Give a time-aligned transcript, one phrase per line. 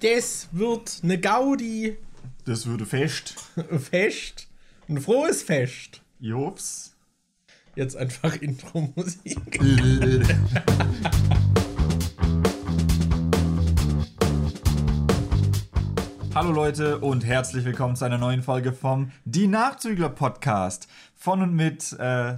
[0.00, 1.96] Das wird eine Gaudi.
[2.44, 3.34] Das würde fest.
[3.78, 4.46] Fest.
[4.90, 6.02] Ein frohes Fest.
[6.20, 6.94] Jops.
[7.76, 9.58] Jetzt einfach Intro-Musik.
[16.34, 20.88] Hallo Leute und herzlich willkommen zu einer neuen Folge vom Die Nachzügler Podcast.
[21.14, 22.34] Von und mit äh,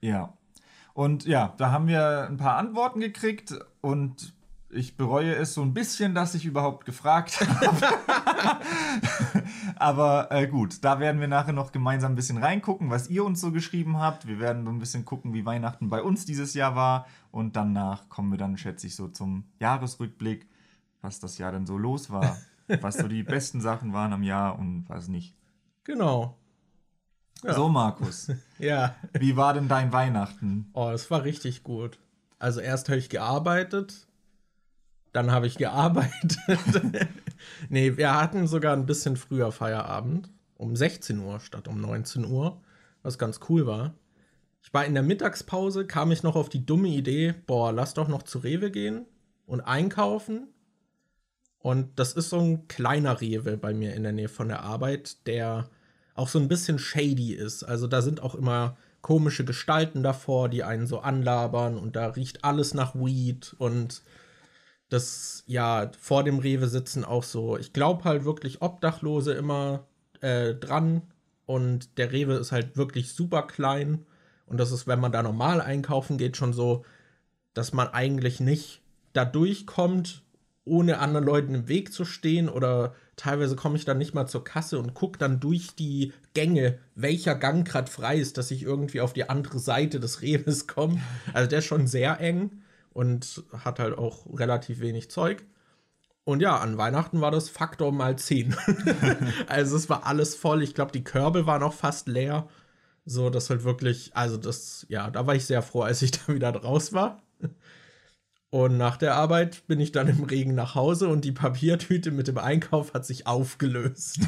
[0.00, 0.32] Ja.
[0.94, 4.32] Und ja, da haben wir ein paar Antworten gekriegt und
[4.70, 7.86] ich bereue es so ein bisschen, dass ich überhaupt gefragt habe.
[9.76, 13.40] Aber äh, gut, da werden wir nachher noch gemeinsam ein bisschen reingucken, was ihr uns
[13.40, 14.26] so geschrieben habt.
[14.26, 17.06] Wir werden so ein bisschen gucken, wie Weihnachten bei uns dieses Jahr war.
[17.30, 20.48] Und danach kommen wir dann, schätze ich, so zum Jahresrückblick,
[21.02, 22.38] was das Jahr denn so los war.
[22.80, 25.34] Was so die besten Sachen waren am Jahr und was nicht.
[25.84, 26.36] Genau.
[27.42, 27.54] Ja.
[27.54, 28.94] So, Markus, Ja.
[29.18, 30.68] wie war denn dein Weihnachten?
[30.74, 31.98] Oh, es war richtig gut.
[32.38, 34.06] Also erst habe ich gearbeitet,
[35.12, 36.36] dann habe ich gearbeitet.
[37.68, 42.60] nee, wir hatten sogar ein bisschen früher Feierabend, um 16 Uhr statt um 19 Uhr,
[43.02, 43.94] was ganz cool war.
[44.62, 48.08] Ich war in der Mittagspause, kam ich noch auf die dumme Idee, boah, lass doch
[48.08, 49.06] noch zu Rewe gehen
[49.46, 50.48] und einkaufen.
[51.60, 55.26] Und das ist so ein kleiner Rewe bei mir in der Nähe von der Arbeit,
[55.26, 55.68] der
[56.14, 57.62] auch so ein bisschen shady ist.
[57.62, 62.44] Also da sind auch immer komische Gestalten davor, die einen so anlabern und da riecht
[62.44, 63.54] alles nach Weed.
[63.58, 64.02] Und
[64.88, 69.86] das, ja, vor dem Rewe sitzen auch so, ich glaube halt wirklich Obdachlose immer
[70.20, 71.02] äh, dran.
[71.46, 74.06] Und der Rewe ist halt wirklich super klein.
[74.46, 76.84] Und das ist, wenn man da normal einkaufen geht, schon so,
[77.54, 78.82] dass man eigentlich nicht
[79.12, 80.22] da durchkommt,
[80.64, 84.44] ohne anderen Leuten im Weg zu stehen oder teilweise komme ich dann nicht mal zur
[84.44, 89.00] Kasse und gucke dann durch die Gänge, welcher Gang gerade frei ist, dass ich irgendwie
[89.00, 91.00] auf die andere Seite des Rewes komme.
[91.32, 92.62] Also der ist schon sehr eng
[92.92, 95.44] und hat halt auch relativ wenig Zeug.
[96.24, 98.54] Und ja, an Weihnachten war das Faktor mal 10.
[99.48, 100.62] also es war alles voll.
[100.62, 102.48] Ich glaube, die Körbe waren auch fast leer.
[103.04, 106.32] So, das halt wirklich, also das, ja, da war ich sehr froh, als ich da
[106.32, 107.22] wieder raus war.
[108.50, 112.26] Und nach der Arbeit bin ich dann im Regen nach Hause und die Papiertüte mit
[112.26, 114.20] dem Einkauf hat sich aufgelöst.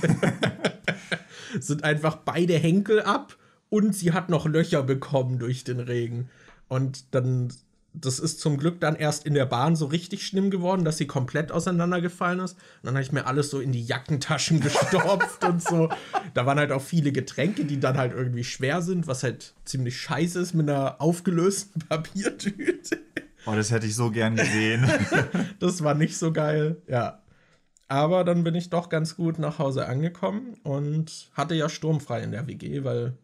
[1.61, 3.37] Sind einfach beide Henkel ab
[3.69, 6.31] und sie hat noch Löcher bekommen durch den Regen.
[6.69, 7.53] Und dann,
[7.95, 11.09] das ist zum Glück dann erst in der Bahn so richtig schlimm geworden, dass sie
[11.09, 12.53] komplett auseinandergefallen ist.
[12.53, 15.89] Und dann habe ich mir alles so in die Jackentaschen gestopft und so.
[16.33, 20.01] Da waren halt auch viele Getränke, die dann halt irgendwie schwer sind, was halt ziemlich
[20.01, 23.01] scheiße ist mit einer aufgelösten Papiertüte.
[23.47, 24.87] Oh, das hätte ich so gern gesehen.
[25.59, 27.23] Das war nicht so geil, ja.
[27.89, 32.33] Aber dann bin ich doch ganz gut nach Hause angekommen und hatte ja sturmfrei in
[32.33, 33.19] der WG, weil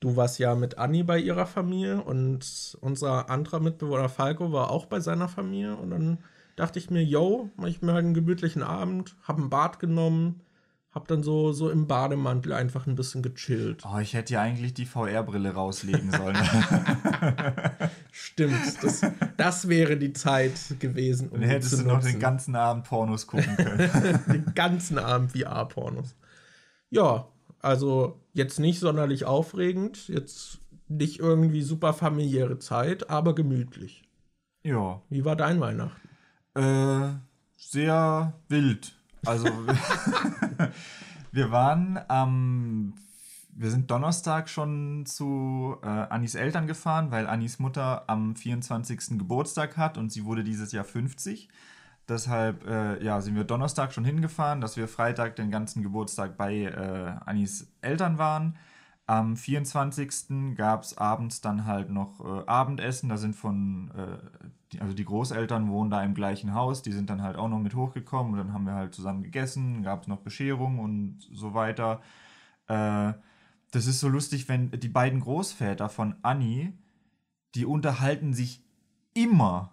[0.00, 4.86] du warst ja mit Anni bei ihrer Familie und unser anderer Mitbewohner Falco war auch
[4.86, 5.76] bei seiner Familie.
[5.76, 6.18] Und dann
[6.56, 10.40] dachte ich mir, yo, mach ich mir halt einen gemütlichen Abend, hab ein Bad genommen,
[10.90, 13.84] hab dann so, so im Bademantel einfach ein bisschen gechillt.
[13.84, 16.36] Oh, ich hätte ja eigentlich die VR-Brille rauslegen sollen.
[18.10, 19.02] Stimmt, das,
[19.36, 23.54] das wäre die Zeit gewesen, um Dann hättest du noch den ganzen Abend Pornos gucken
[23.56, 24.20] können.
[24.32, 26.16] den ganzen Abend VR-Pornos.
[26.90, 27.28] Ja,
[27.60, 30.58] also jetzt nicht sonderlich aufregend, jetzt
[30.88, 34.04] nicht irgendwie super familiäre Zeit, aber gemütlich.
[34.62, 35.02] ja.
[35.10, 36.08] Wie war dein Weihnachten?
[36.54, 37.18] Äh,
[37.56, 38.97] sehr wild.
[39.24, 39.46] Also,
[41.32, 42.94] wir waren am.
[43.54, 49.18] wir sind Donnerstag schon zu äh, Annis Eltern gefahren, weil Annis Mutter am 24.
[49.18, 51.48] Geburtstag hat und sie wurde dieses Jahr 50.
[52.08, 56.62] Deshalb äh, ja, sind wir Donnerstag schon hingefahren, dass wir Freitag den ganzen Geburtstag bei
[56.62, 58.56] äh, Annis Eltern waren.
[59.06, 60.54] Am 24.
[60.54, 63.08] gab es abends dann halt noch äh, Abendessen.
[63.08, 64.18] Da sind von, äh,
[64.72, 67.58] die, also die Großeltern wohnen da im gleichen Haus, die sind dann halt auch noch
[67.58, 71.54] mit hochgekommen und dann haben wir halt zusammen gegessen, gab es noch Bescherung und so
[71.54, 72.00] weiter.
[72.66, 73.12] Äh,
[73.70, 76.72] das ist so lustig, wenn die beiden Großväter von Annie,
[77.54, 78.62] die unterhalten sich
[79.14, 79.72] immer,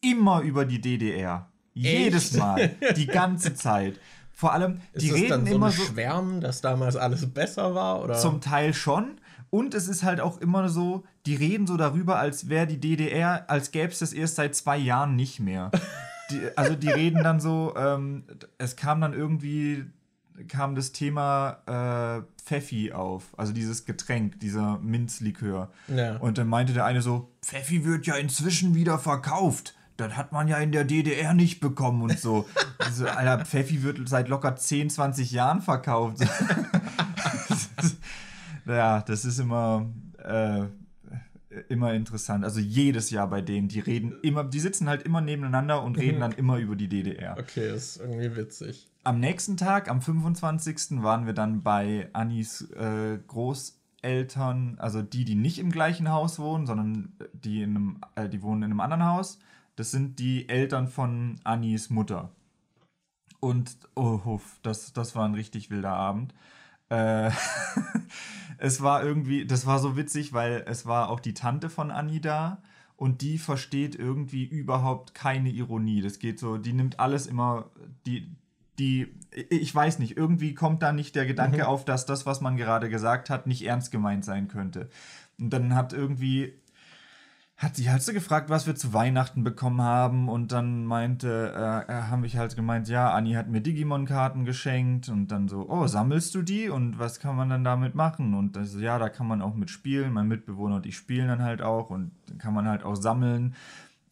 [0.00, 1.48] immer über die DDR.
[1.72, 4.00] Jedes Mal, die ganze Zeit.
[4.32, 5.82] Vor allem, Ist die es reden dann so immer ein so.
[5.82, 8.02] Schwärmen, dass damals alles besser war?
[8.02, 8.14] Oder?
[8.14, 9.20] Zum Teil schon.
[9.50, 13.48] Und es ist halt auch immer so, die reden so darüber, als wäre die DDR,
[13.48, 15.70] als gäbe es das erst seit zwei Jahren nicht mehr.
[16.30, 18.24] Die, also die reden dann so, ähm,
[18.58, 19.84] es kam dann irgendwie,
[20.48, 25.70] kam das Thema äh, Pfeffi auf, also dieses Getränk, dieser Minzlikör.
[25.88, 26.16] Ja.
[26.16, 29.74] Und dann meinte der eine so, Pfeffi wird ja inzwischen wieder verkauft.
[29.96, 32.46] Das hat man ja in der DDR nicht bekommen und so.
[32.78, 36.16] Also, Alter, Pfeffi wird seit locker 10, 20 Jahren verkauft.
[38.66, 40.62] ja, das ist immer, äh,
[41.70, 42.44] immer interessant.
[42.44, 46.20] Also jedes Jahr bei denen, die reden immer, die sitzen halt immer nebeneinander und reden
[46.20, 47.36] dann immer über die DDR.
[47.38, 48.88] okay, ist irgendwie witzig.
[49.04, 51.02] Am nächsten Tag, am 25.
[51.02, 56.66] waren wir dann bei Annis äh, Großeltern, also die, die nicht im gleichen Haus wohnen,
[56.66, 59.38] sondern die, in einem, äh, die wohnen in einem anderen Haus.
[59.76, 62.30] Das sind die Eltern von Annis Mutter.
[63.38, 66.34] Und, oh, das, das war ein richtig wilder Abend.
[66.90, 67.30] Äh,
[68.58, 72.20] es war irgendwie, das war so witzig, weil es war auch die Tante von Anni
[72.20, 72.62] da
[72.96, 76.02] und die versteht irgendwie überhaupt keine Ironie.
[76.02, 77.70] Das geht so, die nimmt alles immer,
[78.04, 78.30] die,
[78.78, 79.08] die,
[79.48, 82.90] ich weiß nicht, irgendwie kommt da nicht der Gedanke auf, dass das, was man gerade
[82.90, 84.90] gesagt hat, nicht ernst gemeint sein könnte.
[85.38, 86.59] Und dann hat irgendwie,
[87.60, 90.30] hat sie halt so gefragt, was wir zu Weihnachten bekommen haben?
[90.30, 95.10] Und dann meinte, äh, äh, haben ich halt gemeint, ja, Anni hat mir Digimon-Karten geschenkt.
[95.10, 96.70] Und dann so, oh, sammelst du die?
[96.70, 98.32] Und was kann man dann damit machen?
[98.32, 101.28] Und dann so, ja, da kann man auch mit spielen, mein Mitbewohner und ich spielen
[101.28, 101.90] dann halt auch.
[101.90, 103.54] Und dann kann man halt auch sammeln.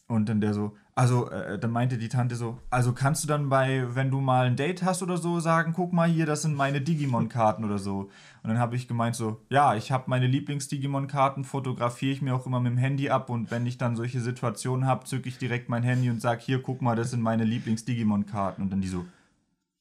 [0.08, 3.48] Und dann der so, also, äh, dann meinte die Tante so, also kannst du dann
[3.48, 6.56] bei, wenn du mal ein Date hast oder so, sagen, guck mal hier, das sind
[6.56, 8.10] meine Digimon-Karten oder so.
[8.42, 12.46] Und dann habe ich gemeint so, ja, ich habe meine Lieblings-Digimon-Karten, fotografiere ich mir auch
[12.46, 15.68] immer mit dem Handy ab und wenn ich dann solche Situationen habe, zücke ich direkt
[15.68, 18.60] mein Handy und sage, hier, guck mal, das sind meine Lieblings-Digimon-Karten.
[18.60, 19.04] Und dann die so,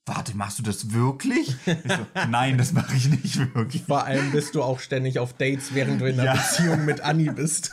[0.06, 1.56] warte, machst du das wirklich?
[1.66, 3.82] Ich so, nein, das mache ich nicht wirklich.
[3.86, 6.34] Vor allem bist du auch ständig auf Dates, während du in einer Ja.
[6.36, 7.72] Beziehung mit Anni bist.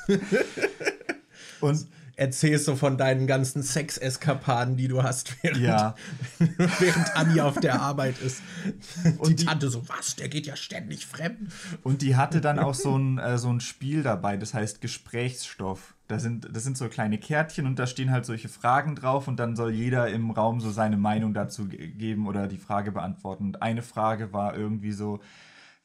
[1.61, 5.95] Und Erzählst du von deinen ganzen Sexeskapaden, die du hast, während, ja,
[6.79, 8.43] während Anni auf der Arbeit ist.
[9.19, 11.51] Und die die- Tante so, was, der geht ja ständig fremd.
[11.83, 15.95] Und die hatte dann auch so ein, äh, so ein Spiel dabei, das heißt Gesprächsstoff.
[16.07, 19.37] Da sind, das sind so kleine Kärtchen und da stehen halt solche Fragen drauf und
[19.39, 23.45] dann soll jeder im Raum so seine Meinung dazu ge- geben oder die Frage beantworten.
[23.45, 25.21] Und eine Frage war irgendwie so,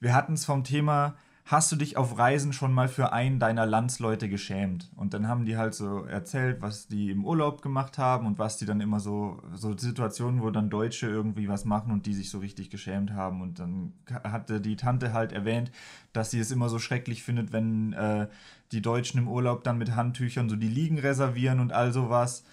[0.01, 1.15] wir hatten es vom Thema,
[1.51, 4.91] hast du dich auf Reisen schon mal für einen deiner Landsleute geschämt?
[4.95, 8.57] Und dann haben die halt so erzählt, was die im Urlaub gemacht haben und was
[8.57, 12.29] die dann immer so, so Situationen, wo dann Deutsche irgendwie was machen und die sich
[12.29, 13.41] so richtig geschämt haben.
[13.41, 13.93] Und dann
[14.23, 15.71] hatte die Tante halt erwähnt,
[16.13, 18.27] dass sie es immer so schrecklich findet, wenn äh,
[18.71, 22.43] die Deutschen im Urlaub dann mit Handtüchern so die Liegen reservieren und all sowas.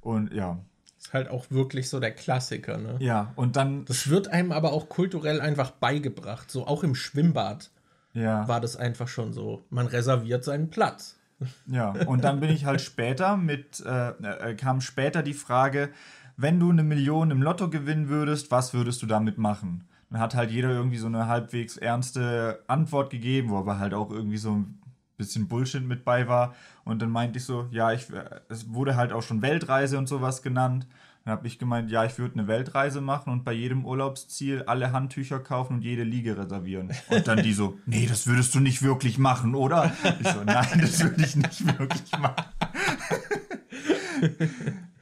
[0.00, 0.60] Und ja,
[1.00, 2.94] Ist halt auch wirklich so der Klassiker, ne?
[3.00, 6.48] ja, und dann, Das wird einem aber auch kulturell einfach beigebracht.
[6.48, 7.70] So auch im Schwimmbad
[8.16, 8.48] ja.
[8.48, 9.64] war das einfach schon so.
[9.70, 11.16] Man reserviert seinen Platz.
[11.66, 15.90] Ja, und dann bin ich halt später mit, äh, äh, kam später die Frage,
[16.38, 19.86] wenn du eine Million im Lotto gewinnen würdest, was würdest du damit machen?
[20.08, 24.10] Dann hat halt jeder irgendwie so eine halbwegs ernste Antwort gegeben, wo aber halt auch
[24.10, 24.80] irgendwie so ein
[25.18, 26.54] bisschen Bullshit mit bei war.
[26.84, 30.08] Und dann meinte ich so, ja, ich, äh, es wurde halt auch schon Weltreise und
[30.08, 30.86] sowas genannt.
[31.26, 34.92] Dann habe ich gemeint, ja, ich würde eine Weltreise machen und bei jedem Urlaubsziel alle
[34.92, 36.92] Handtücher kaufen und jede Liege reservieren.
[37.08, 39.90] Und dann die so, nee, das würdest du nicht wirklich machen, oder?
[40.20, 42.44] Ich so, nein, das würde ich nicht wirklich machen.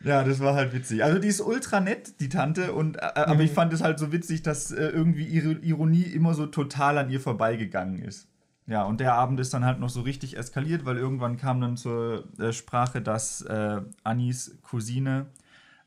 [0.02, 1.02] Ja, das war halt witzig.
[1.02, 4.12] Also die ist ultra nett, die Tante, und, äh, aber ich fand es halt so
[4.12, 8.28] witzig, dass äh, irgendwie ihre Ironie immer so total an ihr vorbeigegangen ist.
[8.66, 11.78] Ja, und der Abend ist dann halt noch so richtig eskaliert, weil irgendwann kam dann
[11.78, 15.26] zur äh, Sprache, dass äh, Annis Cousine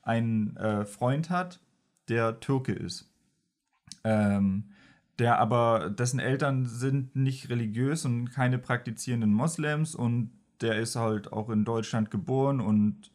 [0.07, 1.59] einen äh, Freund hat,
[2.09, 3.11] der Türke ist.
[4.03, 4.71] Ähm,
[5.19, 11.33] der aber, dessen Eltern sind nicht religiös und keine praktizierenden Moslems und der ist halt
[11.33, 13.11] auch in Deutschland geboren und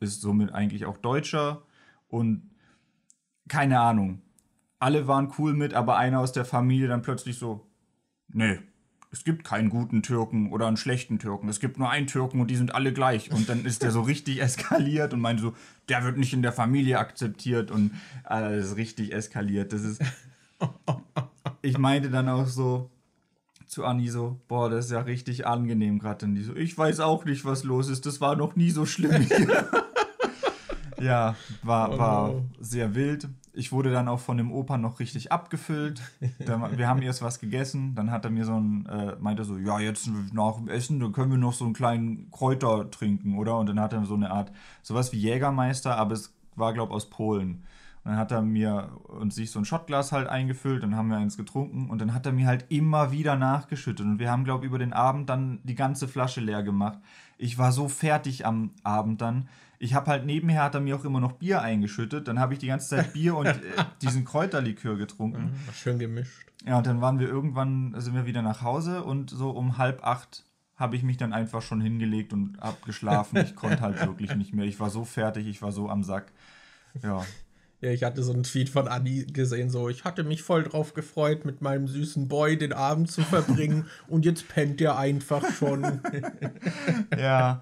[0.00, 1.62] ist somit eigentlich auch Deutscher
[2.08, 2.50] und
[3.48, 4.22] keine Ahnung.
[4.78, 7.66] Alle waren cool mit, aber einer aus der Familie dann plötzlich so,
[8.28, 8.58] nee,
[9.10, 11.48] es gibt keinen guten Türken oder einen schlechten Türken.
[11.48, 13.30] Es gibt nur einen Türken und die sind alle gleich.
[13.30, 15.54] Und dann ist der so richtig eskaliert und meinte so,
[15.88, 17.92] der wird nicht in der Familie akzeptiert und
[18.24, 19.72] alles richtig eskaliert.
[19.72, 20.02] Das ist.
[21.62, 22.90] ich meinte dann auch so
[23.66, 26.26] zu Anni so, boah, das ist ja richtig angenehm gerade.
[26.26, 28.06] Und die so, ich weiß auch nicht, was los ist.
[28.06, 29.68] Das war noch nie so schlimm hier.
[31.00, 32.44] ja, war, Oh war no.
[32.60, 33.28] sehr wild.
[33.56, 36.02] Ich wurde dann auch von dem Opa noch richtig abgefüllt.
[36.44, 39.56] Da- Wir haben erst was gegessen, dann hat er mir so ein, äh, meinte so,
[39.56, 43.58] ja, jetzt nach dem Essen, dann können wir noch so einen kleinen Kräuter trinken, oder?
[43.58, 47.08] Und dann hat er so eine Art, sowas wie Jägermeister, aber es war, glaube aus
[47.08, 47.62] Polen.
[48.04, 51.16] Und dann hat er mir und sich so ein Shotglas halt eingefüllt, dann haben wir
[51.16, 54.06] eins getrunken und dann hat er mir halt immer wieder nachgeschüttet.
[54.06, 56.98] Und wir haben, glaube ich, über den Abend dann die ganze Flasche leer gemacht.
[57.38, 59.48] Ich war so fertig am Abend dann.
[59.78, 62.28] Ich habe halt nebenher hat er mir auch immer noch Bier eingeschüttet.
[62.28, 63.54] Dann habe ich die ganze Zeit Bier und äh,
[64.02, 65.54] diesen Kräuterlikör getrunken.
[65.74, 66.46] Schön gemischt.
[66.64, 70.04] Ja, und dann waren wir irgendwann, sind wir wieder nach Hause und so um halb
[70.04, 70.44] acht
[70.76, 73.38] habe ich mich dann einfach schon hingelegt und hab geschlafen.
[73.38, 74.66] Ich konnte halt wirklich nicht mehr.
[74.66, 76.32] Ich war so fertig, ich war so am Sack.
[77.02, 77.24] Ja.
[77.82, 80.94] Ja, ich hatte so einen Tweet von Anni gesehen, so, ich hatte mich voll drauf
[80.94, 86.00] gefreut, mit meinem süßen Boy den Abend zu verbringen und jetzt pennt er einfach schon.
[87.14, 87.60] Ja,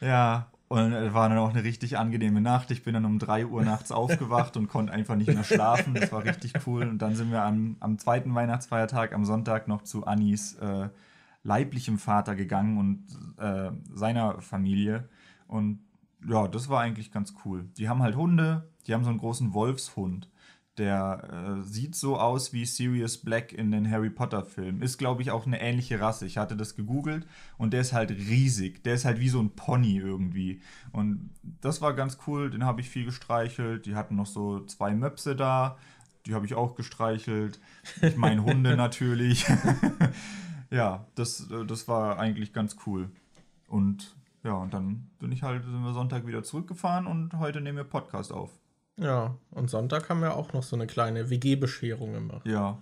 [0.00, 0.50] ja.
[0.72, 2.70] Und es war dann auch eine richtig angenehme Nacht.
[2.70, 5.92] Ich bin dann um 3 Uhr nachts aufgewacht und konnte einfach nicht mehr schlafen.
[5.92, 6.88] Das war richtig cool.
[6.88, 10.88] Und dann sind wir am, am zweiten Weihnachtsfeiertag, am Sonntag, noch zu Annis äh,
[11.42, 13.04] leiblichem Vater gegangen und
[13.38, 15.10] äh, seiner Familie.
[15.46, 15.80] Und
[16.26, 17.66] ja, das war eigentlich ganz cool.
[17.76, 20.30] Die haben halt Hunde, die haben so einen großen Wolfshund.
[20.78, 24.80] Der äh, sieht so aus wie Sirius Black in den Harry Potter Filmen.
[24.80, 26.24] Ist, glaube ich, auch eine ähnliche Rasse.
[26.24, 27.26] Ich hatte das gegoogelt
[27.58, 28.82] und der ist halt riesig.
[28.82, 30.62] Der ist halt wie so ein Pony irgendwie.
[30.90, 32.50] Und das war ganz cool.
[32.50, 33.84] Den habe ich viel gestreichelt.
[33.84, 35.76] Die hatten noch so zwei Möpse da.
[36.24, 37.60] Die habe ich auch gestreichelt.
[38.00, 39.44] Ich meine Hunde natürlich.
[40.70, 43.10] ja, das, äh, das war eigentlich ganz cool.
[43.68, 47.76] Und ja, und dann bin ich halt, sind wir Sonntag wieder zurückgefahren und heute nehmen
[47.76, 48.61] wir Podcast auf.
[48.98, 52.46] Ja, und Sonntag haben wir auch noch so eine kleine WG-Bescherung gemacht.
[52.46, 52.78] Ja.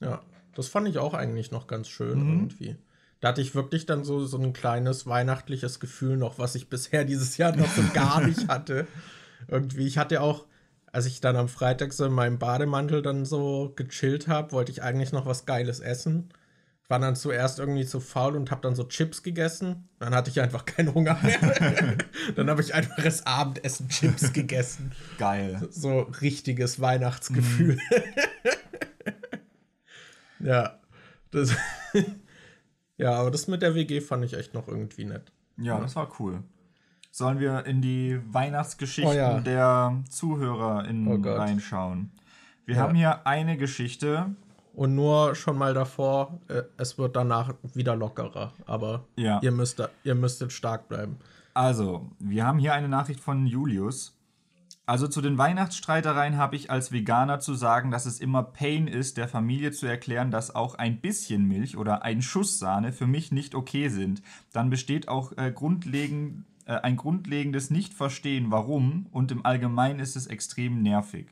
[0.00, 0.22] Ja,
[0.54, 2.32] das fand ich auch eigentlich noch ganz schön Mhm.
[2.40, 2.76] irgendwie.
[3.20, 7.04] Da hatte ich wirklich dann so, so ein kleines weihnachtliches Gefühl noch, was ich bisher
[7.04, 8.86] dieses Jahr noch so gar nicht hatte.
[9.48, 10.46] Irgendwie, ich hatte auch,
[10.92, 14.82] als ich dann am Freitag so in meinem Bademantel dann so gechillt habe, wollte ich
[14.82, 16.30] eigentlich noch was Geiles essen.
[16.90, 19.88] War dann zuerst irgendwie zu faul und habe dann so Chips gegessen.
[19.98, 21.38] Dann hatte ich einfach keinen Hunger mehr.
[22.36, 24.92] dann habe ich einfach das Abendessen Chips gegessen.
[25.18, 25.68] Geil.
[25.70, 27.78] So richtiges Weihnachtsgefühl.
[30.40, 30.78] ja,
[31.30, 31.54] das.
[32.96, 35.30] ja, aber das mit der WG fand ich echt noch irgendwie nett.
[35.56, 36.42] Ja, das war cool.
[37.10, 39.40] Sollen wir in die Weihnachtsgeschichten Oh ja.
[39.40, 42.12] der ZuhörerInnen Oh reinschauen?
[42.64, 42.82] Wir Ja.
[42.82, 44.34] haben hier eine Geschichte.
[44.78, 48.52] Und nur schon mal davor, äh, es wird danach wieder lockerer.
[48.64, 49.40] Aber Ja.
[49.42, 51.16] ihr, müsst, da- ihr müsstet stark bleiben.
[51.52, 54.14] Also, wir haben hier eine Nachricht von Julius.
[54.86, 59.16] Also zu den Weihnachtsstreitereien habe ich als Veganer zu sagen, dass es immer Pain ist,
[59.16, 63.32] der Familie zu erklären, dass auch ein bisschen Milch oder ein Schuss Sahne für mich
[63.32, 64.22] nicht okay sind.
[64.52, 70.28] Dann besteht auch äh, grundlegend, äh, ein grundlegendes Nicht-Verstehen, warum und im Allgemeinen ist es
[70.28, 71.26] extrem nervig.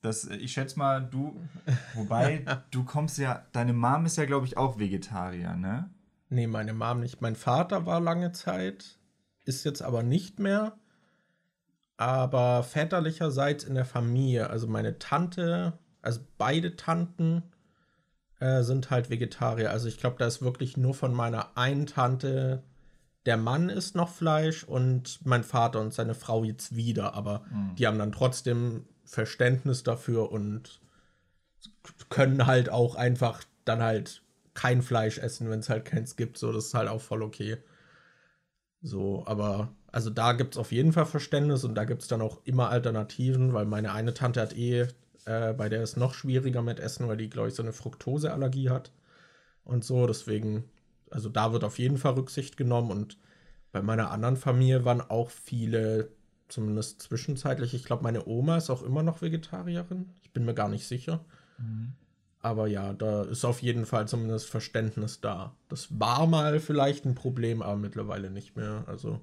[0.00, 1.40] Das, äh, ich schätze mal, du,
[1.94, 5.90] wobei du kommst ja, deine Mom ist ja, glaube ich, auch Vegetarier, ne?
[6.30, 7.20] Nee, meine Mom nicht.
[7.20, 8.98] Mein Vater war lange Zeit,
[9.44, 10.76] ist jetzt aber nicht mehr.
[11.96, 17.42] Aber väterlicherseits in der Familie, also meine Tante, also beide Tanten
[18.38, 19.70] äh, sind halt Vegetarier.
[19.70, 22.62] Also ich glaube, da ist wirklich nur von meiner einen Tante,
[23.26, 27.14] der Mann isst noch Fleisch und mein Vater und seine Frau jetzt wieder.
[27.14, 27.44] Aber
[27.76, 30.80] die haben dann trotzdem Verständnis dafür und
[32.10, 34.22] können halt auch einfach dann halt
[34.54, 36.38] kein Fleisch essen, wenn es halt keins gibt.
[36.38, 37.58] So, das ist halt auch voll okay.
[38.80, 42.20] So, aber also da gibt es auf jeden Fall Verständnis und da gibt es dann
[42.20, 44.88] auch immer Alternativen, weil meine eine Tante hat eh,
[45.24, 48.70] äh, bei der ist noch schwieriger mit Essen, weil die, glaube ich, so eine Fructoseallergie
[48.70, 48.92] hat
[49.64, 50.06] und so.
[50.06, 50.64] Deswegen,
[51.10, 53.18] also da wird auf jeden Fall Rücksicht genommen und
[53.72, 56.10] bei meiner anderen Familie waren auch viele,
[56.48, 60.10] zumindest zwischenzeitlich, ich glaube, meine Oma ist auch immer noch Vegetarierin.
[60.22, 61.24] Ich bin mir gar nicht sicher.
[62.40, 65.54] Aber ja, da ist auf jeden Fall zumindest Verständnis da.
[65.68, 68.84] Das war mal vielleicht ein Problem, aber mittlerweile nicht mehr.
[68.86, 69.20] Also,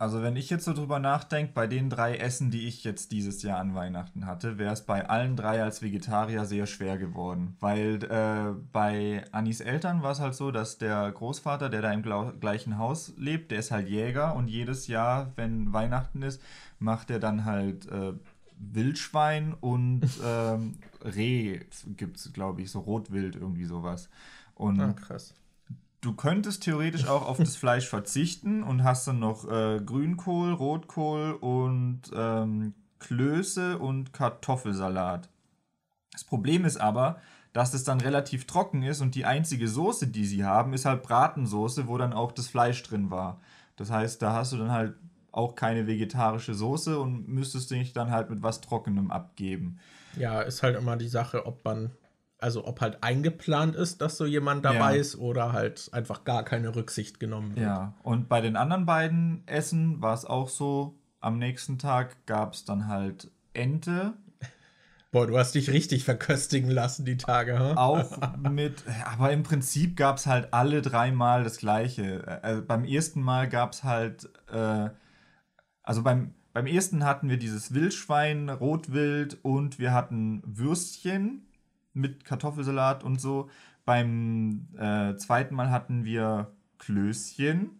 [0.00, 3.42] Also wenn ich jetzt so drüber nachdenke, bei den drei Essen, die ich jetzt dieses
[3.42, 7.56] Jahr an Weihnachten hatte, wäre es bei allen drei als Vegetarier sehr schwer geworden.
[7.58, 12.04] Weil äh, bei Annis Eltern war es halt so, dass der Großvater, der da im
[12.38, 16.40] gleichen Haus lebt, der ist halt Jäger und jedes Jahr, wenn Weihnachten ist,
[16.78, 18.12] macht er dann halt äh,
[18.56, 21.58] Wildschwein und ähm, Reh
[21.96, 24.08] gibt es, glaube ich, so Rotwild, irgendwie sowas.
[24.54, 25.34] Und ah, krass.
[26.00, 31.32] Du könntest theoretisch auch auf das Fleisch verzichten und hast dann noch äh, Grünkohl, Rotkohl
[31.32, 35.28] und ähm, Klöße und Kartoffelsalat.
[36.12, 37.20] Das Problem ist aber,
[37.52, 41.02] dass es dann relativ trocken ist und die einzige Soße, die sie haben, ist halt
[41.02, 43.40] Bratensoße, wo dann auch das Fleisch drin war.
[43.76, 44.94] Das heißt, da hast du dann halt
[45.32, 49.78] auch keine vegetarische Soße und müsstest dich dann halt mit was Trockenem abgeben.
[50.16, 51.92] Ja, ist halt immer die Sache, ob man,
[52.38, 55.00] also ob halt eingeplant ist, dass so jemand dabei Ja.
[55.00, 57.66] ist oder halt einfach gar keine Rücksicht genommen wird.
[57.66, 62.54] Ja, und bei den anderen beiden Essen war es auch so, am nächsten Tag gab
[62.54, 64.14] es dann halt Ente,
[65.10, 67.74] Boah, du hast dich richtig verköstigen lassen die Tage, ha?
[67.76, 72.40] auch mit, aber im Prinzip gab es halt alle dreimal das gleiche.
[72.42, 74.90] Äh, beim ersten Mal gab es halt, äh,
[75.82, 81.47] also beim, beim ersten hatten wir dieses Wildschwein, Rotwild und wir hatten Würstchen
[81.98, 83.48] mit Kartoffelsalat und so.
[83.84, 87.70] Beim äh, zweiten Mal hatten wir Klößchen,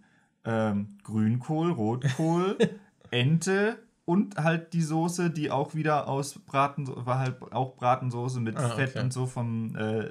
[0.44, 2.56] ähm, Grünkohl, Rotkohl,
[3.10, 8.56] Ente und halt die Soße, die auch wieder aus Braten, war halt auch Bratensoße mit
[8.56, 9.00] Ah, Fett okay.
[9.00, 10.10] und so vom, äh,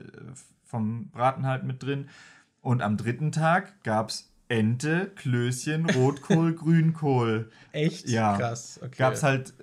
[0.64, 2.08] vom Braten halt mit drin.
[2.62, 7.50] Und am dritten Tag gab es Ente, Klößchen, Rotkohl, Grünkohl.
[7.72, 8.08] Echt?
[8.08, 8.38] Ja.
[8.38, 8.80] Krass.
[8.84, 8.96] Okay.
[8.98, 9.54] Gab es halt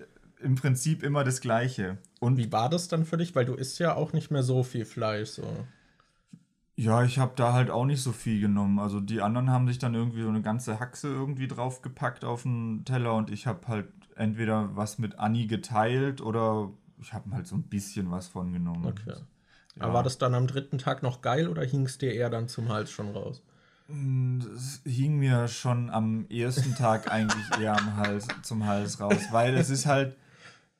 [0.42, 1.98] im Prinzip immer das Gleiche.
[2.24, 3.34] Und Wie war das dann für dich?
[3.34, 5.30] Weil du isst ja auch nicht mehr so viel Fleisch.
[5.30, 5.44] So.
[6.76, 8.78] Ja, ich habe da halt auch nicht so viel genommen.
[8.78, 12.84] Also die anderen haben sich dann irgendwie so eine ganze Haxe irgendwie draufgepackt auf den
[12.84, 17.56] Teller und ich habe halt entweder was mit Anni geteilt oder ich habe halt so
[17.56, 18.86] ein bisschen was von genommen.
[18.86, 19.10] Okay.
[19.10, 19.16] Ja.
[19.80, 22.48] Aber war das dann am dritten Tag noch geil oder hing es dir eher dann
[22.48, 23.42] zum Hals schon raus?
[23.86, 29.54] Es hing mir schon am ersten Tag eigentlich eher am Hals, zum Hals raus, weil
[29.54, 30.16] es ist halt,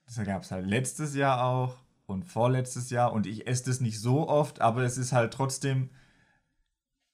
[0.06, 4.00] das gab es halt letztes Jahr auch und vorletztes Jahr und ich esse das nicht
[4.00, 5.90] so oft, aber es ist halt trotzdem,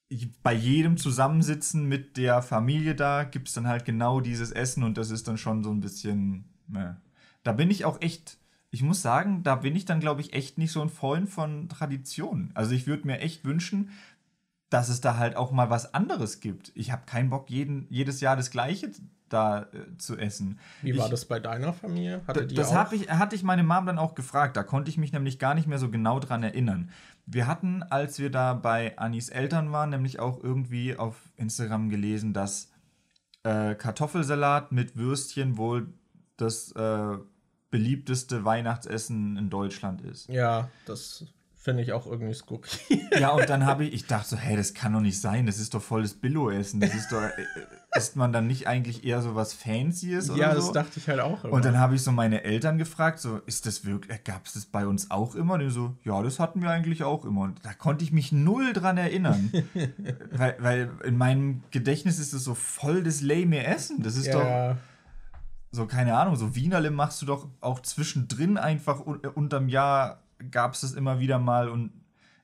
[0.09, 4.82] ich, bei jedem Zusammensitzen mit der Familie da gibt es dann halt genau dieses Essen
[4.82, 7.00] und das ist dann schon so ein bisschen, ne.
[7.44, 8.38] da bin ich auch echt,
[8.70, 11.68] ich muss sagen, da bin ich dann glaube ich echt nicht so ein Freund von
[11.68, 12.50] Tradition.
[12.54, 13.90] Also ich würde mir echt wünschen,
[14.68, 16.73] dass es da halt auch mal was anderes gibt.
[16.75, 18.90] Ich habe keinen Bock, jeden, jedes Jahr das Gleiche
[19.32, 20.58] da äh, zu essen.
[20.82, 22.21] Wie war ich, das bei deiner Familie?
[22.26, 22.93] Hatte die das auch?
[22.93, 24.56] ich, hatte ich meine Mom dann auch gefragt.
[24.56, 26.90] Da konnte ich mich nämlich gar nicht mehr so genau dran erinnern.
[27.26, 32.32] Wir hatten, als wir da bei Annis Eltern waren, nämlich auch irgendwie auf Instagram gelesen,
[32.32, 32.71] dass
[33.45, 35.88] äh, Kartoffelsalat mit Würstchen wohl
[36.36, 37.16] das äh,
[37.71, 40.28] beliebteste Weihnachtsessen in Deutschland ist.
[40.28, 41.26] Ja, das
[41.60, 42.62] finde ich auch irgendwie skurril.
[43.20, 45.58] Ja, und dann habe ich, ich dachte so, hey, das kann doch nicht sein, das
[45.58, 46.80] ist doch voll das Billo-Essen.
[46.80, 47.30] Das ist doch, äh,
[47.94, 50.60] isst man dann nicht eigentlich eher so was Fancyes oder ja, so?
[50.60, 51.44] das dachte ich halt auch.
[51.44, 51.52] Immer.
[51.52, 54.64] Und dann habe ich so meine Eltern gefragt, so, ist das wirklich, gab es das
[54.64, 55.54] bei uns auch immer?
[55.54, 57.42] Und die so, ja, das hatten wir eigentlich auch immer.
[57.42, 59.52] Und da konnte ich mich null dran erinnern.
[60.32, 64.02] weil, weil in meinem Gedächtnis ist es so voll das lame Essen.
[64.02, 64.78] Das ist doch ja,
[65.73, 70.75] so, keine Ahnung, so Wienerle machst du doch auch zwischendrin einfach un unterm Jahr gab
[70.75, 71.93] es das immer wieder mal und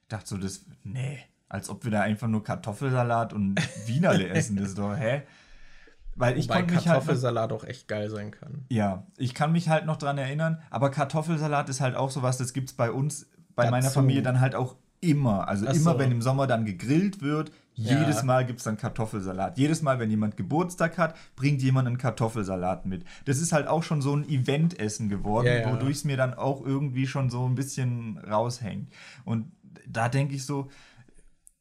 [0.03, 3.57] ich dachte so, das, nee, als ob wir da einfach nur Kartoffelsalat und
[3.87, 5.23] Wienerle essen, das ist doch, hä?
[6.15, 8.65] Weil ich wobei mich halt noch, Kartoffelsalat auch echt geil sein kann.
[8.69, 12.53] ja, ich kann mich halt noch dran erinnern, aber Kartoffelsalat ist halt auch sowas, das
[12.53, 13.71] gibt's bei uns, bei Dazu.
[13.73, 15.47] meiner Familie dann halt auch immer.
[15.49, 15.99] Also Ach immer, so.
[15.99, 17.99] wenn im Sommer dann gegrillt wird, Ja.
[18.01, 19.59] jedes Mal gibt es dann Kartoffelsalat.
[19.59, 23.05] Jedes Mal, wenn jemand Geburtstag hat, bringt jemand einen Kartoffelsalat mit.
[23.27, 25.73] Das ist halt auch schon so ein Eventessen geworden, Ja, ja.
[25.73, 28.91] wodurch es mir dann auch irgendwie schon so ein bisschen raushängt.
[29.25, 29.53] Und
[29.87, 30.69] da denke ich so,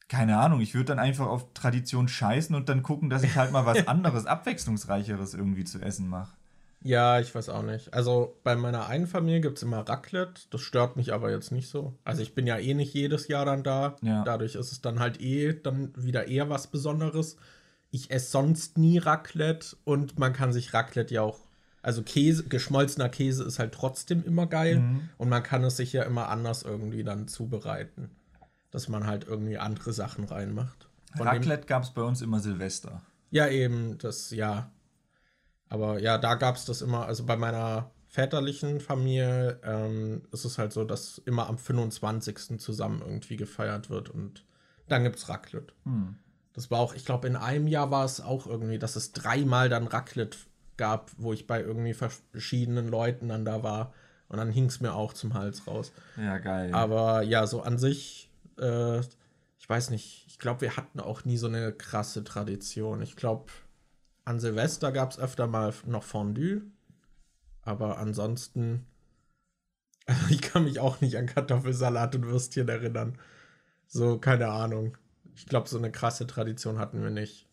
[0.08, 3.52] keine Ahnung, ich würde dann einfach auf Tradition scheißen und dann gucken, dass ich halt
[3.52, 6.36] mal was anderes, abwechslungsreicheres irgendwie zu essen mache.
[6.88, 7.92] Ja, ich weiß auch nicht.
[7.96, 10.44] Also bei meiner einen Familie gibt es immer Raclette.
[10.52, 11.96] Das stört mich aber jetzt nicht so.
[12.04, 13.96] Also ich bin ja eh nicht jedes Jahr dann da.
[14.04, 14.24] Ja.
[14.24, 17.38] Dadurch ist es dann halt eh dann wieder eher was Besonderes.
[17.90, 21.40] Ich esse sonst nie Raclette und man kann sich Raclette ja auch.
[21.82, 25.10] Also Käse, geschmolzener Käse ist halt trotzdem immer geil Mhm.
[25.18, 28.12] und man kann es sich ja immer anders irgendwie dann zubereiten.
[28.70, 30.88] Dass man halt irgendwie andere Sachen reinmacht.
[31.18, 33.02] Von Raclette gab es bei uns immer Silvester.
[33.32, 34.70] ja, eben, das, ja.
[35.76, 40.58] Aber ja, da gab es das immer, also bei meiner väterlichen Familie ähm, ist es
[40.58, 42.60] halt so, dass immer am 25.
[42.60, 44.46] zusammen irgendwie gefeiert wird und
[44.88, 45.74] dann gibt es Raclette.
[45.84, 46.16] Hm.
[46.54, 49.68] Das war auch, ich glaube, in einem Jahr war es auch irgendwie, dass es dreimal
[49.68, 50.38] dann Raclette
[50.78, 53.92] gab, wo ich bei irgendwie verschiedenen Leuten dann da war
[54.30, 55.92] und dann hing es mir auch zum Hals raus.
[56.16, 56.74] Ja, geil.
[56.74, 59.00] Aber ja, so an sich, äh,
[59.60, 63.02] ich weiß nicht, ich glaube, wir hatten auch nie so eine krasse Tradition.
[63.02, 63.52] Ich glaube,
[64.26, 66.64] an Silvester gab es öfter mal noch Fondue,
[67.62, 68.86] aber ansonsten,
[70.30, 73.18] ich kann mich auch nicht an Kartoffelsalat und Würstchen erinnern.
[73.88, 74.98] So, keine Ahnung.
[75.36, 77.48] Ich glaube, so eine krasse Tradition hatten wir nicht.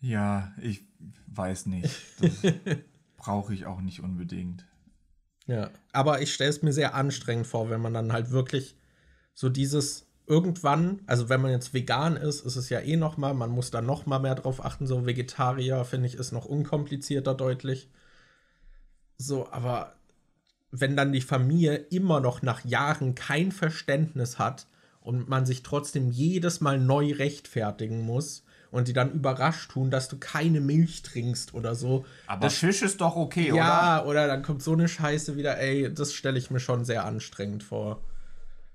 [0.00, 0.86] Ja, ich
[1.26, 1.96] weiß nicht.
[3.16, 4.64] Brauche ich auch nicht unbedingt.
[5.46, 8.76] Ja, aber ich stelle es mir sehr anstrengend vor, wenn man dann halt wirklich
[9.34, 13.34] so dieses irgendwann, also wenn man jetzt vegan ist, ist es ja eh noch mal,
[13.34, 14.86] man muss da noch mal mehr drauf achten.
[14.86, 17.90] So Vegetarier finde ich ist noch unkomplizierter deutlich.
[19.16, 19.94] So, aber
[20.70, 24.66] wenn dann die Familie immer noch nach Jahren kein Verständnis hat
[25.00, 30.08] und man sich trotzdem jedes Mal neu rechtfertigen muss und die dann überrascht tun, dass
[30.08, 32.04] du keine Milch trinkst oder so.
[32.26, 33.56] Aber das, Fisch ist doch okay, ja, oder?
[33.56, 37.06] Ja, oder dann kommt so eine Scheiße wieder, ey, das stelle ich mir schon sehr
[37.06, 38.02] anstrengend vor.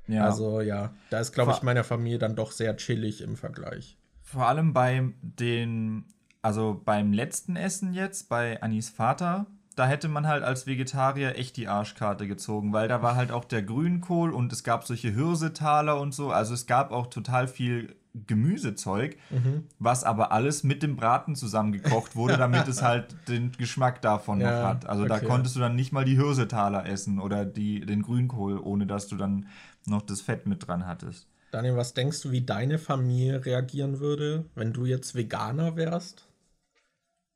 [0.07, 0.25] Ja.
[0.25, 3.97] Also ja, da ist, glaube ich, meine Familie dann doch sehr chillig im Vergleich.
[4.21, 6.05] Vor allem bei den,
[6.41, 11.57] also beim letzten Essen jetzt, bei Anis Vater, da hätte man halt als Vegetarier echt
[11.57, 15.99] die Arschkarte gezogen, weil da war halt auch der Grünkohl und es gab solche Hirsetaler
[15.99, 16.31] und so.
[16.31, 17.95] Also es gab auch total viel
[18.27, 19.63] Gemüsezeug, mhm.
[19.79, 24.51] was aber alles mit dem Braten zusammengekocht wurde, damit es halt den Geschmack davon ja,
[24.51, 24.85] noch hat.
[24.85, 25.09] Also okay.
[25.09, 29.07] da konntest du dann nicht mal die Hirsetaler essen oder die, den Grünkohl, ohne dass
[29.07, 29.47] du dann
[29.85, 31.27] noch das Fett mit dran hattest.
[31.51, 36.27] Daniel, was denkst du, wie deine Familie reagieren würde, wenn du jetzt Veganer wärst?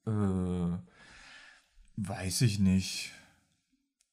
[0.07, 0.77] Äh,
[1.97, 3.11] weiß ich nicht.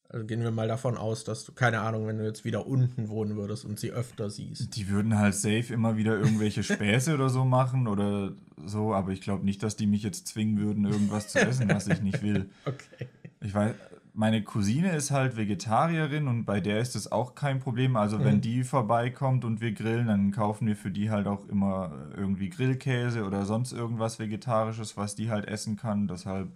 [0.09, 3.09] Also gehen wir mal davon aus, dass du, keine Ahnung, wenn du jetzt wieder unten
[3.09, 4.75] wohnen würdest und sie öfter siehst.
[4.75, 9.21] Die würden halt safe immer wieder irgendwelche Späße oder so machen oder so, aber ich
[9.21, 12.49] glaube nicht, dass die mich jetzt zwingen würden, irgendwas zu essen, was ich nicht will.
[12.65, 13.07] Okay.
[13.41, 13.75] Ich weiß,
[14.15, 17.97] meine Cousine ist halt Vegetarierin und bei der ist das auch kein Problem.
[17.97, 18.41] Also, wenn mhm.
[18.41, 23.25] die vorbeikommt und wir grillen, dann kaufen wir für die halt auch immer irgendwie Grillkäse
[23.25, 26.07] oder sonst irgendwas Vegetarisches, was die halt essen kann.
[26.07, 26.49] Deshalb,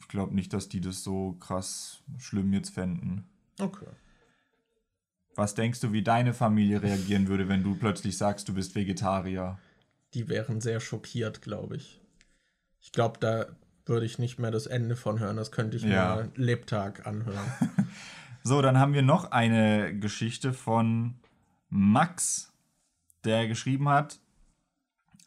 [0.00, 3.24] ich glaube nicht, dass die das so krass schlimm jetzt fänden.
[3.60, 3.86] Okay.
[5.36, 9.58] Was denkst du, wie deine Familie reagieren würde, wenn du plötzlich sagst, du bist Vegetarier?
[10.14, 12.00] Die wären sehr schockiert, glaube ich.
[12.80, 13.46] Ich glaube, da
[13.86, 15.36] würde ich nicht mehr das Ende von hören.
[15.36, 16.16] Das könnte ich ja.
[16.16, 17.52] mir Lebtag anhören.
[18.42, 21.14] so, dann haben wir noch eine Geschichte von
[21.68, 22.52] Max,
[23.24, 24.18] der geschrieben hat,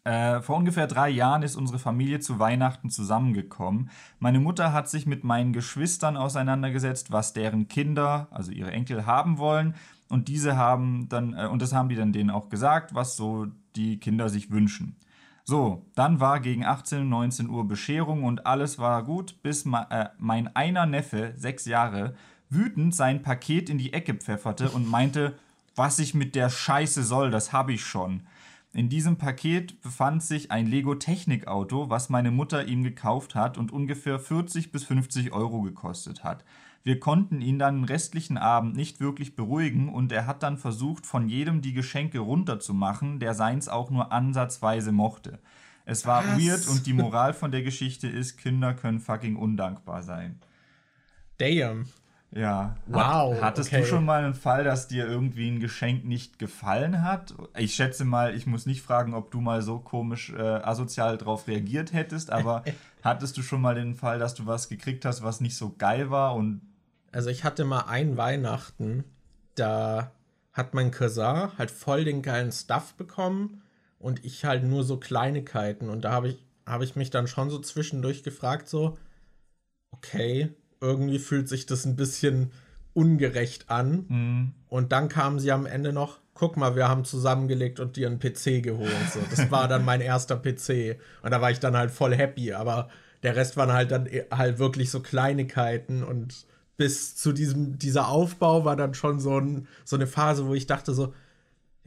[0.04, 3.90] äh, vor ungefähr drei Jahren ist unsere Familie zu Weihnachten zusammengekommen.
[4.20, 9.38] Meine Mutter hat sich mit meinen Geschwistern auseinandergesetzt, was deren Kinder, also ihre Enkel, haben
[9.38, 9.76] wollen.
[10.10, 13.48] Und diese haben dann, äh, und das haben die dann denen auch gesagt, was so
[13.76, 14.98] die Kinder sich wünschen.
[15.46, 20.56] So, dann war gegen 18, 19 Uhr Bescherung und alles war gut, bis äh, mein
[20.56, 22.16] einer Neffe, sechs Jahre,
[22.50, 25.38] wütend sein Paket in die Ecke pfefferte und meinte,
[25.76, 28.22] was ich mit der Scheiße soll, das habe ich schon.
[28.74, 33.72] In diesem Paket befand sich ein Lego Technikauto, was meine Mutter ihm gekauft hat und
[33.72, 36.44] ungefähr 40 bis 50 Euro gekostet hat.
[36.84, 41.06] Wir konnten ihn dann den restlichen Abend nicht wirklich beruhigen und er hat dann versucht,
[41.06, 45.40] von jedem die Geschenke runterzumachen, der seins auch nur ansatzweise mochte.
[45.86, 46.40] Es war Was?
[46.40, 50.40] weird und die Moral von der Geschichte ist, Kinder können fucking undankbar sein.
[51.38, 51.86] Damn.
[52.32, 52.76] Ja.
[52.88, 53.36] Wow.
[53.36, 53.82] Hat, hattest okay.
[53.82, 57.34] du schon mal einen Fall, dass dir irgendwie ein Geschenk nicht gefallen hat?
[57.58, 61.48] Ich schätze mal, ich muss nicht fragen, ob du mal so komisch äh, asozial drauf
[61.48, 62.64] reagiert hättest, aber
[63.04, 66.10] hattest du schon mal den Fall, dass du was gekriegt hast, was nicht so geil
[66.10, 66.62] war und
[67.14, 69.06] also ich hatte mal ein Weihnachten,
[69.56, 70.12] da
[70.52, 73.62] hat mein Cousin halt voll den geilen Stuff bekommen
[74.00, 75.90] und ich halt nur so Kleinigkeiten.
[75.90, 78.98] Und da habe ich, hab ich mich dann schon so zwischendurch gefragt, so,
[79.92, 80.50] okay,
[80.82, 82.52] irgendwie fühlt sich das ein bisschen
[82.94, 84.06] ungerecht an.
[84.08, 84.52] Mhm.
[84.68, 88.20] Und dann kamen sie am Ende noch, guck mal, wir haben zusammengelegt und dir einen
[88.20, 88.92] PC geholt.
[89.14, 91.00] So, das war dann mein erster PC.
[91.22, 92.54] Und da war ich dann halt voll happy.
[92.54, 92.90] Aber
[93.24, 96.46] der Rest waren halt dann halt wirklich so Kleinigkeiten und
[96.78, 100.68] bis zu diesem, dieser Aufbau war dann schon so, ein, so eine Phase, wo ich
[100.68, 101.14] dachte so,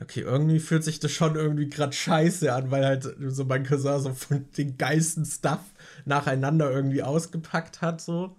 [0.01, 4.01] okay, irgendwie fühlt sich das schon irgendwie gerade scheiße an, weil halt so mein Cousin
[4.01, 5.61] so von den geilsten Stuff
[6.05, 8.37] nacheinander irgendwie ausgepackt hat, so.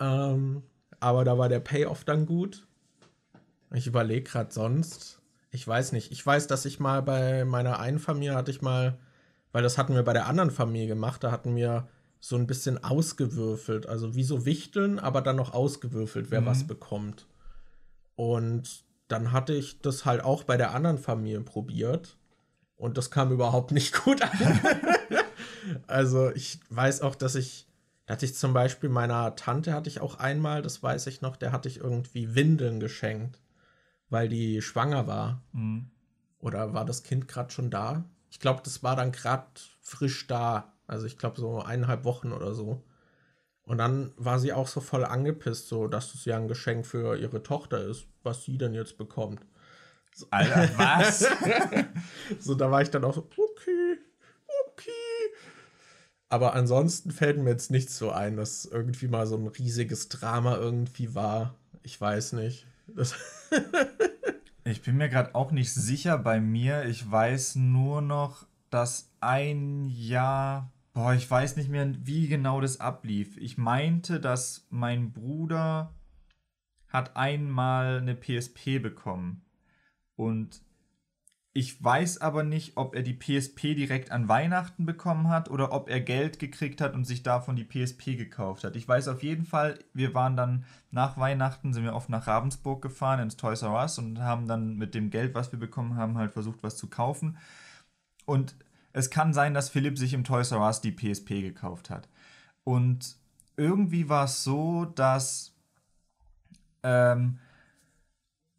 [0.00, 0.62] Ähm,
[1.00, 2.66] aber da war der Payoff dann gut.
[3.72, 5.20] Ich überlege gerade sonst.
[5.50, 6.10] Ich weiß nicht.
[6.10, 8.98] Ich weiß, dass ich mal bei meiner einen Familie hatte ich mal,
[9.52, 11.88] weil das hatten wir bei der anderen Familie gemacht, da hatten wir
[12.20, 13.86] so ein bisschen ausgewürfelt.
[13.86, 16.46] Also wie so Wichteln, aber dann noch ausgewürfelt, wer mhm.
[16.46, 17.26] was bekommt.
[18.16, 22.16] Und dann hatte ich das halt auch bei der anderen Familie probiert.
[22.76, 24.60] Und das kam überhaupt nicht gut an.
[25.86, 27.66] also ich weiß auch, dass ich,
[28.06, 31.36] da hatte ich zum Beispiel meiner Tante hatte ich auch einmal, das weiß ich noch,
[31.36, 33.40] der hatte ich irgendwie Windeln geschenkt,
[34.10, 35.42] weil die schwanger war.
[35.52, 35.90] Mhm.
[36.40, 38.04] Oder war das Kind gerade schon da?
[38.30, 39.46] Ich glaube, das war dann gerade
[39.80, 40.72] frisch da.
[40.88, 42.82] Also ich glaube so eineinhalb Wochen oder so.
[43.62, 47.16] Und dann war sie auch so voll angepisst, so dass das ja ein Geschenk für
[47.16, 49.40] ihre Tochter ist, was sie denn jetzt bekommt.
[50.14, 50.26] So.
[50.30, 51.26] Alter, was?
[52.40, 53.98] so, da war ich dann auch so, okay,
[54.66, 54.90] okay.
[56.30, 60.56] Aber ansonsten fällt mir jetzt nichts so ein, dass irgendwie mal so ein riesiges Drama
[60.56, 61.54] irgendwie war.
[61.82, 62.66] Ich weiß nicht.
[64.64, 66.86] ich bin mir gerade auch nicht sicher bei mir.
[66.86, 72.80] Ich weiß nur noch, dass ein Jahr, boah, ich weiß nicht mehr, wie genau das
[72.80, 73.36] ablief.
[73.36, 75.94] Ich meinte, dass mein Bruder
[76.88, 79.44] hat einmal eine PSP bekommen.
[80.16, 80.60] Und
[81.52, 85.88] ich weiß aber nicht, ob er die PSP direkt an Weihnachten bekommen hat oder ob
[85.88, 88.74] er Geld gekriegt hat und sich davon die PSP gekauft hat.
[88.74, 92.82] Ich weiß auf jeden Fall, wir waren dann nach Weihnachten, sind wir oft nach Ravensburg
[92.82, 96.18] gefahren ins Toys R Us und haben dann mit dem Geld, was wir bekommen haben,
[96.18, 97.38] halt versucht, was zu kaufen.
[98.26, 98.56] Und
[98.92, 102.08] es kann sein, dass Philipp sich im Toys R Us die PSP gekauft hat.
[102.64, 103.16] Und
[103.56, 105.52] irgendwie war es so, dass
[106.82, 107.38] ähm,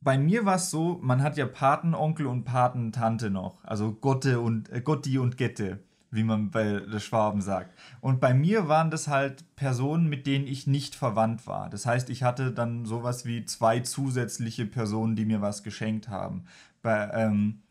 [0.01, 3.63] bei mir war es so, man hat ja Patenonkel und Patentante noch.
[3.63, 5.79] Also Gotte und äh, Gotti und Gette,
[6.11, 7.77] wie man bei der Schwaben sagt.
[8.01, 11.69] Und bei mir waren das halt Personen, mit denen ich nicht verwandt war.
[11.69, 16.45] Das heißt, ich hatte dann sowas wie zwei zusätzliche Personen, die mir was geschenkt haben.
[16.81, 17.61] Bei, ähm,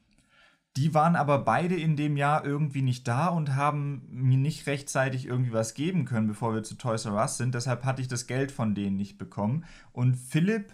[0.78, 5.26] die waren aber beide in dem Jahr irgendwie nicht da und haben mir nicht rechtzeitig
[5.26, 7.52] irgendwie was geben können, bevor wir zu Toys R Us sind.
[7.52, 9.64] Deshalb hatte ich das Geld von denen nicht bekommen.
[9.90, 10.72] Und Philipp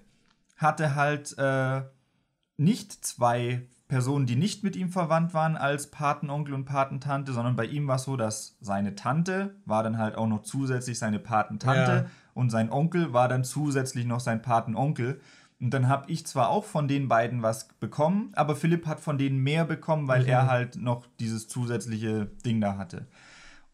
[0.56, 1.84] hatte halt äh,
[2.58, 7.64] nicht zwei Personen, die nicht mit ihm verwandt waren, als Patenonkel und Patentante, sondern bei
[7.64, 11.92] ihm war es so, dass seine Tante war dann halt auch noch zusätzlich seine Patentante
[11.92, 12.06] ja.
[12.34, 15.18] und sein Onkel war dann zusätzlich noch sein Patenonkel.
[15.60, 19.18] Und dann habe ich zwar auch von den beiden was bekommen, aber Philipp hat von
[19.18, 20.28] denen mehr bekommen, weil mhm.
[20.28, 23.06] er halt noch dieses zusätzliche Ding da hatte.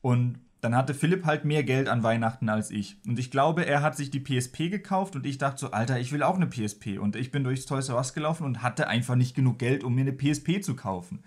[0.02, 2.98] Und dann hatte Philipp halt mehr Geld an Weihnachten als ich.
[3.06, 6.12] Und ich glaube, er hat sich die PSP gekauft und ich dachte so, Alter, ich
[6.12, 6.98] will auch eine PSP.
[6.98, 9.94] Und ich bin durchs Toys R Us gelaufen und hatte einfach nicht genug Geld, um
[9.94, 11.22] mir eine PSP zu kaufen.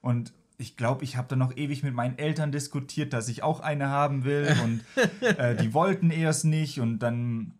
[0.00, 3.60] Und ich glaube, ich habe dann noch ewig mit meinen Eltern diskutiert, dass ich auch
[3.60, 4.54] eine haben will.
[4.64, 4.84] Und
[5.20, 6.80] äh, die wollten erst nicht.
[6.80, 7.54] Und dann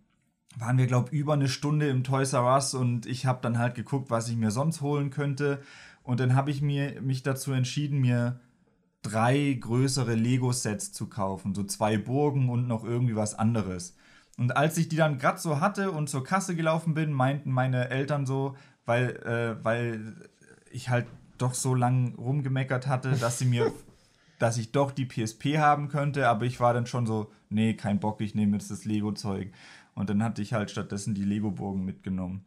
[0.58, 3.58] waren wir, glaube ich, über eine Stunde im Toys R Us und ich habe dann
[3.58, 5.62] halt geguckt, was ich mir sonst holen könnte.
[6.02, 8.40] Und dann habe ich mir, mich dazu entschieden, mir
[9.02, 11.54] drei größere Lego-Sets zu kaufen.
[11.54, 13.96] So zwei Burgen und noch irgendwie was anderes.
[14.38, 17.90] Und als ich die dann gerade so hatte und zur Kasse gelaufen bin, meinten meine
[17.90, 20.16] Eltern so, weil, äh, weil
[20.70, 21.06] ich halt
[21.38, 23.72] doch so lang rumgemeckert hatte, dass sie mir,
[24.38, 28.00] dass ich doch die PSP haben könnte, aber ich war dann schon so, nee, kein
[28.00, 29.52] Bock, ich nehme jetzt das Lego-Zeug.
[29.94, 32.44] Und dann hatte ich halt stattdessen die Lego-Burgen mitgenommen.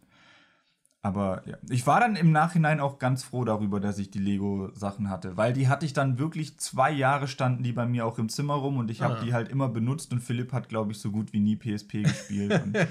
[1.06, 5.08] Aber ja, ich war dann im Nachhinein auch ganz froh darüber, dass ich die Lego-Sachen
[5.08, 8.28] hatte, weil die hatte ich dann wirklich zwei Jahre standen die bei mir auch im
[8.28, 9.24] Zimmer rum und ich habe ah.
[9.24, 12.60] die halt immer benutzt und Philipp hat, glaube ich, so gut wie nie PSP gespielt.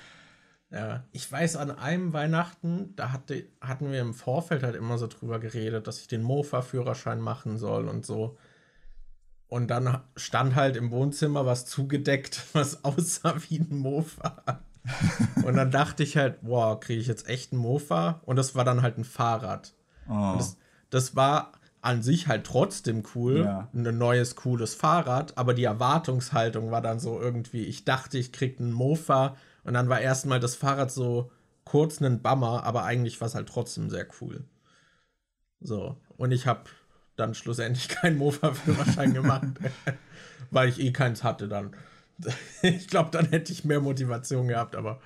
[0.70, 5.06] ja, ich weiß, an einem Weihnachten, da hatte, hatten wir im Vorfeld halt immer so
[5.06, 8.38] drüber geredet, dass ich den Mofa-Führerschein machen soll und so.
[9.48, 14.60] Und dann stand halt im Wohnzimmer was zugedeckt, was aussah wie ein Mofa
[15.44, 18.20] und dann dachte ich halt, wow, kriege ich jetzt echt ein Mofa?
[18.24, 19.74] Und das war dann halt ein Fahrrad.
[20.08, 20.34] Oh.
[20.36, 20.56] Das,
[20.90, 23.68] das, war an sich halt trotzdem cool, ja.
[23.74, 28.58] ein neues, cooles Fahrrad, aber die Erwartungshaltung war dann so irgendwie, ich dachte, ich krieg
[28.60, 31.30] ein Mofa und dann war erstmal das Fahrrad so
[31.64, 34.44] kurz ein Bummer, aber eigentlich war es halt trotzdem sehr cool.
[35.60, 36.64] So, und ich habe
[37.16, 39.48] dann schlussendlich keinen Mofa-Führerschein gemacht,
[40.50, 41.74] weil ich eh keins hatte dann.
[42.62, 45.00] ich glaube, dann hätte ich mehr Motivation gehabt, aber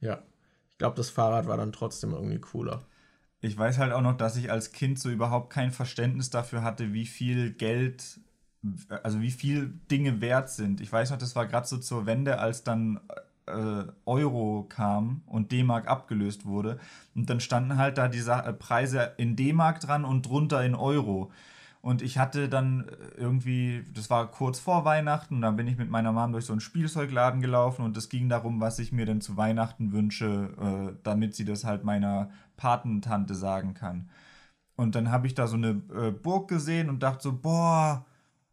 [0.00, 0.22] ja,
[0.70, 2.82] ich glaube, das Fahrrad war dann trotzdem irgendwie cooler.
[3.40, 6.92] Ich weiß halt auch noch, dass ich als Kind so überhaupt kein Verständnis dafür hatte,
[6.92, 8.20] wie viel Geld,
[9.02, 10.80] also wie viel Dinge wert sind.
[10.80, 13.00] Ich weiß noch, das war gerade so zur Wende, als dann
[13.46, 16.78] äh, Euro kam und D-Mark abgelöst wurde.
[17.14, 18.22] Und dann standen halt da die
[18.58, 21.30] Preise in D-Mark dran und drunter in Euro.
[21.84, 25.90] Und ich hatte dann äh, irgendwie, das war kurz vor Weihnachten, dann bin ich mit
[25.90, 29.20] meiner Mom durch so einen Spielzeugladen gelaufen und es ging darum, was ich mir denn
[29.20, 34.08] zu Weihnachten wünsche, äh, damit sie das halt meiner Patentante sagen kann.
[34.76, 38.06] Und dann habe ich da so eine äh, Burg gesehen und dachte so, boah,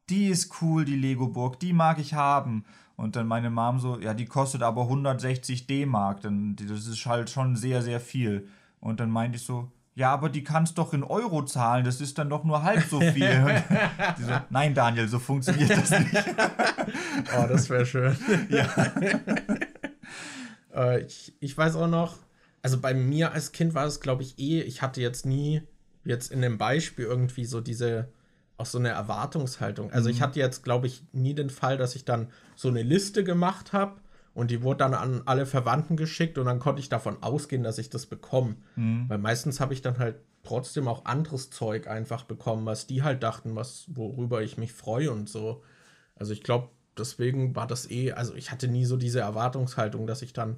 [0.10, 2.66] die ist cool, die Lego-Burg, die mag ich haben.
[3.02, 7.56] Und dann meine Mom so, ja, die kostet aber 160 D-Mark, das ist halt schon
[7.56, 8.48] sehr, sehr viel.
[8.80, 12.20] Und dann meinte ich so, ja, aber die kannst doch in Euro zahlen, das ist
[12.20, 13.64] dann doch nur halb so viel.
[14.20, 16.14] so, Nein, Daniel, so funktioniert das nicht.
[17.36, 18.16] oh, das wäre schön.
[18.50, 18.68] Ja.
[20.76, 22.18] äh, ich, ich weiß auch noch,
[22.62, 25.64] also bei mir als Kind war es, glaube ich, eh, ich hatte jetzt nie,
[26.06, 28.10] jetzt in dem Beispiel irgendwie so diese,
[28.62, 29.92] auch so eine Erwartungshaltung.
[29.92, 30.16] Also mhm.
[30.16, 33.74] ich hatte jetzt, glaube ich, nie den Fall, dass ich dann so eine Liste gemacht
[33.74, 34.00] habe
[34.34, 37.78] Und die wurde dann an alle Verwandten geschickt und dann konnte ich davon ausgehen, dass
[37.78, 38.56] ich das bekomme.
[38.76, 39.10] Mhm.
[39.10, 43.24] Weil meistens habe ich dann halt trotzdem auch anderes Zeug einfach bekommen, was die halt
[43.24, 45.64] dachten, was, worüber ich mich freue und so.
[46.16, 50.22] Also ich glaube, deswegen war das eh, also ich hatte nie so diese Erwartungshaltung, dass
[50.22, 50.58] ich dann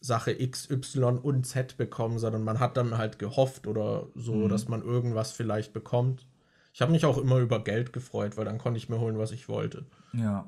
[0.00, 4.48] Sache X, Y und Z bekomme, sondern man hat dann halt gehofft oder so, mhm.
[4.48, 6.26] dass man irgendwas vielleicht bekommt.
[6.74, 9.30] Ich habe mich auch immer über Geld gefreut, weil dann konnte ich mir holen, was
[9.30, 9.86] ich wollte.
[10.12, 10.46] Ja.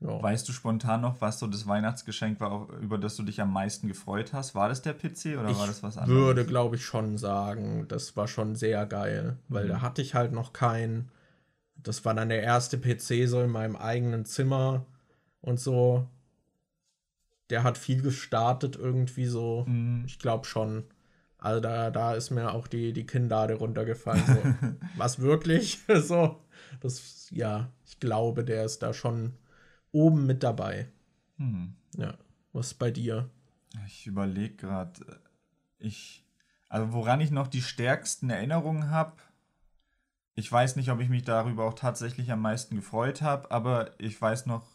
[0.00, 0.22] ja.
[0.22, 3.86] Weißt du spontan noch, was so das Weihnachtsgeschenk war, über das du dich am meisten
[3.86, 4.54] gefreut hast?
[4.54, 6.18] War das der PC oder ich war das was anderes?
[6.18, 9.68] Ich würde, glaube ich, schon sagen, das war schon sehr geil, weil mhm.
[9.68, 11.10] da hatte ich halt noch keinen.
[11.76, 14.86] Das war dann der erste PC so in meinem eigenen Zimmer
[15.42, 16.08] und so
[17.50, 19.64] der hat viel gestartet irgendwie so.
[19.68, 20.04] Mhm.
[20.06, 20.84] Ich glaube schon.
[21.40, 24.22] Also da, da ist mir auch die, die Kinnlade runtergefallen.
[24.26, 24.76] So.
[24.96, 25.80] Was wirklich?
[26.02, 26.44] so.
[26.80, 29.34] Das, ja, ich glaube, der ist da schon
[29.92, 30.88] oben mit dabei.
[31.38, 31.74] Mhm.
[31.96, 32.14] Ja.
[32.52, 33.30] Was ist bei dir?
[33.86, 35.20] Ich überlege gerade.
[35.78, 36.26] Ich.
[36.68, 39.16] Also woran ich noch die stärksten Erinnerungen habe,
[40.34, 44.20] ich weiß nicht, ob ich mich darüber auch tatsächlich am meisten gefreut habe, aber ich
[44.20, 44.66] weiß noch,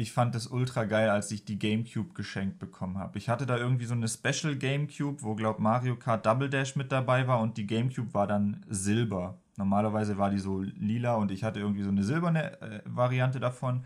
[0.00, 3.18] ich fand es ultra geil, als ich die GameCube geschenkt bekommen habe.
[3.18, 6.90] Ich hatte da irgendwie so eine Special GameCube, wo, glaub Mario Kart Double Dash mit
[6.90, 9.38] dabei war und die GameCube war dann silber.
[9.58, 13.84] Normalerweise war die so lila und ich hatte irgendwie so eine silberne äh, Variante davon.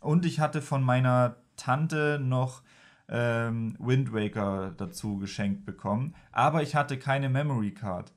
[0.00, 2.62] Und ich hatte von meiner Tante noch
[3.10, 6.14] ähm, Wind Waker dazu geschenkt bekommen.
[6.32, 8.10] Aber ich hatte keine Memory Card.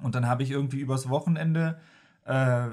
[0.00, 1.80] Und dann habe ich irgendwie übers Wochenende
[2.26, 2.68] äh,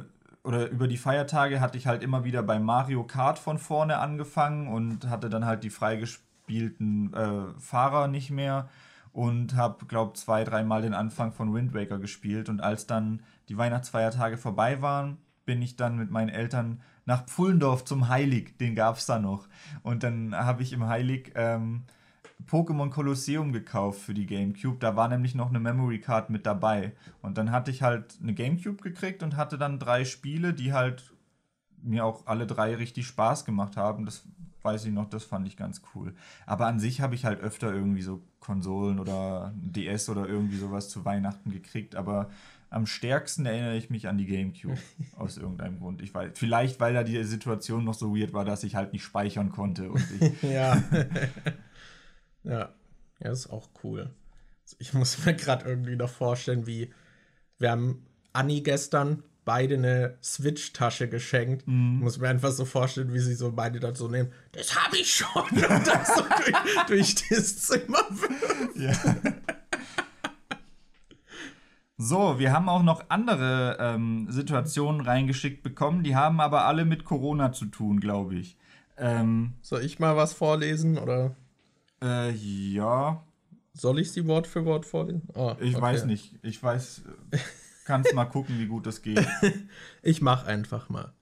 [0.45, 4.67] oder über die Feiertage hatte ich halt immer wieder bei Mario Kart von vorne angefangen
[4.67, 8.69] und hatte dann halt die freigespielten äh, Fahrer nicht mehr
[9.11, 12.47] und habe, glaube zwei, dreimal den Anfang von Wind Waker gespielt.
[12.47, 17.85] Und als dann die Weihnachtsfeiertage vorbei waren, bin ich dann mit meinen Eltern nach Pfullendorf
[17.85, 19.47] zum Heilig, den gab es da noch.
[19.83, 21.83] Und dann habe ich im Heilig ähm,
[22.47, 24.77] Pokémon Colosseum gekauft für die GameCube.
[24.79, 26.93] Da war nämlich noch eine Memory Card mit dabei.
[27.21, 31.11] Und dann hatte ich halt eine GameCube gekriegt und hatte dann drei Spiele, die halt
[31.81, 34.05] mir auch alle drei richtig Spaß gemacht haben.
[34.05, 34.23] Das
[34.61, 36.13] weiß ich noch, das fand ich ganz cool.
[36.45, 40.89] Aber an sich habe ich halt öfter irgendwie so Konsolen oder DS oder irgendwie sowas
[40.89, 41.95] zu Weihnachten gekriegt.
[41.95, 42.29] Aber
[42.69, 44.77] am stärksten erinnere ich mich an die GameCube
[45.17, 46.01] aus irgendeinem Grund.
[46.01, 49.03] Ich weiß, vielleicht weil da die Situation noch so weird war, dass ich halt nicht
[49.03, 49.91] speichern konnte.
[49.91, 50.83] Und ich ja.
[52.45, 52.73] Ja,
[53.19, 54.09] ja, das ist auch cool.
[54.79, 56.93] Ich muss mir gerade irgendwie noch vorstellen, wie
[57.57, 61.67] wir haben Anni gestern beide eine Switch-Tasche geschenkt.
[61.67, 61.99] Mhm.
[61.99, 64.31] Muss mir einfach so vorstellen, wie sie so beide dann so nehmen.
[64.51, 65.43] Das habe ich schon.
[65.51, 68.03] Und das so durch, durch das Zimmer.
[68.75, 68.93] Ja.
[71.97, 77.05] So, wir haben auch noch andere ähm, Situationen reingeschickt bekommen, die haben aber alle mit
[77.05, 78.57] Corona zu tun, glaube ich.
[78.97, 81.35] Ähm, Soll ich mal was vorlesen oder?
[82.01, 83.23] Äh, ja.
[83.73, 85.27] Soll ich sie Wort für Wort vorlesen?
[85.33, 85.81] Oh, ich okay.
[85.81, 86.39] weiß nicht.
[86.43, 87.03] Ich weiß.
[87.85, 89.25] Kannst mal gucken, wie gut das geht.
[90.01, 91.13] ich mach einfach mal.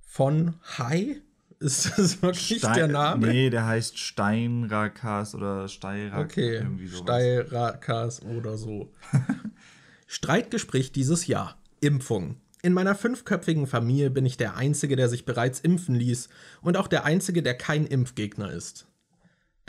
[0.00, 1.22] Von Hai?
[1.60, 3.26] Ist das wirklich Stein, der Name?
[3.28, 6.24] Nee, der heißt Steinrakas oder Steirakas.
[6.24, 7.02] Okay, irgendwie sowas.
[7.02, 8.92] Steirakas oder so.
[10.06, 11.58] Streitgespräch dieses Jahr.
[11.80, 12.36] Impfung.
[12.62, 16.28] In meiner fünfköpfigen Familie bin ich der Einzige, der sich bereits impfen ließ
[16.62, 18.86] und auch der Einzige, der kein Impfgegner ist.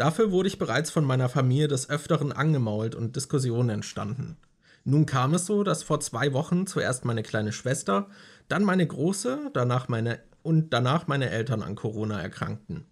[0.02, 4.36] Dafür wurde ich bereits von meiner Familie des Öfteren angemault und Diskussionen entstanden.
[4.84, 8.10] Nun kam es so, dass vor zwei Wochen zuerst meine kleine Schwester,
[8.48, 12.86] dann meine große, danach meine und danach meine Eltern an Corona erkrankten.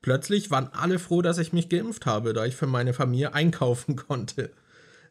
[0.00, 3.96] Plötzlich waren alle froh, dass ich mich geimpft habe, da ich für meine Familie einkaufen
[4.08, 4.50] konnte.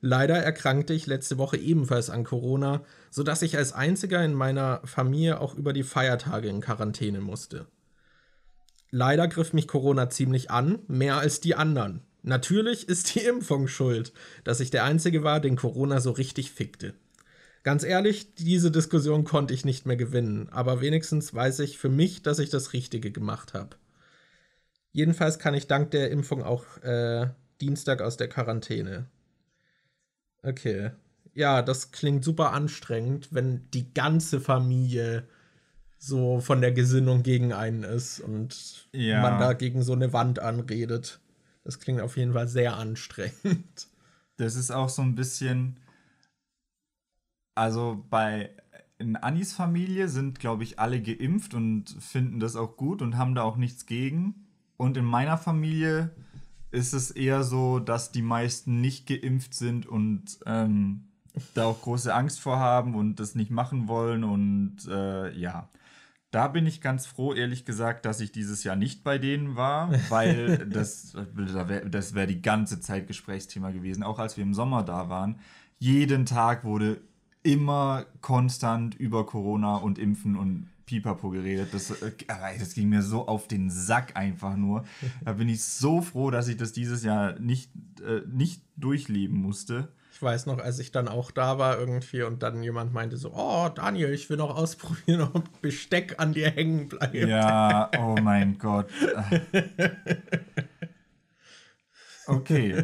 [0.02, 5.40] Leider erkrankte ich letzte Woche ebenfalls an Corona, sodass ich als einziger in meiner Familie
[5.40, 7.68] auch über die Feiertage in Quarantäne musste.
[8.90, 12.02] Leider griff mich Corona ziemlich an, mehr als die anderen.
[12.24, 16.94] Natürlich ist die Impfung schuld, dass ich der Einzige war, den Corona so richtig fickte.
[17.64, 22.22] Ganz ehrlich, diese Diskussion konnte ich nicht mehr gewinnen, aber wenigstens weiß ich für mich,
[22.22, 23.76] dass ich das Richtige gemacht habe.
[24.94, 27.28] Jedenfalls kann ich dank der Impfung auch äh,
[27.60, 29.08] Dienstag aus der Quarantäne.
[30.44, 30.92] Okay.
[31.34, 35.28] Ja, das klingt super anstrengend, wenn die ganze Familie
[35.98, 39.22] so von der Gesinnung gegen einen ist und ja.
[39.22, 41.20] man da gegen so eine Wand anredet.
[41.64, 43.88] Das klingt auf jeden Fall sehr anstrengend.
[44.38, 45.80] Das ist auch so ein bisschen.
[47.56, 48.52] Also bei
[49.00, 53.36] in Annis Familie sind, glaube ich, alle geimpft und finden das auch gut und haben
[53.36, 54.48] da auch nichts gegen.
[54.78, 56.12] Und in meiner Familie
[56.72, 61.06] ist es eher so, dass die meisten nicht geimpft sind und ähm,
[61.54, 64.24] da auch große Angst vor haben und das nicht machen wollen.
[64.24, 65.70] Und äh, ja,
[66.38, 69.90] Da bin ich ganz froh, ehrlich gesagt, dass ich dieses Jahr nicht bei denen war,
[70.10, 71.18] weil das,
[71.90, 75.40] das wäre die ganze Zeit Gesprächsthema gewesen, auch als wir im Sommer da waren.
[75.80, 77.02] Jeden Tag wurde
[77.42, 81.70] immer konstant über Corona und Impfen und Pipapo geredet.
[81.72, 82.12] Das, äh,
[82.60, 84.86] das ging mir so auf den Sack einfach nur.
[85.26, 87.72] Da bin ich so froh, dass ich das dieses Jahr nicht,
[88.06, 89.88] äh, nicht durchleben musste.
[90.18, 93.34] Ich weiß noch, als ich dann auch da war irgendwie und dann jemand meinte so,
[93.36, 97.14] oh Daniel, ich will noch ausprobieren, ob Besteck an dir hängen bleibt.
[97.14, 98.90] Ja, oh mein Gott.
[102.30, 102.84] Okay.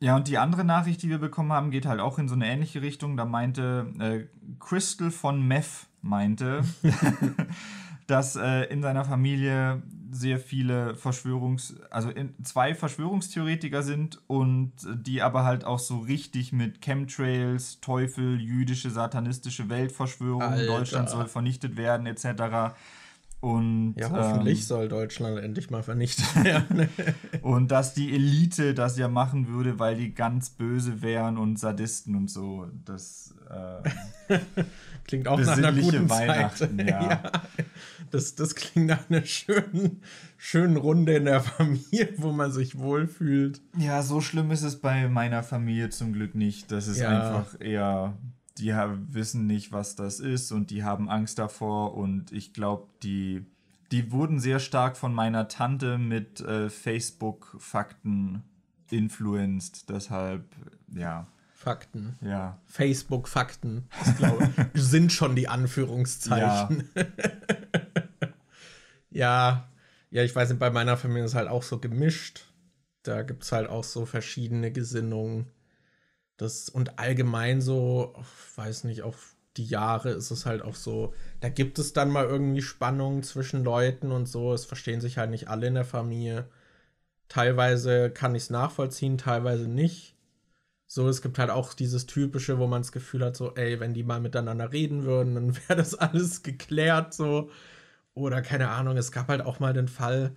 [0.00, 2.48] Ja, und die andere Nachricht, die wir bekommen haben, geht halt auch in so eine
[2.48, 3.16] ähnliche Richtung.
[3.16, 4.26] Da meinte äh,
[4.58, 6.64] Crystal von Meth meinte,
[8.08, 12.10] dass äh, in seiner Familie sehr viele Verschwörungs-, also
[12.42, 19.68] zwei Verschwörungstheoretiker sind und die aber halt auch so richtig mit Chemtrails, Teufel, jüdische, satanistische
[19.68, 20.66] Weltverschwörung, Alter.
[20.66, 22.74] Deutschland soll vernichtet werden, etc.
[23.40, 26.88] Und, ja, hoffentlich ähm, soll Deutschland endlich mal vernichtet werden.
[27.42, 32.16] und dass die Elite das ja machen würde, weil die ganz böse wären und Sadisten
[32.16, 32.66] und so.
[32.84, 34.34] Das äh,
[35.04, 36.88] klingt auch nach einer guten Weihnachten, Zeit.
[36.88, 37.10] Ja.
[37.10, 37.32] ja.
[38.10, 40.02] Das, das klingt nach einer schönen,
[40.36, 43.60] schönen Runde in der Familie, wo man sich wohlfühlt.
[43.76, 46.72] Ja, so schlimm ist es bei meiner Familie zum Glück nicht.
[46.72, 47.10] Das ist ja.
[47.10, 48.16] einfach eher
[48.58, 48.74] die
[49.08, 53.46] wissen nicht, was das ist und die haben Angst davor und ich glaube, die,
[53.92, 58.42] die wurden sehr stark von meiner Tante mit äh, Facebook-Fakten
[58.90, 60.44] influenced, deshalb,
[60.94, 61.26] ja.
[61.54, 62.16] Fakten.
[62.20, 62.60] Ja.
[62.66, 63.88] Facebook-Fakten,
[64.74, 66.88] sind schon die Anführungszeichen.
[66.94, 67.04] Ja.
[69.10, 69.68] ja.
[70.10, 72.44] ja, ich weiß nicht, bei meiner Familie ist es halt auch so gemischt.
[73.02, 75.50] Da gibt es halt auch so verschiedene Gesinnungen.
[76.38, 78.14] Das, und allgemein so,
[78.56, 82.26] weiß nicht, auf die Jahre ist es halt auch so, da gibt es dann mal
[82.26, 84.54] irgendwie Spannungen zwischen Leuten und so.
[84.54, 86.48] Es verstehen sich halt nicht alle in der Familie.
[87.28, 90.16] Teilweise kann ich es nachvollziehen, teilweise nicht.
[90.86, 93.94] So, es gibt halt auch dieses typische, wo man das Gefühl hat, so, ey, wenn
[93.94, 97.50] die mal miteinander reden würden, dann wäre das alles geklärt, so.
[98.14, 100.34] Oder keine Ahnung, es gab halt auch mal den Fall,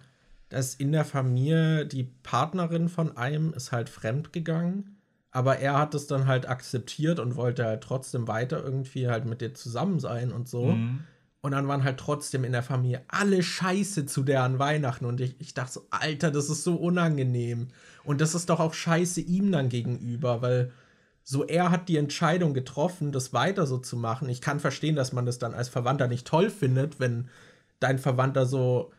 [0.50, 5.01] dass in der Familie die Partnerin von einem ist halt fremd gegangen
[5.32, 9.42] aber er hat es dann halt akzeptiert und wollte halt trotzdem weiter irgendwie halt mit
[9.42, 10.66] dir zusammen sein und so.
[10.66, 11.06] Mhm.
[11.40, 15.06] Und dann waren halt trotzdem in der Familie alle Scheiße zu der an Weihnachten.
[15.06, 17.70] Und ich, ich dachte so, Alter, das ist so unangenehm.
[18.04, 20.72] Und das ist doch auch Scheiße ihm dann gegenüber, weil
[21.24, 24.30] so er hat die Entscheidung getroffen, das weiter so zu machen.
[24.30, 27.30] Ich kann verstehen, dass man das dann als Verwandter nicht toll findet, wenn
[27.80, 28.92] dein Verwandter so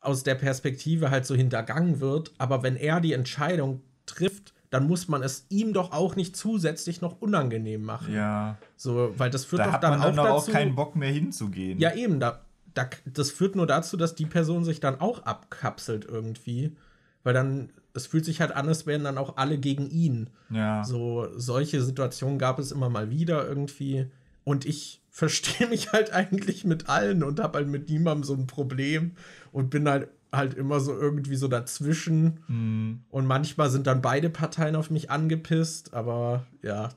[0.00, 2.32] aus der Perspektive halt so hintergangen wird.
[2.36, 7.02] Aber wenn er die Entscheidung trifft, dann muss man es ihm doch auch nicht zusätzlich
[7.02, 8.14] noch unangenehm machen.
[8.14, 8.56] Ja.
[8.74, 10.50] So, weil das führt da doch dann, dann auch dazu.
[10.50, 11.78] auch keinen Bock mehr hinzugehen.
[11.78, 12.40] Ja, eben, da,
[12.72, 16.74] da, das führt nur dazu, dass die Person sich dann auch abkapselt irgendwie.
[17.22, 20.30] Weil dann, es fühlt sich halt an, als wären dann auch alle gegen ihn.
[20.48, 20.82] Ja.
[20.84, 24.06] So, solche Situationen gab es immer mal wieder irgendwie.
[24.42, 28.46] Und ich verstehe mich halt eigentlich mit allen und habe halt mit niemandem so ein
[28.46, 29.16] Problem
[29.52, 32.40] und bin halt halt immer so irgendwie so dazwischen.
[32.48, 33.04] Mhm.
[33.10, 36.90] Und manchmal sind dann beide Parteien auf mich angepisst, aber ja,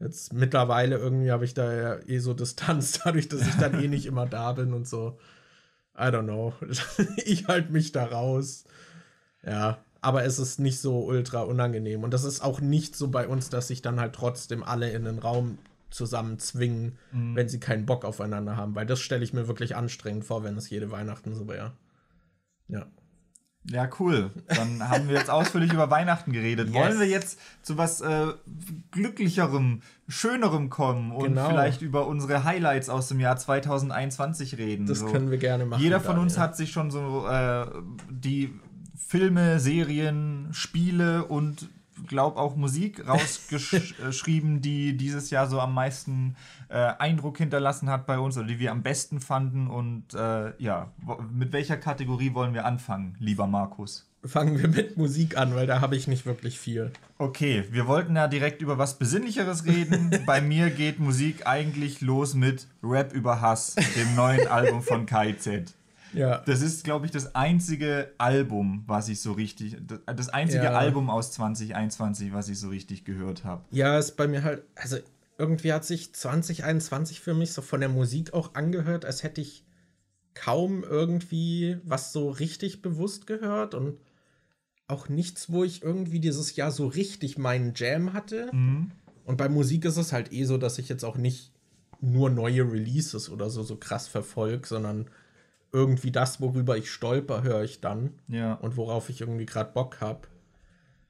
[0.00, 3.88] jetzt mittlerweile irgendwie habe ich da ja eh so Distanz, dadurch, dass ich dann eh
[3.88, 5.18] nicht immer da bin und so.
[5.96, 6.54] I don't know.
[7.24, 8.64] ich halte mich da raus.
[9.44, 12.02] Ja, aber es ist nicht so ultra unangenehm.
[12.02, 15.04] Und das ist auch nicht so bei uns, dass sich dann halt trotzdem alle in
[15.04, 15.58] den Raum
[15.90, 17.36] zusammen zwingen, mhm.
[17.36, 18.74] wenn sie keinen Bock aufeinander haben.
[18.74, 21.72] Weil das stelle ich mir wirklich anstrengend vor, wenn es jede Weihnachten so wäre.
[22.72, 22.86] Ja.
[23.70, 24.30] Ja, cool.
[24.48, 26.68] Dann haben wir jetzt ausführlich über Weihnachten geredet.
[26.68, 26.74] Yes.
[26.74, 28.26] Wollen wir jetzt zu was äh,
[28.90, 31.48] glücklicherem, schönerem kommen und genau.
[31.48, 34.86] vielleicht über unsere Highlights aus dem Jahr 2021 reden?
[34.86, 35.06] Das so.
[35.06, 35.80] können wir gerne machen.
[35.80, 37.66] Jeder von uns hat sich schon so äh,
[38.10, 38.52] die
[38.96, 41.68] Filme, Serien, Spiele und
[42.06, 46.36] glaube auch Musik rausgeschrieben, die dieses Jahr so am meisten
[46.68, 49.68] äh, Eindruck hinterlassen hat bei uns oder die wir am besten fanden.
[49.68, 50.92] Und äh, ja,
[51.32, 54.08] mit welcher Kategorie wollen wir anfangen, lieber Markus?
[54.24, 56.92] Fangen wir mit Musik an, weil da habe ich nicht wirklich viel.
[57.18, 60.16] Okay, wir wollten ja direkt über was Besinnlicheres reden.
[60.26, 65.74] Bei mir geht Musik eigentlich los mit Rap über Hass, dem neuen Album von KIZ.
[66.12, 66.38] Ja.
[66.46, 70.72] Das ist, glaube ich, das einzige Album, was ich so richtig, das einzige ja.
[70.72, 73.64] Album aus 2021, was ich so richtig gehört habe.
[73.70, 74.98] Ja, ist bei mir halt, also
[75.38, 79.64] irgendwie hat sich 2021 für mich so von der Musik auch angehört, als hätte ich
[80.34, 83.98] kaum irgendwie was so richtig bewusst gehört und
[84.88, 88.50] auch nichts, wo ich irgendwie dieses Jahr so richtig meinen Jam hatte.
[88.52, 88.90] Mhm.
[89.24, 91.52] Und bei Musik ist es halt eh so, dass ich jetzt auch nicht
[92.00, 95.06] nur neue Releases oder so, so krass verfolge, sondern
[95.72, 98.14] irgendwie das, worüber ich stolper, höre ich dann.
[98.28, 98.54] Ja.
[98.54, 100.28] Und worauf ich irgendwie gerade Bock habe.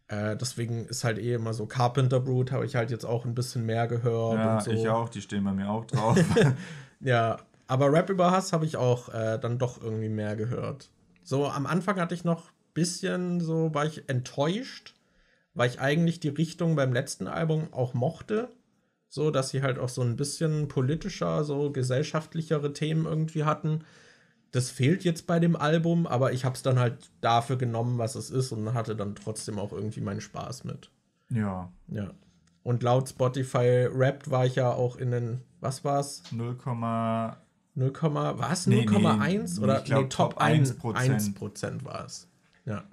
[0.08, 3.34] Äh, deswegen ist halt eh immer so Carpenter Brute habe ich halt jetzt auch ein
[3.34, 4.38] bisschen mehr gehört.
[4.38, 4.70] Ja, so.
[4.70, 6.18] ich auch, die stehen bei mir auch drauf.
[7.04, 10.90] Ja, aber Rap über Hass habe ich auch äh, dann doch irgendwie mehr gehört.
[11.24, 14.94] So am Anfang hatte ich noch ein bisschen so, war ich enttäuscht,
[15.54, 18.50] weil ich eigentlich die Richtung beim letzten Album auch mochte.
[19.08, 23.84] So, dass sie halt auch so ein bisschen politischer, so gesellschaftlichere Themen irgendwie hatten.
[24.52, 28.14] Das fehlt jetzt bei dem Album, aber ich habe es dann halt dafür genommen, was
[28.14, 30.90] es ist und hatte dann trotzdem auch irgendwie meinen Spaß mit.
[31.30, 31.70] ja.
[31.88, 32.12] Ja.
[32.64, 36.22] Und laut Spotify Rapped war ich ja auch in den, was war's?
[36.30, 36.56] 0,
[37.74, 37.90] 0,
[38.38, 38.66] was?
[38.66, 40.94] Nee, 0,1 nee, oder ich glaub, nee, Top Top 1 1%.
[40.94, 42.28] 1 Prozent war es.
[42.64, 42.84] Ja.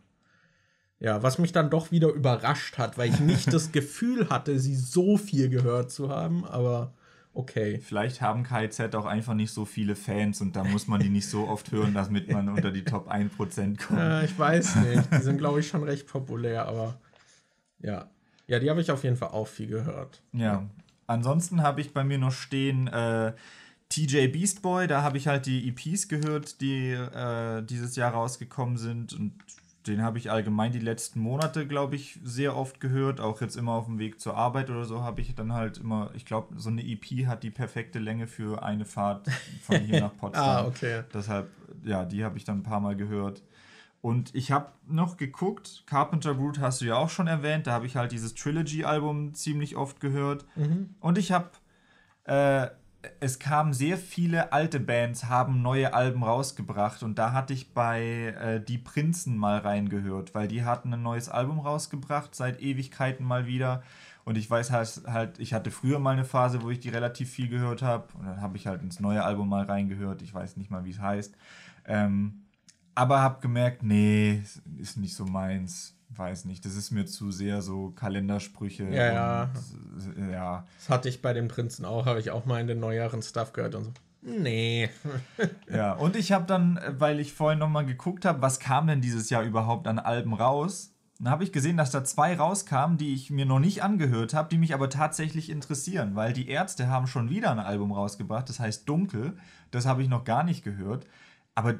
[0.99, 4.75] Ja, was mich dann doch wieder überrascht hat, weil ich nicht das Gefühl hatte, sie
[4.75, 6.93] so viel gehört zu haben, aber
[7.33, 7.79] okay.
[7.79, 11.27] Vielleicht haben KIZ auch einfach nicht so viele Fans und da muss man die nicht
[11.27, 13.99] so oft hören, damit man unter die Top 1% kommt.
[13.99, 15.11] Äh, ich weiß nicht.
[15.13, 16.99] Die sind, glaube ich, schon recht populär, aber
[17.79, 18.09] ja.
[18.47, 20.21] Ja, die habe ich auf jeden Fall auch viel gehört.
[20.33, 20.67] Ja.
[21.05, 23.33] Ansonsten habe ich bei mir noch stehen äh,
[23.89, 28.77] TJ Beast Boy, da habe ich halt die EPs gehört, die äh, dieses Jahr rausgekommen
[28.77, 29.33] sind und
[29.87, 33.21] den habe ich allgemein die letzten Monate, glaube ich, sehr oft gehört.
[33.21, 36.11] Auch jetzt immer auf dem Weg zur Arbeit oder so habe ich dann halt immer,
[36.15, 39.29] ich glaube, so eine EP hat die perfekte Länge für eine Fahrt
[39.63, 40.65] von hier nach Potsdam.
[40.65, 41.03] Ah, okay.
[41.13, 41.49] Deshalb,
[41.83, 43.41] ja, die habe ich dann ein paar Mal gehört.
[44.01, 47.85] Und ich habe noch geguckt, Carpenter Brute hast du ja auch schon erwähnt, da habe
[47.85, 50.45] ich halt dieses Trilogy-Album ziemlich oft gehört.
[51.01, 51.49] Und ich habe,
[52.23, 52.67] äh,
[53.19, 57.03] es kamen sehr viele alte Bands, haben neue Alben rausgebracht.
[57.03, 61.29] Und da hatte ich bei äh, Die Prinzen mal reingehört, weil die hatten ein neues
[61.29, 63.83] Album rausgebracht, seit Ewigkeiten mal wieder.
[64.25, 67.29] Und ich weiß halt, halt, ich hatte früher mal eine Phase, wo ich die relativ
[67.31, 68.07] viel gehört habe.
[68.17, 70.21] Und dann habe ich halt ins neue Album mal reingehört.
[70.21, 71.35] Ich weiß nicht mal, wie es heißt.
[71.85, 72.43] Ähm,
[72.95, 74.43] aber habe gemerkt, nee,
[74.77, 75.98] ist nicht so meins.
[76.19, 78.83] Weiß nicht, das ist mir zu sehr so Kalendersprüche.
[78.89, 79.51] Ja, ja.
[79.95, 80.65] Und, äh, ja.
[80.77, 83.53] Das hatte ich bei den Prinzen auch, habe ich auch mal in den neueren Stuff
[83.53, 83.91] gehört und so.
[84.21, 84.89] Nee.
[85.71, 88.99] Ja, und ich habe dann, weil ich vorhin noch mal geguckt habe, was kam denn
[88.99, 90.93] dieses Jahr überhaupt an Alben raus?
[91.19, 94.49] Dann habe ich gesehen, dass da zwei rauskamen, die ich mir noch nicht angehört habe,
[94.49, 98.59] die mich aber tatsächlich interessieren, weil die Ärzte haben schon wieder ein Album rausgebracht, das
[98.59, 99.37] heißt Dunkel.
[99.71, 101.05] Das habe ich noch gar nicht gehört.
[101.55, 101.75] Aber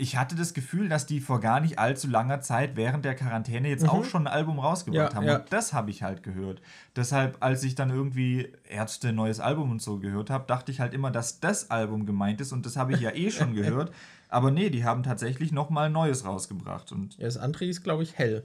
[0.00, 3.68] ich hatte das Gefühl, dass die vor gar nicht allzu langer Zeit während der Quarantäne
[3.68, 5.26] jetzt auch schon ein Album rausgebracht Ja, haben.
[5.26, 5.36] ja.
[5.38, 6.62] Und das habe ich halt gehört.
[6.96, 10.94] Deshalb, als ich dann irgendwie Ärzte neues Album und so gehört habe, dachte ich halt
[10.94, 13.92] immer, dass das Album gemeint ist und das habe ich ja eh schon gehört.
[14.28, 16.92] Aber nee, die haben tatsächlich noch mal ein neues rausgebracht.
[16.92, 18.44] Und Ja, das andere ist, glaube ich, hell.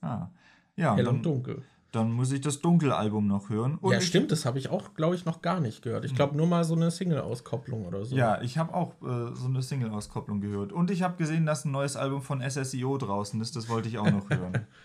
[0.00, 0.28] ah,
[0.76, 1.62] ja, Hell dann, und dunkel.
[1.94, 3.78] Dann muss ich das Dunkel-Album noch hören.
[3.80, 6.04] Und ja, stimmt, das habe ich auch, glaube ich, noch gar nicht gehört.
[6.04, 8.16] Ich glaube nur mal so eine Single-Auskopplung oder so.
[8.16, 10.72] Ja, ich habe auch äh, so eine Single-Auskopplung gehört.
[10.72, 13.54] Und ich habe gesehen, dass ein neues Album von SSIO draußen ist.
[13.56, 14.66] Das wollte ich auch noch hören.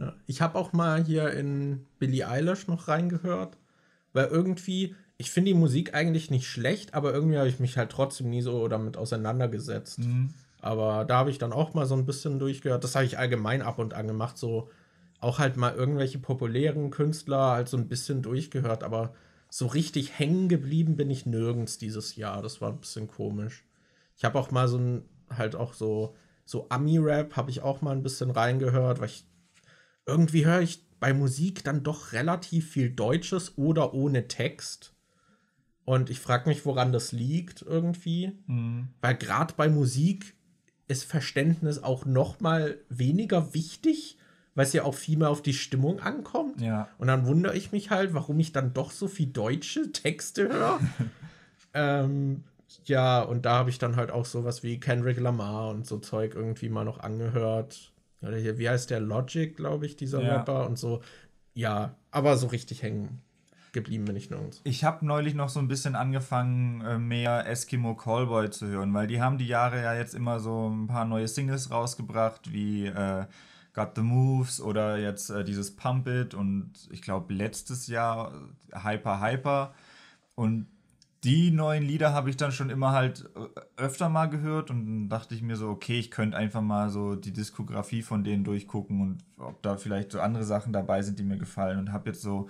[0.00, 0.12] Ja.
[0.26, 3.58] Ich habe auch mal hier in Billie Eilish noch reingehört,
[4.12, 7.90] weil irgendwie, ich finde die Musik eigentlich nicht schlecht, aber irgendwie habe ich mich halt
[7.90, 9.98] trotzdem nie so damit auseinandergesetzt.
[10.60, 12.84] Aber da habe ich dann auch mal so ein bisschen durchgehört.
[12.84, 14.70] Das habe ich allgemein ab und an gemacht, so
[15.20, 19.14] auch halt mal irgendwelche populären Künstler halt so ein bisschen durchgehört, aber
[19.50, 22.42] so richtig hängen geblieben bin ich nirgends dieses Jahr.
[22.42, 23.64] Das war ein bisschen komisch.
[24.16, 26.14] Ich habe auch mal so ein, halt auch so,
[26.44, 29.24] so Ami-Rap habe ich auch mal ein bisschen reingehört, weil ich
[30.06, 34.94] irgendwie höre ich bei Musik dann doch relativ viel Deutsches oder ohne Text.
[35.84, 38.32] Und ich frage mich, woran das liegt irgendwie.
[39.00, 40.34] Weil gerade bei Musik
[40.86, 44.17] ist Verständnis auch noch mal weniger wichtig,
[44.58, 46.60] weil es ja auch viel mehr auf die Stimmung ankommt.
[46.60, 46.88] Ja.
[46.98, 50.80] Und dann wundere ich mich halt, warum ich dann doch so viel deutsche Texte höre.
[51.74, 52.42] ähm,
[52.84, 56.34] ja, und da habe ich dann halt auch sowas wie Kendrick Lamar und so Zeug
[56.34, 57.92] irgendwie mal noch angehört.
[58.20, 60.38] Oder hier, wie heißt der Logic, glaube ich, dieser Ja.
[60.38, 61.02] Rapper und so.
[61.54, 63.22] Ja, aber so richtig hängen
[63.72, 64.60] geblieben bin ich nirgends.
[64.64, 69.06] Ich habe neulich noch so ein bisschen angefangen, äh, mehr Eskimo Callboy zu hören, weil
[69.06, 73.26] die haben die Jahre ja jetzt immer so ein paar neue Singles rausgebracht, wie äh,
[73.72, 78.32] Got the Moves oder jetzt äh, dieses Pump It und ich glaube letztes Jahr
[78.72, 79.74] äh, Hyper Hyper.
[80.34, 80.66] Und
[81.24, 85.08] die neuen Lieder habe ich dann schon immer halt äh, öfter mal gehört und dann
[85.08, 89.00] dachte ich mir so, okay, ich könnte einfach mal so die Diskografie von denen durchgucken
[89.00, 92.22] und ob da vielleicht so andere Sachen dabei sind, die mir gefallen und habe jetzt
[92.22, 92.48] so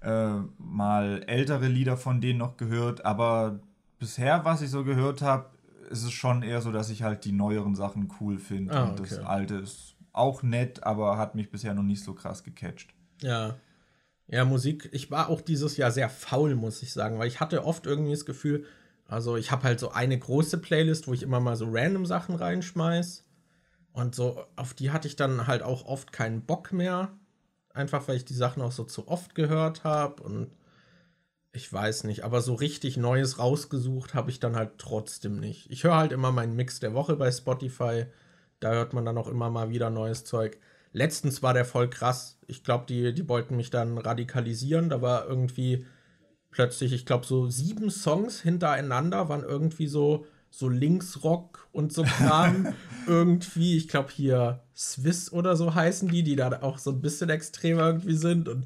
[0.00, 3.58] äh, mal ältere Lieder von denen noch gehört, aber
[3.98, 5.46] bisher, was ich so gehört habe,
[5.90, 9.00] ist es schon eher so, dass ich halt die neueren Sachen cool finde Ah, und
[9.00, 9.24] das okay.
[9.26, 12.94] alte ist auch nett, aber hat mich bisher noch nicht so krass gecatcht.
[13.20, 13.56] Ja.
[14.26, 17.64] Ja, Musik, ich war auch dieses Jahr sehr faul, muss ich sagen, weil ich hatte
[17.64, 18.64] oft irgendwie das Gefühl,
[19.06, 22.34] also ich habe halt so eine große Playlist, wo ich immer mal so random Sachen
[22.34, 23.24] reinschmeiß.
[23.92, 27.12] Und so, auf die hatte ich dann halt auch oft keinen Bock mehr.
[27.72, 30.22] Einfach weil ich die Sachen auch so zu oft gehört habe.
[30.22, 30.50] Und
[31.52, 35.70] ich weiß nicht, aber so richtig Neues rausgesucht habe ich dann halt trotzdem nicht.
[35.70, 38.06] Ich höre halt immer meinen Mix der Woche bei Spotify.
[38.64, 40.56] Da hört man dann auch immer mal wieder neues Zeug.
[40.94, 42.38] Letztens war der voll krass.
[42.46, 44.88] Ich glaube, die, die wollten mich dann radikalisieren.
[44.88, 45.84] Da war irgendwie
[46.50, 52.74] plötzlich, ich glaube, so sieben Songs hintereinander waren irgendwie so, so Linksrock und so Kram.
[53.06, 57.28] irgendwie, ich glaube hier Swiss oder so heißen die, die da auch so ein bisschen
[57.28, 58.48] extremer irgendwie sind.
[58.48, 58.64] Und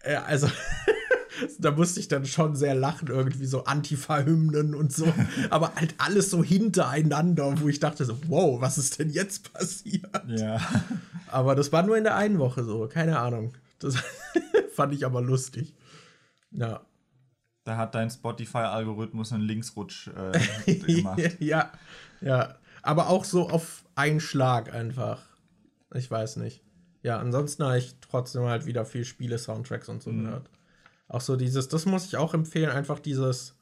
[0.00, 0.48] äh, also.
[1.58, 5.12] da musste ich dann schon sehr lachen, irgendwie so Antifa-Hymnen und so.
[5.50, 10.10] Aber halt alles so hintereinander, wo ich dachte so, wow, was ist denn jetzt passiert?
[10.26, 10.60] Ja.
[11.28, 13.54] Aber das war nur in der einen Woche so, keine Ahnung.
[13.78, 13.96] Das
[14.74, 15.74] fand ich aber lustig.
[16.50, 16.82] Ja.
[17.64, 21.20] Da hat dein Spotify-Algorithmus einen Linksrutsch äh, gemacht.
[21.38, 21.70] ja,
[22.20, 22.56] ja.
[22.82, 25.22] Aber auch so auf einen Schlag einfach.
[25.94, 26.62] Ich weiß nicht.
[27.02, 30.24] Ja, ansonsten habe ich trotzdem halt wieder viel Spiele-Soundtracks und so mhm.
[30.24, 30.50] gehört.
[31.10, 33.56] Auch so dieses, das muss ich auch empfehlen, einfach dieses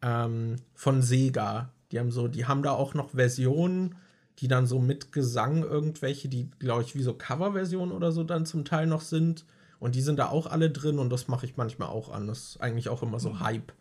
[0.00, 1.70] ähm, von Sega.
[1.90, 3.94] Die haben so, die haben da auch noch Versionen,
[4.38, 8.46] die dann so mit Gesang irgendwelche, die, glaube ich, wie so Coverversionen oder so dann
[8.46, 9.44] zum Teil noch sind.
[9.80, 12.26] Und die sind da auch alle drin und das mache ich manchmal auch an.
[12.26, 13.40] Das ist eigentlich auch immer so mhm.
[13.40, 13.72] Hype.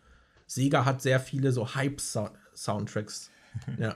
[0.46, 3.32] Sega hat sehr viele so Hype-Soundtracks.
[3.80, 3.96] ja.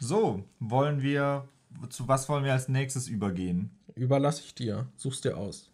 [0.00, 1.48] So, wollen wir,
[1.90, 3.70] zu was wollen wir als nächstes übergehen?
[3.94, 4.88] Überlasse ich dir.
[4.96, 5.71] Such's dir aus.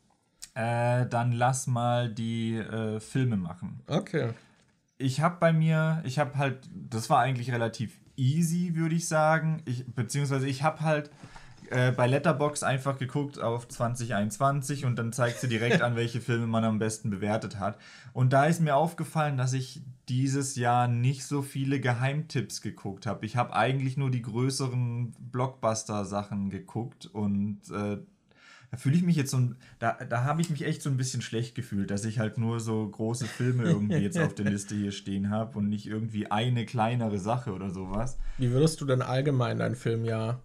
[0.55, 3.80] Äh, dann lass mal die äh, Filme machen.
[3.86, 4.30] Okay.
[4.99, 9.62] Ich habe bei mir, ich habe halt, das war eigentlich relativ easy, würde ich sagen.
[9.64, 11.11] Ich, beziehungsweise ich habe halt
[11.70, 16.46] äh, bei Letterbox einfach geguckt auf 2021 und dann zeigt sie direkt an, welche Filme
[16.46, 17.78] man am besten bewertet hat.
[18.12, 23.26] Und da ist mir aufgefallen, dass ich dieses Jahr nicht so viele Geheimtipps geguckt habe.
[23.26, 27.99] Ich habe eigentlich nur die größeren Blockbuster-Sachen geguckt und äh,
[28.70, 29.40] da fühle ich mich jetzt so,
[29.78, 32.60] da, da habe ich mich echt so ein bisschen schlecht gefühlt, dass ich halt nur
[32.60, 36.66] so große Filme irgendwie jetzt auf der Liste hier stehen habe und nicht irgendwie eine
[36.66, 38.18] kleinere Sache oder sowas.
[38.36, 40.42] Wie würdest du denn allgemein dein Filmjahr?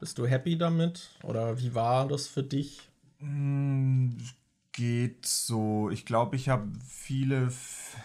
[0.00, 1.10] Bist du happy damit?
[1.22, 2.90] Oder wie war das für dich?
[3.20, 4.10] Mm,
[4.72, 5.90] geht so.
[5.90, 7.46] Ich glaube, ich habe viele.
[7.46, 7.96] F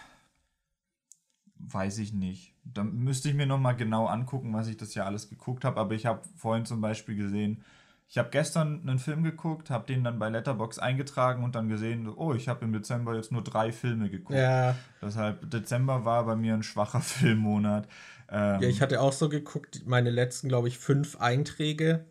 [1.60, 2.54] Weiß ich nicht.
[2.64, 5.80] Da müsste ich mir nochmal genau angucken, was ich das ja alles geguckt habe.
[5.80, 7.64] Aber ich habe vorhin zum Beispiel gesehen,
[8.10, 12.08] ich habe gestern einen Film geguckt, habe den dann bei Letterbox eingetragen und dann gesehen,
[12.08, 14.40] oh, ich habe im Dezember jetzt nur drei Filme geguckt.
[14.40, 14.76] Ja.
[15.02, 17.88] Deshalb, Dezember war bei mir ein schwacher Filmmonat.
[18.30, 22.06] Ähm, ja, ich hatte auch so geguckt, meine letzten, glaube ich, fünf Einträge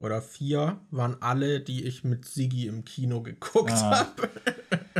[0.00, 3.98] oder vier waren alle, die ich mit Sigi im Kino geguckt ah.
[3.98, 4.28] habe.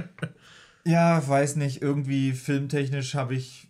[0.84, 3.68] ja, weiß nicht, irgendwie filmtechnisch habe ich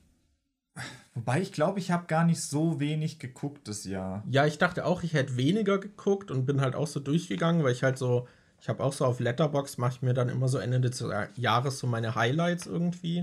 [1.19, 4.23] Wobei ich glaube, ich habe gar nicht so wenig geguckt das Jahr.
[4.31, 7.73] Ja, ich dachte auch, ich hätte weniger geguckt und bin halt auch so durchgegangen, weil
[7.73, 8.29] ich halt so,
[8.61, 11.05] ich habe auch so auf Letterbox mache ich mir dann immer so Ende des
[11.35, 13.23] Jahres so meine Highlights irgendwie.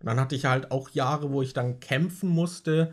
[0.00, 2.92] Und dann hatte ich halt auch Jahre, wo ich dann kämpfen musste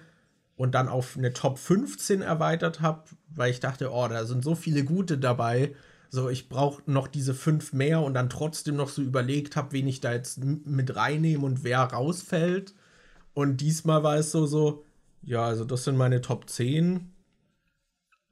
[0.55, 4.53] und dann auf eine Top 15 erweitert habe, weil ich dachte, oh, da sind so
[4.53, 5.73] viele gute dabei.
[6.11, 9.87] So, ich brauche noch diese fünf mehr und dann trotzdem noch so überlegt habe, wen
[9.87, 12.75] ich da jetzt mit reinnehme und wer rausfällt.
[13.33, 14.85] Und diesmal war es so, so,
[15.23, 17.09] ja, also das sind meine Top 10.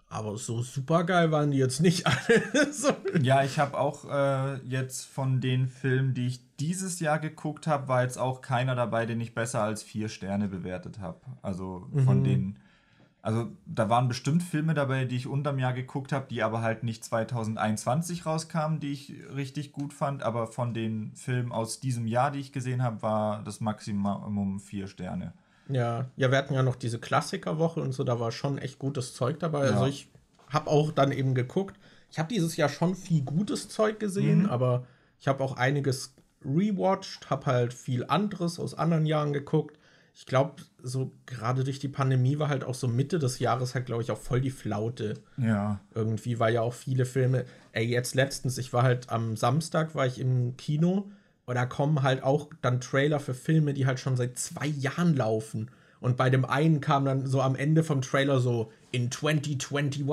[0.08, 2.74] Aber so super geil waren die jetzt nicht alle.
[2.74, 2.90] so.
[3.22, 7.88] Ja, ich habe auch äh, jetzt von den Filmen, die ich dieses Jahr geguckt habe,
[7.88, 11.22] war jetzt auch keiner dabei, den ich besser als vier Sterne bewertet habe.
[11.42, 12.24] Also von mhm.
[12.24, 12.60] den.
[13.24, 16.84] Also da waren bestimmt Filme dabei, die ich unterm Jahr geguckt habe, die aber halt
[16.84, 20.24] nicht 2021 rauskamen, die ich richtig gut fand.
[20.24, 24.88] Aber von den Filmen aus diesem Jahr, die ich gesehen habe, war das Maximum vier
[24.88, 25.34] Sterne.
[25.70, 29.14] Ja, ja, wir hatten ja noch diese Klassikerwoche und so, da war schon echt gutes
[29.14, 29.66] Zeug dabei.
[29.66, 29.74] Ja.
[29.74, 30.10] Also ich
[30.50, 31.80] habe auch dann eben geguckt.
[32.10, 34.50] Ich habe dieses Jahr schon viel gutes Zeug gesehen, mhm.
[34.50, 34.86] aber
[35.20, 39.78] ich habe auch einiges rewatcht, habe halt viel anderes aus anderen Jahren geguckt
[40.14, 43.86] ich glaube, so gerade durch die Pandemie war halt auch so Mitte des Jahres halt,
[43.86, 45.16] glaube ich, auch voll die Flaute.
[45.38, 45.80] Ja.
[45.96, 50.06] Irgendwie, weil ja auch viele Filme, ey, jetzt letztens, ich war halt am Samstag, war
[50.06, 51.10] ich im Kino
[51.46, 55.16] und da kommen halt auch dann Trailer für Filme, die halt schon seit zwei Jahren
[55.16, 55.72] laufen.
[56.00, 60.06] Und bei dem einen kam dann so am Ende vom Trailer so, in 2021,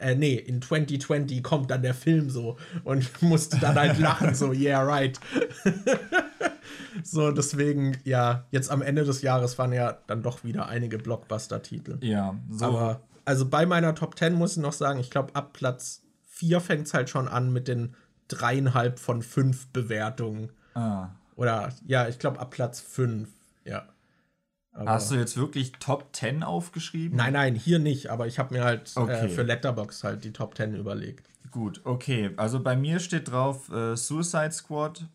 [0.00, 4.52] äh, nee, in 2020 kommt dann der Film so und musste dann halt lachen, so,
[4.52, 5.18] yeah, right.
[7.02, 11.98] so, deswegen, ja, jetzt am Ende des Jahres waren ja dann doch wieder einige Blockbuster-Titel.
[12.00, 12.66] Ja, so.
[12.66, 16.60] Aber, also bei meiner Top 10 muss ich noch sagen, ich glaube, ab Platz 4
[16.60, 17.94] fängt es halt schon an mit den
[18.28, 20.50] dreieinhalb von fünf Bewertungen.
[20.74, 21.08] Ah.
[21.36, 23.28] Oder ja, ich glaube ab Platz fünf.
[23.64, 23.88] Ja.
[24.72, 27.16] Aber Hast du jetzt wirklich Top 10 aufgeschrieben?
[27.16, 29.26] Nein, nein, hier nicht, aber ich habe mir halt Okay.
[29.26, 31.28] äh, für Letterbox halt die Top 10 überlegt.
[31.50, 32.30] Gut, okay.
[32.36, 35.06] Also bei mir steht drauf äh, Suicide Squad,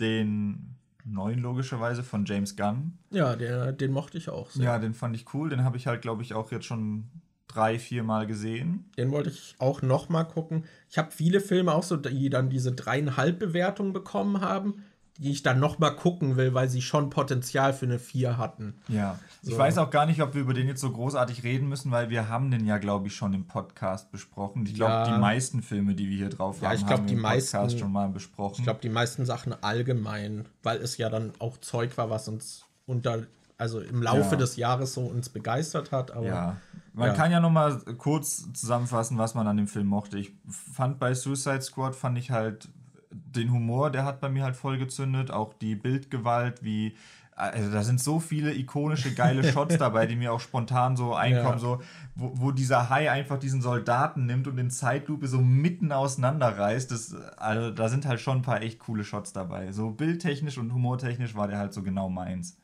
[0.00, 2.98] den neuen logischerweise von James Gunn.
[3.10, 4.64] Ja, der, den mochte ich auch sehr.
[4.64, 5.50] Ja, den fand ich cool.
[5.50, 7.04] Den habe ich halt, glaube ich, auch jetzt schon
[7.48, 8.84] drei, vier Mal gesehen.
[8.96, 10.64] Den wollte ich auch noch mal gucken.
[10.88, 14.84] Ich habe viele Filme auch so, die dann diese dreieinhalb Bewertung bekommen haben,
[15.22, 18.74] die ich dann noch mal gucken will, weil sie schon Potenzial für eine 4 hatten.
[18.88, 19.18] Ja.
[19.42, 19.58] Ich So.
[19.58, 22.28] weiß auch gar nicht, ob wir über den jetzt so großartig reden müssen, weil wir
[22.28, 24.64] haben den ja, glaube ich, schon im Podcast besprochen.
[24.66, 25.14] Ich glaube, Ja.
[25.14, 27.52] die meisten Filme, die wir hier drauf Ja, haben, ich glaub, haben wir im Podcast
[27.54, 28.54] meisten- schon mal besprochen.
[28.58, 32.64] Ich glaube, die meisten Sachen allgemein, weil es ja dann auch Zeug war, was uns
[32.86, 33.26] unter,
[33.58, 34.36] also im Laufe Ja.
[34.36, 36.10] des Jahres so uns begeistert hat.
[36.12, 36.56] Aber Ja.
[36.92, 37.14] Man Ja.
[37.14, 40.18] kann ja noch mal kurz zusammenfassen, was man an dem Film mochte.
[40.18, 42.68] Ich fand bei Suicide Squad fand ich halt
[43.10, 46.96] den Humor, der hat bei mir halt voll gezündet, auch die Bildgewalt, wie
[47.34, 51.54] also da sind so viele ikonische geile Shots dabei, die mir auch spontan so einkommen,
[51.54, 51.58] Ja.
[51.58, 51.80] so
[52.14, 56.90] wo, wo dieser Hai einfach diesen Soldaten nimmt und in Zeitlupe so mitten auseinanderreißt.
[56.90, 59.72] Das, also da sind halt schon ein paar echt coole Shots dabei.
[59.72, 62.58] So bildtechnisch und humortechnisch war der halt so genau meins.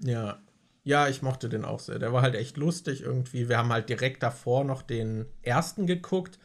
[0.00, 0.38] Ja.
[0.82, 1.98] Ja, ich mochte den auch sehr.
[2.00, 3.48] Der war halt echt lustig irgendwie.
[3.48, 6.38] Wir haben halt direkt davor noch den ersten geguckt.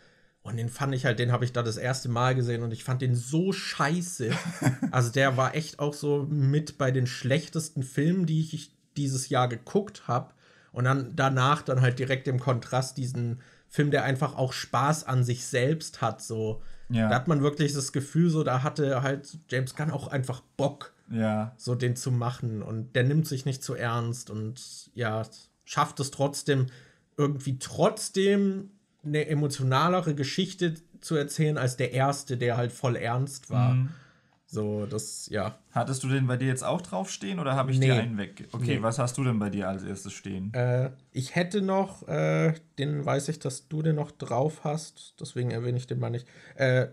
[0.44, 2.84] Und den fand ich halt, den habe ich da das erste Mal gesehen und ich
[2.84, 4.32] fand den so scheiße.
[4.92, 9.48] Also der war echt auch so mit bei den schlechtesten Filmen, die ich dieses Jahr
[9.48, 10.34] geguckt habe.
[10.72, 15.24] Und dann danach dann halt direkt im Kontrast diesen Film, der einfach auch Spaß an
[15.24, 16.22] sich selbst hat.
[16.22, 17.08] So, Ja.
[17.10, 20.94] da hat man wirklich das Gefühl, so da hatte halt James Gunn auch einfach Bock
[21.10, 25.24] Ja, so den zu machen und der nimmt sich nicht zu ernst und ja,
[25.66, 26.68] schafft es trotzdem
[27.18, 28.72] irgendwie trotzdem
[29.04, 33.74] eine emotionalere Geschichte zu erzählen als der erste, der halt voll ernst war.
[33.74, 33.90] Mhm.
[34.46, 35.58] So, das, ja.
[35.72, 37.86] Hattest du den bei dir jetzt auch draufstehen oder habe ich Nee.
[37.86, 38.50] dir einen weg?
[38.52, 38.82] Okay, Nee.
[38.84, 40.54] was hast du denn bei dir als erstes stehen?
[40.54, 45.52] Äh, ich hätte noch, äh, den weiß ich, dass du den noch drauf hast, deswegen
[45.52, 46.28] erwähne ich den mal nicht.
[46.56, 46.88] Äh,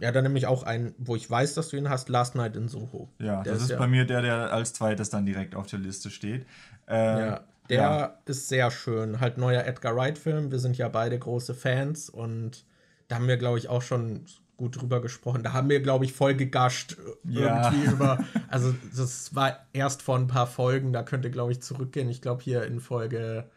[0.00, 2.56] ja, dann nehme ich auch einen, wo ich weiß, dass du ihn hast, Last Night
[2.56, 3.08] in Soho.
[3.20, 5.78] ja, Der das ist ja- bei mir der, der als zweites dann direkt auf der
[5.78, 6.46] Liste steht.
[6.88, 6.94] Äh,
[7.28, 8.18] Ja, der ja.
[8.26, 9.20] ist sehr schön.
[9.20, 10.50] Halt neuer Edgar Wright-Film.
[10.50, 12.64] Wir sind ja beide große Fans und
[13.08, 15.42] da haben wir, glaube ich, auch schon gut drüber gesprochen.
[15.42, 17.70] Da haben wir, glaube ich, voll gegascht Ja.
[17.72, 18.24] irgendwie über.
[18.48, 22.08] Also, das war erst vor ein paar Folgen, da könnt ihr, glaube ich, zurückgehen.
[22.08, 23.48] Ich glaube, hier in Folge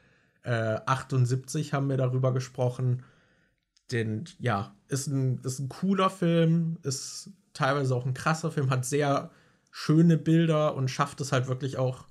[0.43, 3.03] äh, 78 haben wir darüber gesprochen.
[3.91, 8.85] Den, ja, ist ein, ist ein cooler Film, ist teilweise auch ein krasser Film, hat
[8.85, 9.31] sehr
[9.71, 12.05] schöne Bilder und schafft es halt wirklich auch,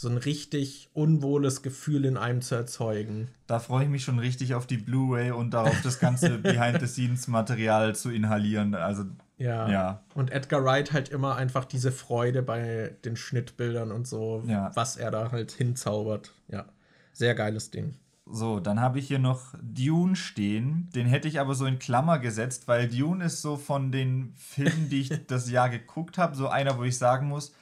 [0.00, 3.26] so ein richtig unwohles Gefühl in einem zu erzeugen.
[3.48, 8.10] Da freue ich mich schon richtig auf die Blu-ray und darauf das ganze Behind-the-Scenes-Material zu
[8.10, 8.76] inhalieren.
[8.76, 9.04] Also,
[9.38, 9.68] Ja.
[9.68, 10.02] Ja.
[10.14, 14.70] Und Edgar Wright halt immer einfach diese Freude bei den Schnittbildern und so, Ja.
[14.74, 16.32] was er da halt hinzaubert.
[16.46, 16.66] Ja.
[17.12, 17.94] Sehr geiles Ding.
[18.30, 20.90] so, dann habe ich hier noch Dune stehen.
[20.94, 24.90] Den hätte ich aber so in Klammer gesetzt, weil Dune ist so von den Filmen,
[24.90, 27.52] die ich das Jahr geguckt habe, so einer, wo ich sagen muss,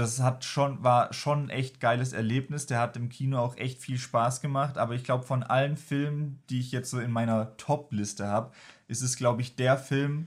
[0.00, 2.66] das hat schon, war schon ein echt geiles Erlebnis.
[2.66, 4.78] Der hat im Kino auch echt viel Spaß gemacht.
[4.78, 8.52] Aber ich glaube, von allen Filmen, die ich jetzt so in meiner Top-Liste habe,
[8.88, 10.26] ist es, glaube ich, der Film,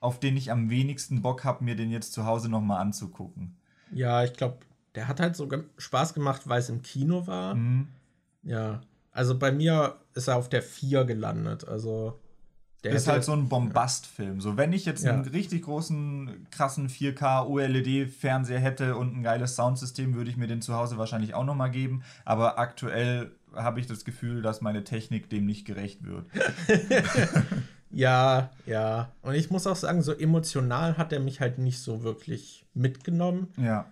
[0.00, 3.56] auf den ich am wenigsten Bock habe, mir den jetzt zu Hause nochmal anzugucken.
[3.92, 4.58] Ja, ich glaube,
[4.94, 7.54] der hat halt so Spaß gemacht, weil es im Kino war.
[7.54, 7.88] Mhm.
[8.42, 8.80] Ja.
[9.10, 11.66] Also bei mir ist er auf der 4 gelandet.
[11.66, 12.18] Also
[12.84, 14.40] der ist hätte- halt so ein Bombastfilm.
[14.40, 15.12] So, wenn ich jetzt Ja.
[15.12, 20.62] einen richtig großen, krassen 4K OLED-Fernseher hätte und ein geiles Soundsystem, würde ich mir den
[20.62, 22.02] zu Hause wahrscheinlich auch nochmal geben.
[22.24, 26.26] Aber aktuell habe ich das Gefühl, dass meine Technik dem nicht gerecht wird.
[27.90, 29.12] Ja, ja.
[29.22, 33.48] Und ich muss auch sagen, so emotional hat er mich halt nicht so wirklich mitgenommen.
[33.56, 33.86] Ja.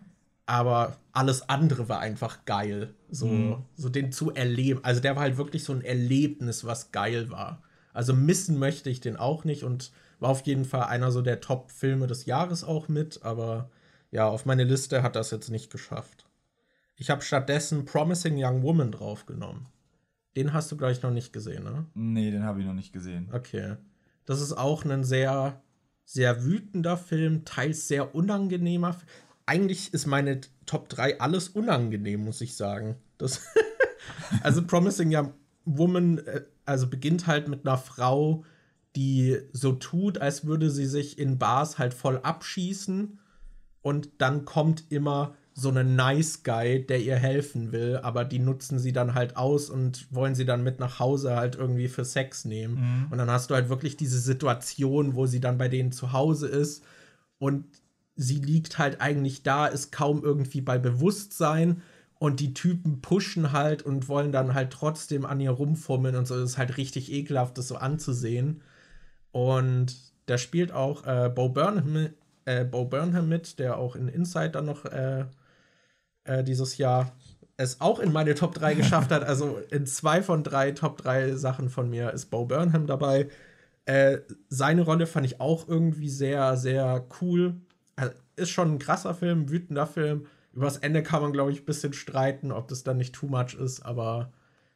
[0.44, 2.94] Aber alles andere war einfach geil.
[3.10, 3.56] So, Mhm.
[3.74, 4.80] so den zu erleben.
[4.82, 7.62] Also der war halt wirklich so ein Erlebnis, was geil war.
[7.96, 9.90] Also missen möchte ich den auch nicht und
[10.20, 13.20] war auf jeden Fall einer so der Top-Filme des Jahres auch mit.
[13.22, 13.70] Aber
[14.10, 16.26] ja, auf meine Liste hat das jetzt nicht geschafft.
[16.96, 19.66] Ich habe stattdessen Promising Young Woman draufgenommen.
[20.36, 21.86] Den hast du, gleich noch nicht gesehen, ne?
[21.94, 23.28] Nee, den habe ich noch nicht gesehen.
[23.32, 23.76] Okay.
[24.26, 25.62] Das ist auch ein sehr,
[26.04, 28.90] sehr wütender Film, teils sehr unangenehmer.
[28.90, 29.06] F-
[29.46, 32.96] Eigentlich ist meine Top 3 alles unangenehm, muss ich sagen.
[33.18, 33.40] Das
[34.42, 35.32] also Promising Young
[35.64, 38.44] Woman, äh, also beginnt halt mit einer Frau,
[38.94, 43.18] die so tut, als würde sie sich in Bars halt voll abschießen.
[43.82, 48.78] Und dann kommt immer so einen Nice Guy, der ihr helfen will, aber die nutzen
[48.78, 52.44] sie dann halt aus und wollen sie dann mit nach Hause halt irgendwie für Sex
[52.44, 52.74] nehmen.
[52.74, 53.06] Mhm.
[53.10, 56.46] Und dann hast du halt wirklich diese Situation, wo sie dann bei denen zu Hause
[56.46, 56.84] ist
[57.38, 57.64] und
[58.16, 61.82] sie liegt halt eigentlich da, ist kaum irgendwie bei Bewusstsein
[62.18, 66.34] und die Typen pushen halt und wollen dann halt trotzdem an ihr rumfummeln und so.
[66.38, 68.62] Das ist halt richtig ekelhaft, das so anzusehen.
[69.32, 69.96] Und
[70.26, 72.10] da spielt auch äh, Bo, Burnham,
[72.46, 75.26] äh, Bo Burnham mit, der auch in Inside dann noch äh,
[76.24, 77.12] äh, dieses Jahr
[77.56, 79.24] es auch in meine Top 3 geschafft hat.
[79.24, 83.28] Also in zwei von drei Top 3 Sachen von mir ist Bo Burnham dabei.
[83.86, 87.54] Äh, seine Rolle fand ich auch irgendwie sehr, sehr cool.
[87.94, 90.26] Also, ist schon ein krasser Film, wütender Film.
[90.56, 93.26] Über das Ende kann man, glaube ich, ein bisschen streiten, ob das dann nicht too
[93.26, 94.32] much ist, aber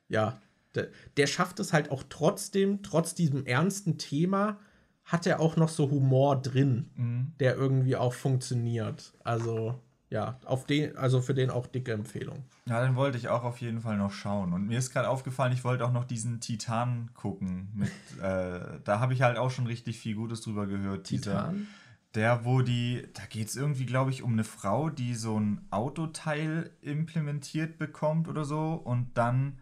[0.08, 0.38] ja,
[0.74, 4.58] der, der schafft es halt auch trotzdem, trotz diesem ernsten Thema,
[5.04, 7.32] hat er auch noch so Humor drin, mhm.
[7.40, 9.14] der irgendwie auch funktioniert.
[9.24, 12.44] Also ja, auf den, also für den auch dicke Empfehlung.
[12.66, 14.52] Ja, den wollte ich auch auf jeden Fall noch schauen.
[14.52, 17.70] Und mir ist gerade aufgefallen, ich wollte auch noch diesen Titan gucken.
[17.74, 17.90] Mit,
[18.22, 21.04] äh, da habe ich halt auch schon richtig viel Gutes drüber gehört.
[21.04, 21.54] Titan?
[21.54, 21.66] Dieser,
[22.14, 25.66] der, wo die, da geht es irgendwie, glaube ich, um eine Frau, die so ein
[25.70, 29.58] Autoteil implementiert bekommt oder so und dann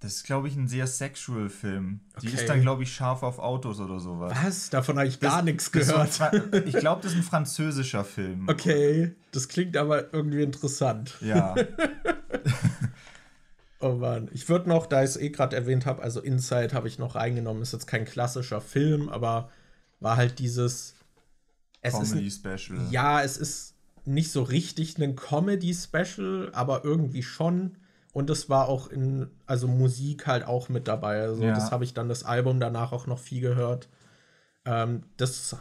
[0.00, 2.00] das ist, glaube ich, ein sehr sexual Film.
[2.16, 2.26] Okay.
[2.26, 4.32] Die ist dann, glaube ich, scharf auf Autos oder sowas.
[4.44, 4.68] Was?
[4.68, 6.20] Davon habe ich gar nichts gehört.
[6.66, 8.46] ich glaube, das ist ein französischer Film.
[8.48, 11.16] Okay, das klingt aber irgendwie interessant.
[11.22, 11.54] Ja.
[13.80, 14.28] oh Mann.
[14.32, 17.14] Ich würde noch, da ich es eh gerade erwähnt habe, also Inside habe ich noch
[17.14, 17.62] reingenommen.
[17.62, 19.50] Ist jetzt kein klassischer Film, aber
[20.00, 20.94] war halt dieses.
[21.92, 22.90] Comedy-Special.
[22.90, 23.74] Ja, es ist
[24.04, 27.76] nicht so richtig ein Comedy-Special, aber irgendwie schon
[28.16, 31.20] und es war auch in, also Musik halt auch mit dabei.
[31.20, 31.52] Also ja.
[31.52, 33.90] das habe ich dann das Album danach auch noch viel gehört.
[34.64, 35.54] Ähm, das,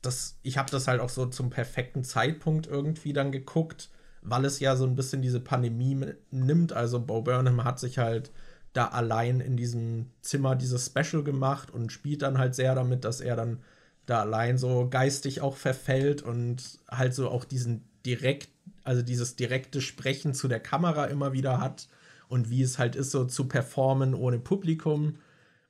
[0.00, 3.90] das, ich habe das halt auch so zum perfekten Zeitpunkt irgendwie dann geguckt,
[4.22, 6.00] weil es ja so ein bisschen diese Pandemie
[6.30, 6.72] nimmt.
[6.72, 8.30] Also Bo Burnham hat sich halt
[8.72, 13.20] da allein in diesem Zimmer dieses Special gemacht und spielt dann halt sehr damit, dass
[13.20, 13.60] er dann
[14.08, 18.48] da allein so geistig auch verfällt und halt so auch diesen direkt,
[18.84, 21.88] also dieses direkte Sprechen zu der Kamera immer wieder hat
[22.28, 25.18] und wie es halt ist, so zu performen ohne Publikum.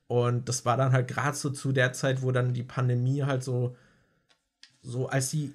[0.06, 3.42] Und das war dann halt gerade so zu der Zeit, wo dann die Pandemie halt
[3.42, 3.76] so,
[4.82, 5.52] so als sie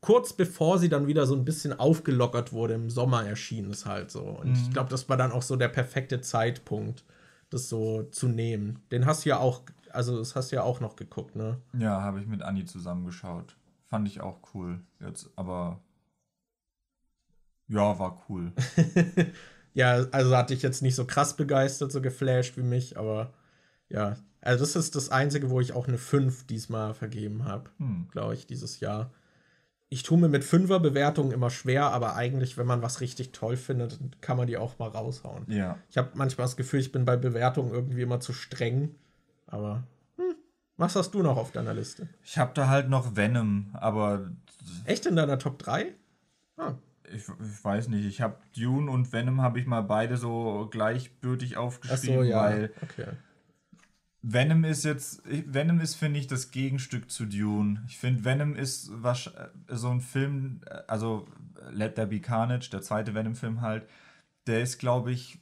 [0.00, 4.10] kurz bevor sie dann wieder so ein bisschen aufgelockert wurde, im Sommer erschien es halt
[4.10, 4.22] so.
[4.22, 4.54] Und mhm.
[4.54, 7.04] ich glaube, das war dann auch so der perfekte Zeitpunkt,
[7.50, 8.82] das so zu nehmen.
[8.90, 9.60] Den hast du ja auch,
[9.94, 11.60] also das hast du ja auch noch geguckt, ne?
[11.72, 13.56] Ja, habe ich mit Anni zusammengeschaut.
[13.86, 14.80] Fand ich auch cool.
[15.00, 15.80] Jetzt, aber
[17.68, 18.52] ja, war cool.
[19.74, 23.32] ja, also hatte ich jetzt nicht so krass begeistert, so geflasht wie mich, aber
[23.88, 28.08] ja, also das ist das Einzige, wo ich auch eine 5 diesmal vergeben habe, hm.
[28.10, 29.12] glaube ich, dieses Jahr.
[29.88, 33.98] Ich tue mir mit Fünfer-Bewertungen immer schwer, aber eigentlich, wenn man was richtig toll findet,
[34.20, 35.44] kann man die auch mal raushauen.
[35.50, 35.78] Ja.
[35.90, 38.94] Ich habe manchmal das Gefühl, ich bin bei Bewertungen irgendwie immer zu streng,
[39.52, 39.84] aber
[40.16, 40.34] hm,
[40.76, 42.08] was hast du noch auf deiner Liste?
[42.24, 44.30] Ich habe da halt noch Venom, aber.
[44.84, 45.94] Echt in deiner Top 3?
[46.56, 46.74] Ah,
[47.04, 51.56] ich, ich weiß nicht, ich habe Dune und Venom habe ich mal beide so gleichbürtig
[51.56, 52.42] aufgeschrieben, so, ja.
[52.42, 53.08] weil okay.
[54.22, 57.82] Venom ist jetzt, Venom ist, finde ich, das Gegenstück zu Dune.
[57.88, 59.30] Ich finde, Venom ist was,
[59.68, 61.26] so ein Film, also
[61.70, 63.86] Let There Be Carnage, der zweite Venom-Film halt,
[64.46, 65.41] der ist, glaube ich,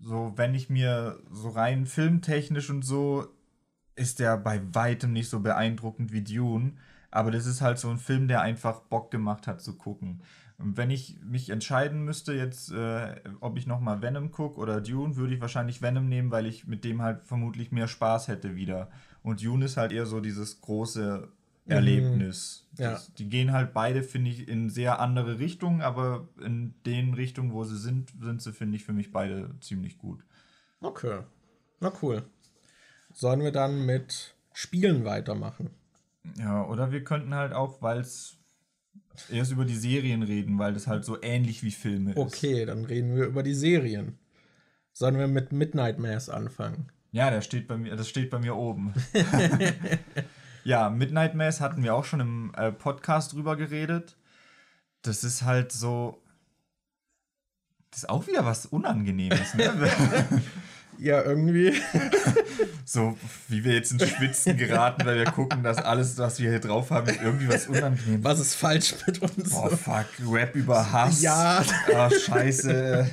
[0.00, 3.26] so, wenn ich mir so rein filmtechnisch und so,
[3.96, 6.74] ist der bei weitem nicht so beeindruckend wie Dune.
[7.10, 10.20] Aber das ist halt so ein Film, der einfach Bock gemacht hat zu gucken.
[10.58, 15.16] Und wenn ich mich entscheiden müsste jetzt, äh, ob ich nochmal Venom gucke oder Dune,
[15.16, 18.90] würde ich wahrscheinlich Venom nehmen, weil ich mit dem halt vermutlich mehr Spaß hätte wieder.
[19.22, 21.28] Und Dune ist halt eher so dieses große
[21.66, 22.66] Erlebnis.
[22.72, 22.82] Mhm.
[22.82, 22.90] Ja.
[22.92, 27.52] Das, die gehen halt beide, finde ich, in sehr andere Richtungen, aber in den Richtungen,
[27.52, 30.24] wo sie sind, sind sie, finde ich, für mich beide ziemlich gut.
[30.80, 31.20] Okay.
[31.80, 32.24] Na cool.
[33.12, 35.70] Sollen wir dann mit Spielen weitermachen?
[36.38, 38.38] Ja, oder wir könnten halt auch, weil es
[39.30, 42.16] erst über die Serien reden, weil das halt so ähnlich wie Filme ist.
[42.16, 44.18] Okay, dann reden wir über die Serien.
[44.92, 46.90] Sollen wir mit Midnight Mass anfangen?
[47.12, 48.92] Ja, der steht bei mir, das steht bei mir oben.
[50.64, 54.16] ja, Midnight Mass hatten wir auch schon im äh, Podcast drüber geredet.
[55.02, 56.20] Das ist halt so.
[57.90, 59.72] Das ist auch wieder was Unangenehmes, ne?
[60.98, 61.74] Ja, irgendwie.
[62.84, 66.60] so, wie wir jetzt ins Schwitzen geraten, weil wir gucken, dass alles, was wir hier
[66.60, 69.52] drauf haben, irgendwie was unangenehm Was ist falsch mit uns?
[69.52, 70.06] Oh, fuck.
[70.30, 71.20] Rap über Hass.
[71.22, 71.64] Ja.
[71.92, 73.10] Oh, scheiße.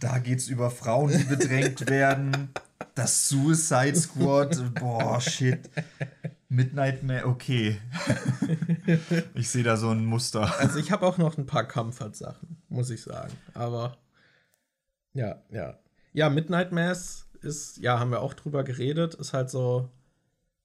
[0.00, 2.50] Da geht's über Frauen, die bedrängt werden.
[2.94, 4.74] Das Suicide Squad.
[4.74, 5.70] Boah, shit.
[6.52, 7.80] Midnight Man, okay.
[9.34, 10.54] ich sehe da so ein Muster.
[10.58, 13.32] Also ich habe auch noch ein paar Comfort-Sachen, muss ich sagen.
[13.54, 13.96] Aber
[15.14, 15.78] ja, ja.
[16.12, 19.88] Ja, Midnight Mass ist, ja, haben wir auch drüber geredet, ist halt so,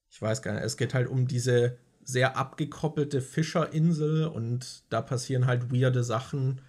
[0.10, 5.46] ich weiß gar nicht, es geht halt um diese sehr abgekoppelte Fischerinsel und da passieren
[5.46, 6.60] halt weirde Sachen.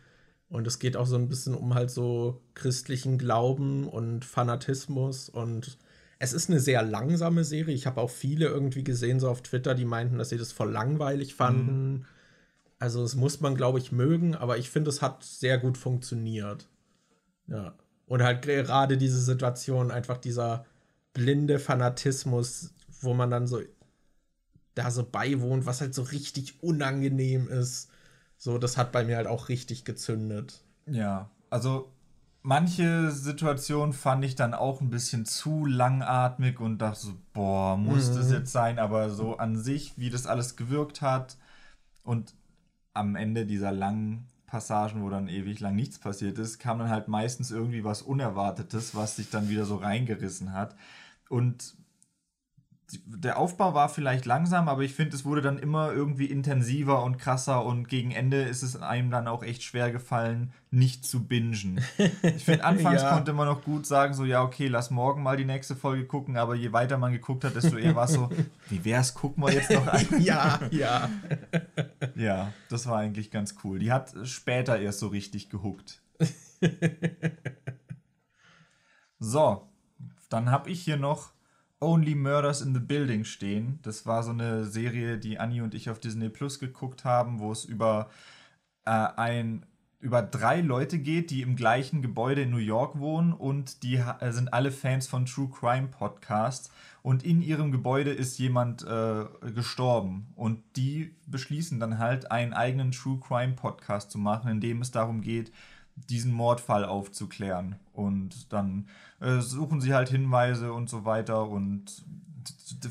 [0.49, 5.29] Und es geht auch so ein bisschen um halt so christlichen Glauben und Fanatismus.
[5.29, 5.77] Und
[6.19, 7.75] es ist eine sehr langsame Serie.
[7.75, 10.71] Ich habe auch viele irgendwie gesehen, so auf Twitter, die meinten, dass sie das voll
[10.73, 11.93] langweilig fanden.
[11.93, 12.05] Mhm.
[12.79, 16.69] Also, das muss man, glaube ich, mögen, aber ich finde, es hat sehr gut funktioniert.
[17.47, 17.75] Ja.
[18.07, 20.65] Und halt gerade diese Situation, einfach dieser
[21.13, 23.61] blinde Fanatismus, wo man dann so
[24.75, 27.91] da so beiwohnt, was halt so richtig unangenehm ist.
[28.37, 30.63] So, das hat bei mir halt auch richtig gezündet.
[30.87, 31.93] Ja, also
[32.43, 38.11] manche Situationen fand ich dann auch ein bisschen zu langatmig und dachte so, boah, muss
[38.11, 38.17] mhm.
[38.17, 38.79] das jetzt sein?
[38.79, 41.37] Aber so an sich, wie das alles gewirkt hat
[42.03, 42.35] und
[42.95, 47.07] am Ende dieser langen Passagen, wo dann ewig lang nichts passiert ist, kam dann halt
[47.07, 50.75] meistens irgendwie was Unerwartetes, was sich dann wieder so reingerissen hat.
[51.29, 51.77] Und
[52.91, 57.19] der Aufbau war vielleicht langsam, aber ich finde, es wurde dann immer irgendwie intensiver und
[57.19, 61.83] krasser und gegen Ende ist es einem dann auch echt schwer gefallen, nicht zu bingen.
[62.23, 63.13] Ich finde, anfangs ja.
[63.13, 66.39] konnte man noch gut sagen, so, ja, okay, lass morgen mal die nächste Folge gucken,
[66.39, 68.31] aber je weiter man geguckt hat, desto eher war es so,
[68.71, 70.07] wie wär's, gucken wir jetzt noch ein.
[70.21, 71.11] ja, ja.
[72.15, 73.79] ja, das war eigentlich ganz cool.
[73.79, 76.01] Die hat später erst so richtig gehuckt.
[79.19, 79.69] so,
[80.31, 81.33] dann habe ich hier noch
[81.81, 83.79] Only Murders in the Building stehen.
[83.83, 87.53] Das war so eine Serie, die Annie und ich auf Disney Plus geguckt haben, wo
[87.53, 88.11] es über
[88.85, 89.65] äh, ein
[90.01, 94.31] über drei Leute geht, die im gleichen Gebäude in New York wohnen und die äh,
[94.31, 96.71] sind alle Fans von True Crime Podcasts
[97.03, 99.25] und in ihrem Gebäude ist jemand äh,
[99.55, 104.83] gestorben und die beschließen dann halt einen eigenen True Crime Podcast zu machen, in dem
[104.83, 105.51] es darum geht,
[106.09, 107.77] diesen Mordfall aufzuklären.
[107.93, 108.89] Und dann
[109.21, 111.49] äh, suchen sie halt Hinweise und so weiter.
[111.49, 112.05] Und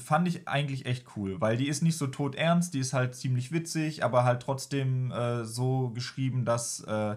[0.04, 3.52] fand ich eigentlich echt cool, weil die ist nicht so todernst, die ist halt ziemlich
[3.52, 7.16] witzig, aber halt trotzdem äh, so geschrieben, dass äh,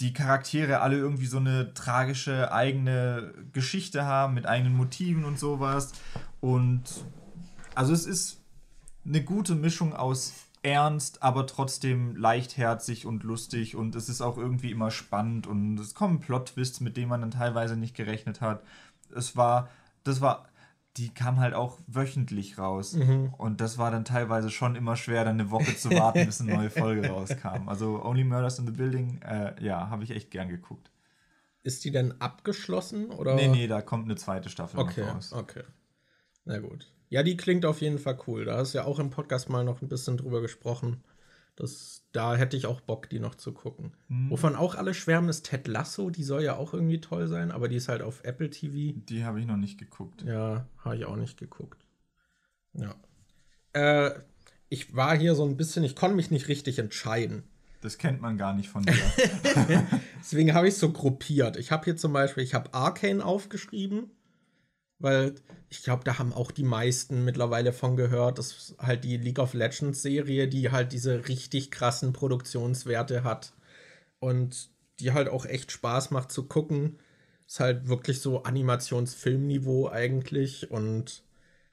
[0.00, 5.92] die Charaktere alle irgendwie so eine tragische eigene Geschichte haben mit eigenen Motiven und sowas.
[6.40, 6.82] Und
[7.74, 8.40] also es ist
[9.04, 10.32] eine gute Mischung aus
[10.62, 15.94] ernst, aber trotzdem leichtherzig und lustig und es ist auch irgendwie immer spannend und es
[15.94, 18.62] kommen Plot-Twists, mit denen man dann teilweise nicht gerechnet hat.
[19.14, 19.70] Es war,
[20.04, 20.48] das war,
[20.96, 23.32] die kam halt auch wöchentlich raus mhm.
[23.38, 26.54] und das war dann teilweise schon immer schwer, dann eine Woche zu warten, bis eine
[26.54, 27.68] neue Folge rauskam.
[27.68, 30.90] Also Only Murders in the Building, äh, ja, habe ich echt gern geguckt.
[31.62, 33.34] Ist die denn abgeschlossen oder?
[33.34, 35.32] Nee, nee, da kommt eine zweite Staffel okay, noch raus.
[35.32, 35.62] Okay.
[36.44, 36.90] Na gut.
[37.10, 38.44] Ja, die klingt auf jeden Fall cool.
[38.44, 41.02] Da hast du ja auch im Podcast mal noch ein bisschen drüber gesprochen.
[41.56, 43.92] Das, da hätte ich auch Bock, die noch zu gucken.
[44.08, 44.30] Mhm.
[44.30, 46.10] Wovon auch alle schwärmen, ist Ted Lasso.
[46.10, 48.98] Die soll ja auch irgendwie toll sein, aber die ist halt auf Apple TV.
[49.08, 50.22] Die habe ich noch nicht geguckt.
[50.22, 51.84] Ja, habe ich auch nicht geguckt.
[52.74, 52.94] Ja.
[53.72, 54.20] Äh,
[54.68, 57.42] ich war hier so ein bisschen, ich konnte mich nicht richtig entscheiden.
[57.80, 58.94] Das kennt man gar nicht von dir.
[60.20, 61.56] Deswegen habe ich es so gruppiert.
[61.56, 64.10] Ich habe hier zum Beispiel, ich habe Arcane aufgeschrieben
[65.00, 65.34] weil
[65.70, 68.38] ich glaube, da haben auch die meisten mittlerweile von gehört.
[68.38, 73.54] Das ist halt die League of Legends Serie, die halt diese richtig krassen Produktionswerte hat
[74.20, 74.70] und
[75.00, 76.98] die halt auch echt Spaß macht zu gucken.
[77.46, 81.24] Ist halt wirklich so Animationsfilmniveau eigentlich und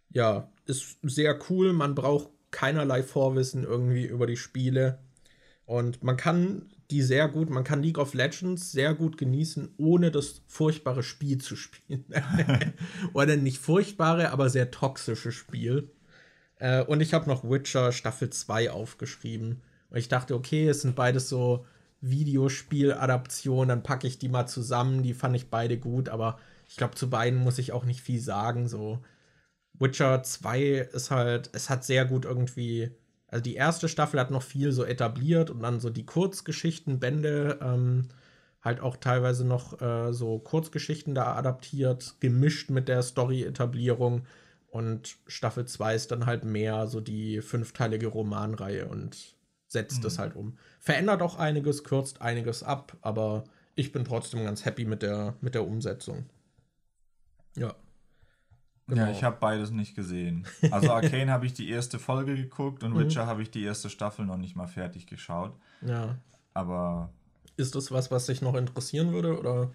[0.10, 1.74] ja, ist sehr cool.
[1.74, 5.00] Man braucht keinerlei Vorwissen irgendwie über die Spiele
[5.66, 10.10] und man kann die sehr gut, man kann League of Legends sehr gut genießen, ohne
[10.10, 12.06] das furchtbare Spiel zu spielen.
[13.14, 15.92] Oder nicht furchtbare, aber sehr toxische Spiel.
[16.60, 19.62] Äh, und ich habe noch Witcher Staffel 2 aufgeschrieben.
[19.90, 21.66] Und ich dachte, okay, es sind beides so
[22.02, 25.04] Videospiel-Adaptionen, dann packe ich die mal zusammen.
[25.04, 28.22] Die fand ich beide gut, aber ich glaube, zu beiden muss ich auch nicht viel
[28.22, 28.68] sagen.
[28.68, 29.04] So,
[29.74, 30.62] Witcher 2
[30.94, 32.92] ist halt, es hat sehr gut irgendwie
[33.28, 38.08] also die erste Staffel hat noch viel so etabliert und dann so die Kurzgeschichtenbände ähm,
[38.62, 44.24] halt auch teilweise noch äh, so Kurzgeschichten da adaptiert, gemischt mit der Story-Etablierung.
[44.70, 49.36] Und Staffel 2 ist dann halt mehr so die fünfteilige Romanreihe und
[49.68, 50.04] setzt mhm.
[50.04, 50.58] das halt um.
[50.80, 53.44] Verändert auch einiges, kürzt einiges ab, aber
[53.76, 56.26] ich bin trotzdem ganz happy mit der, mit der Umsetzung.
[57.56, 57.76] Ja.
[58.88, 59.02] Genau.
[59.02, 60.46] Ja, ich habe beides nicht gesehen.
[60.72, 63.00] Also Arcane habe ich die erste Folge geguckt und mhm.
[63.00, 65.54] Witcher habe ich die erste Staffel noch nicht mal fertig geschaut.
[65.82, 66.18] Ja.
[66.54, 67.10] Aber.
[67.58, 69.38] Ist das was, was dich noch interessieren würde?
[69.38, 69.72] Oder?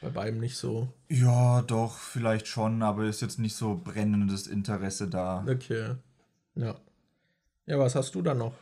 [0.00, 0.88] Bei beidem nicht so.
[1.08, 5.44] Ja, doch, vielleicht schon, aber ist jetzt nicht so brennendes Interesse da.
[5.48, 5.94] Okay.
[6.54, 6.76] Ja.
[7.66, 8.52] Ja, was hast du da noch?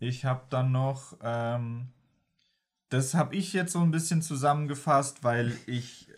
[0.00, 1.88] Ich habe dann noch, ähm,
[2.88, 6.08] das habe ich jetzt so ein bisschen zusammengefasst, weil ich,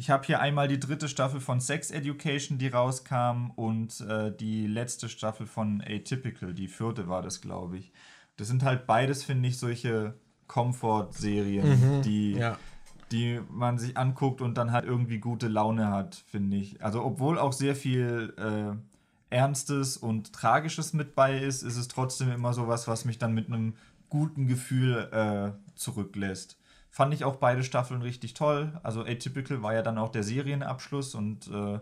[0.00, 4.66] ich habe hier einmal die dritte Staffel von Sex Education, die rauskam, und äh, die
[4.66, 7.92] letzte Staffel von Atypical, die vierte war das, glaube ich.
[8.38, 10.14] Das sind halt beides, finde ich, solche
[10.46, 12.56] Comfort-Serien, mhm, die, ja.
[13.12, 16.82] die man sich anguckt und dann halt irgendwie gute Laune hat, finde ich.
[16.82, 22.32] Also obwohl auch sehr viel äh, Ernstes und Tragisches mit bei ist, ist es trotzdem
[22.32, 23.74] immer sowas, was mich dann mit einem
[24.08, 26.56] guten Gefühl äh, zurücklässt.
[26.90, 28.78] Fand ich auch beide Staffeln richtig toll.
[28.82, 31.78] Also Atypical war ja dann auch der Serienabschluss und äh,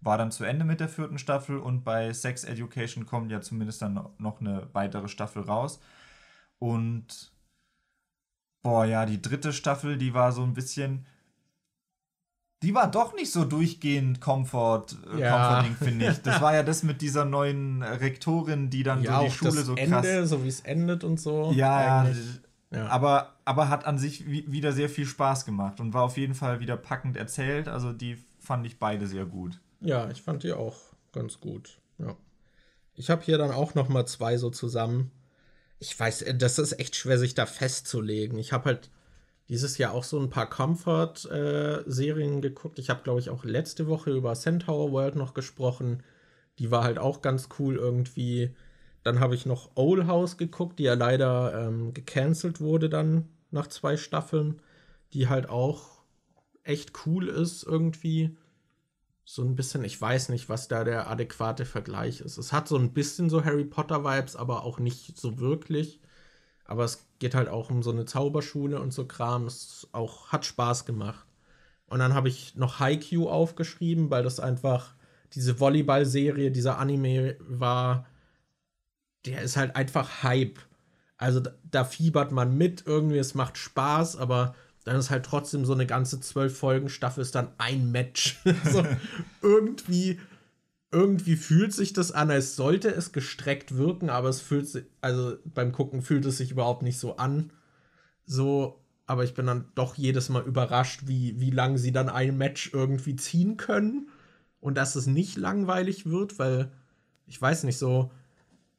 [0.00, 3.82] war dann zu Ende mit der vierten Staffel und bei Sex Education kommt ja zumindest
[3.82, 5.80] dann noch eine weitere Staffel raus.
[6.58, 7.32] Und
[8.62, 11.06] boah, ja, die dritte Staffel, die war so ein bisschen,
[12.62, 15.30] die war doch nicht so durchgehend Comfort, äh, ja.
[15.30, 16.22] Comforting, finde ich.
[16.22, 19.74] Das war ja das mit dieser neuen Rektorin, die dann ja, so die Schule so
[19.74, 20.06] krass.
[20.06, 21.52] Ende, so wie es endet und so.
[21.52, 22.12] Ja, ja.
[22.80, 26.60] Aber, aber hat an sich wieder sehr viel Spaß gemacht und war auf jeden Fall
[26.60, 27.68] wieder packend erzählt.
[27.68, 29.60] Also die fand ich beide sehr gut.
[29.80, 30.76] Ja, ich fand die auch
[31.12, 31.78] ganz gut.
[31.98, 32.16] Ja.
[32.94, 35.10] Ich habe hier dann auch noch mal zwei so zusammen.
[35.78, 38.38] Ich weiß, das ist echt schwer, sich da festzulegen.
[38.38, 38.90] Ich habe halt
[39.48, 42.78] dieses Jahr auch so ein paar Comfort-Serien äh, geguckt.
[42.78, 46.02] Ich habe, glaube ich, auch letzte Woche über Centaur World noch gesprochen.
[46.58, 48.54] Die war halt auch ganz cool irgendwie.
[49.02, 53.66] Dann habe ich noch Owl House geguckt, die ja leider ähm, gecancelt wurde dann nach
[53.66, 54.60] zwei Staffeln.
[55.12, 56.02] Die halt auch
[56.62, 58.36] echt cool ist irgendwie.
[59.24, 62.38] So ein bisschen, ich weiß nicht, was da der adäquate Vergleich ist.
[62.38, 66.00] Es hat so ein bisschen so Harry Potter-Vibes, aber auch nicht so wirklich.
[66.64, 69.46] Aber es geht halt auch um so eine Zauberschule und so Kram.
[69.46, 71.26] Es auch, hat Spaß gemacht.
[71.86, 74.94] Und dann habe ich noch Haikyuu aufgeschrieben, weil das einfach
[75.34, 78.06] diese Volleyball-Serie, dieser Anime war,
[79.26, 80.58] der ist halt einfach Hype.
[81.16, 84.54] Also da, da, fiebert man mit, irgendwie, es macht Spaß, aber
[84.84, 88.40] dann ist halt trotzdem so eine ganze zwölf Folgen Staffel ist dann ein Match.
[88.72, 88.84] so,
[89.40, 90.18] irgendwie
[90.92, 95.36] irgendwie fühlt sich das an, als sollte es gestreckt wirken, aber es fühlt sich, also
[95.46, 97.50] beim Gucken fühlt es sich überhaupt nicht so an.
[98.26, 102.36] So, aber ich bin dann doch jedes Mal überrascht, wie, wie lang sie dann ein
[102.36, 104.10] Match irgendwie ziehen können
[104.60, 106.70] und dass es nicht langweilig wird, weil
[107.26, 108.10] ich weiß nicht, so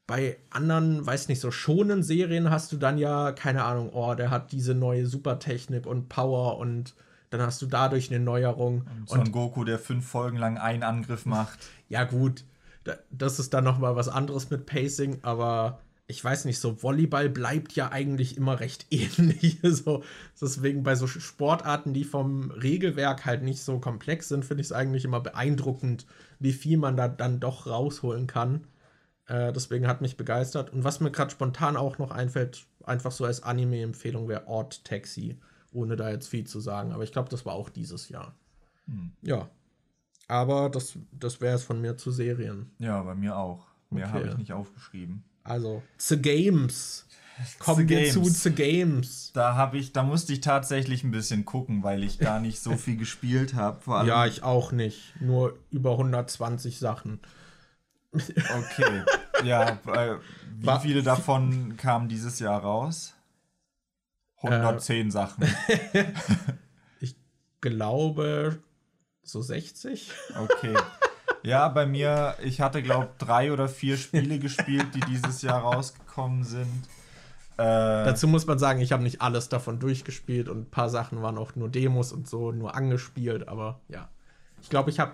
[0.06, 4.32] bei anderen, weiß nicht, so schonen Serien hast du dann ja, keine Ahnung, oh, der
[4.32, 6.94] hat diese neue Supertechnik und Power und
[7.30, 8.86] dann hast du dadurch eine Neuerung.
[9.00, 11.60] Und Son Goku, der fünf Folgen lang einen Angriff macht.
[11.90, 12.44] Ja, gut.
[13.12, 17.74] Das ist dann nochmal was anderes mit Pacing, aber ich weiß nicht, so Volleyball bleibt
[17.74, 19.60] ja eigentlich immer recht ähnlich.
[19.62, 20.04] so,
[20.42, 24.72] deswegen bei so Sportarten, die vom Regelwerk halt nicht so komplex sind, finde ich es
[24.72, 26.08] eigentlich immer beeindruckend,
[26.40, 28.66] wie viel man da dann doch rausholen kann.
[29.28, 30.72] Äh, deswegen hat mich begeistert.
[30.72, 35.40] Und was mir gerade spontan auch noch einfällt, einfach so als Anime-Empfehlung, wäre Ort Taxi
[35.74, 36.92] ohne da jetzt viel zu sagen.
[36.92, 38.36] Aber ich glaube, das war auch dieses Jahr.
[38.86, 39.12] Hm.
[39.22, 39.50] Ja.
[40.28, 42.72] Aber das, das wäre es von mir zu Serien.
[42.80, 43.68] Ja, bei mir auch.
[43.90, 44.14] Mehr okay.
[44.14, 45.24] habe ich nicht aufgeschrieben.
[45.44, 47.06] Also, The Games.
[47.60, 49.32] Kommen wir zu The Games.
[49.34, 52.72] Da habe ich, da musste ich tatsächlich ein bisschen gucken, weil ich gar nicht so
[52.78, 54.08] viel gespielt habe.
[54.08, 55.14] Ja, ich auch nicht.
[55.20, 57.20] Nur über 120 Sachen.
[58.14, 59.04] Okay.
[59.44, 60.18] ja, äh,
[60.58, 63.16] wie War, viele davon kamen dieses Jahr raus?
[64.38, 65.44] 110 äh, Sachen.
[67.00, 67.16] ich
[67.62, 68.60] glaube
[69.24, 70.12] so 60.
[70.38, 70.76] Okay.
[71.44, 75.62] Ja, bei mir, ich hatte, glaube ich, drei oder vier Spiele gespielt, die dieses Jahr
[75.62, 76.88] rausgekommen sind.
[77.58, 81.22] Äh, Dazu muss man sagen, ich habe nicht alles davon durchgespielt und ein paar Sachen
[81.22, 84.10] waren auch nur Demos und so, nur angespielt, aber ja.
[84.62, 85.14] Ich glaube, ich habe,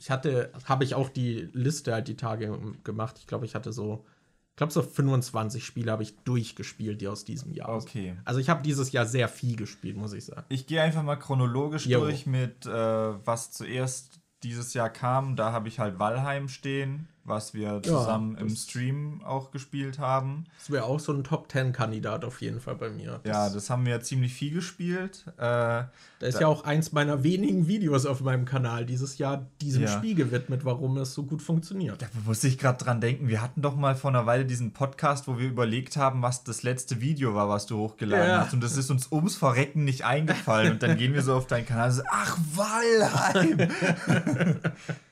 [0.00, 3.18] ich hatte, habe ich auch die Liste halt die Tage gemacht.
[3.20, 4.04] Ich glaube, ich hatte so
[4.60, 8.08] glaube, so 25 Spiele habe ich durchgespielt, die aus diesem Jahr Okay.
[8.08, 8.18] Sind.
[8.26, 10.44] Also ich habe dieses Jahr sehr viel gespielt, muss ich sagen.
[10.50, 12.00] Ich gehe einfach mal chronologisch jo.
[12.00, 15.34] durch mit, äh, was zuerst dieses Jahr kam.
[15.34, 20.44] Da habe ich halt Valheim stehen was wir zusammen ja, im Stream auch gespielt haben.
[20.58, 23.20] Das wäre auch so ein Top-10-Kandidat auf jeden Fall bei mir.
[23.22, 25.24] Das ja, das haben wir ziemlich viel gespielt.
[25.38, 25.88] Äh, da
[26.20, 29.88] ist da ja auch eins meiner wenigen Videos auf meinem Kanal dieses Jahr diesem ja.
[29.88, 32.02] Spiel gewidmet, warum es so gut funktioniert.
[32.02, 35.28] Da muss ich gerade dran denken, wir hatten doch mal vor einer Weile diesen Podcast,
[35.28, 38.40] wo wir überlegt haben, was das letzte Video war, was du hochgeladen ja.
[38.40, 38.52] hast.
[38.52, 40.72] Und das ist uns ums Verrecken nicht eingefallen.
[40.72, 43.68] Und dann gehen wir so auf deinen Kanal und so, ach, Valheim!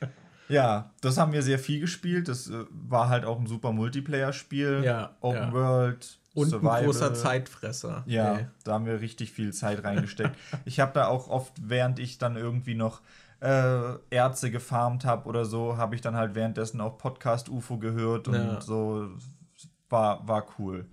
[0.49, 2.29] Ja, das haben wir sehr viel gespielt.
[2.29, 4.83] Das äh, war halt auch ein super Multiplayer-Spiel.
[4.85, 5.53] Ja, Open ja.
[5.53, 6.19] World.
[6.35, 6.79] Und Survival.
[6.79, 8.05] ein großer Zeitfresser.
[8.07, 8.47] Ja, ey.
[8.65, 10.37] da haben wir richtig viel Zeit reingesteckt.
[10.65, 13.01] ich habe da auch oft, während ich dann irgendwie noch
[13.41, 18.29] äh, Ärzte gefarmt habe oder so, habe ich dann halt währenddessen auch Podcast UFO gehört
[18.29, 18.61] und ja.
[18.61, 19.09] so
[19.89, 20.87] war, war cool.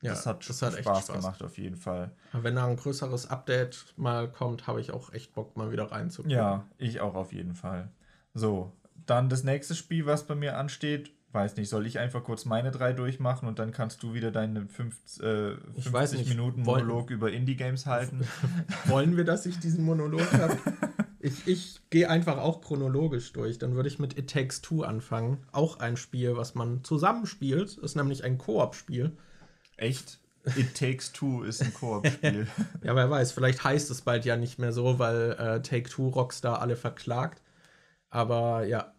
[0.00, 2.10] Ja, das hat, das hat Spaß, Spaß, gemacht auf jeden Fall.
[2.32, 6.36] Wenn da ein größeres Update mal kommt, habe ich auch echt Bock, mal wieder reinzukommen.
[6.36, 7.88] Ja, ich auch auf jeden Fall.
[8.34, 8.72] So,
[9.06, 12.70] dann das nächste Spiel, was bei mir ansteht, weiß nicht, soll ich einfach kurz meine
[12.70, 17.32] drei durchmachen und dann kannst du wieder deinen 50, äh, 50 Minuten Monolog Wollen, über
[17.32, 18.26] Indie-Games halten?
[18.84, 20.58] Wollen wir, dass ich diesen Monolog habe?
[21.20, 23.58] ich ich gehe einfach auch chronologisch durch.
[23.58, 25.38] Dann würde ich mit It Takes Two anfangen.
[25.52, 27.78] Auch ein Spiel, was man zusammenspielt.
[27.78, 29.16] Ist nämlich ein Koop-Spiel.
[29.76, 30.20] Echt?
[30.56, 32.46] It Takes Two ist ein Koop-Spiel.
[32.82, 36.08] ja, wer weiß, vielleicht heißt es bald ja nicht mehr so, weil äh, Take Two
[36.08, 37.41] Rockstar alle verklagt.
[38.12, 38.94] Aber ja.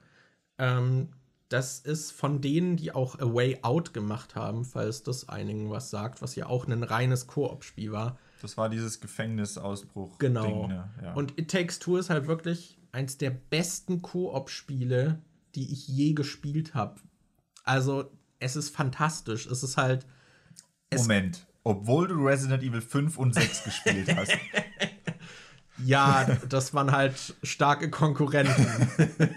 [0.58, 1.10] Ähm,
[1.50, 5.92] das ist von denen, die auch A Way Out gemacht haben, falls das einigen was
[5.92, 8.18] sagt, was ja auch ein reines Koop-Spiel war.
[8.42, 10.18] Das war dieses Gefängnisausbruch.
[10.18, 10.46] Genau.
[10.46, 10.90] Ding, ne?
[11.02, 11.14] ja.
[11.14, 15.22] Und It Takes Two ist halt wirklich eins der besten Koop-Spiele,
[15.54, 17.00] die ich je gespielt habe.
[17.64, 19.46] Also, es ist fantastisch.
[19.46, 20.08] Es ist halt.
[20.90, 21.46] Es Moment.
[21.64, 24.34] Obwohl du Resident Evil 5 und 6 gespielt hast.
[25.84, 28.68] Ja, das waren halt starke Konkurrenten.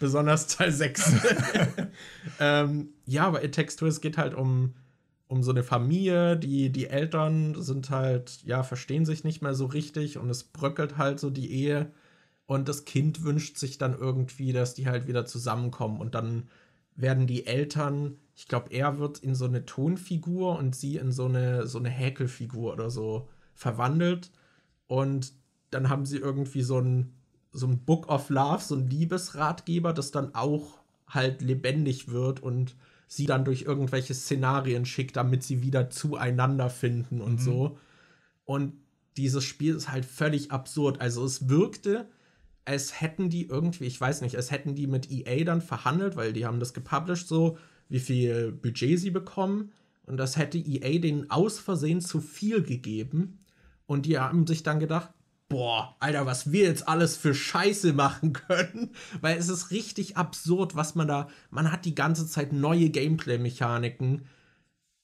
[0.00, 1.12] Besonders Teil 6.
[2.40, 4.74] ähm, ja, aber It Takes Two, es geht halt um,
[5.26, 9.66] um so eine Familie, die, die Eltern sind halt, ja, verstehen sich nicht mehr so
[9.66, 11.90] richtig und es bröckelt halt so die Ehe.
[12.46, 16.00] Und das Kind wünscht sich dann irgendwie, dass die halt wieder zusammenkommen.
[16.00, 16.48] Und dann
[16.94, 21.26] werden die Eltern, ich glaube, er wird in so eine Tonfigur und sie in so
[21.26, 24.30] eine, so eine Häkelfigur oder so verwandelt.
[24.86, 25.32] Und
[25.70, 27.14] dann haben sie irgendwie so ein,
[27.52, 32.76] so ein Book of Love, so ein Liebesratgeber, das dann auch halt lebendig wird und
[33.08, 37.44] sie dann durch irgendwelche Szenarien schickt, damit sie wieder zueinander finden und mhm.
[37.44, 37.78] so.
[38.44, 38.74] Und
[39.16, 41.00] dieses Spiel ist halt völlig absurd.
[41.00, 42.08] Also es wirkte,
[42.64, 46.32] als hätten die irgendwie, ich weiß nicht, als hätten die mit EA dann verhandelt, weil
[46.32, 47.58] die haben das gepublished so,
[47.88, 49.70] wie viel Budget sie bekommen.
[50.04, 53.38] Und das hätte EA denen aus Versehen zu viel gegeben.
[53.86, 55.10] Und die haben sich dann gedacht,
[55.48, 58.90] boah, Alter, was wir jetzt alles für Scheiße machen können.
[59.20, 61.28] Weil es ist richtig absurd, was man da.
[61.50, 64.26] Man hat die ganze Zeit neue Gameplay-Mechaniken.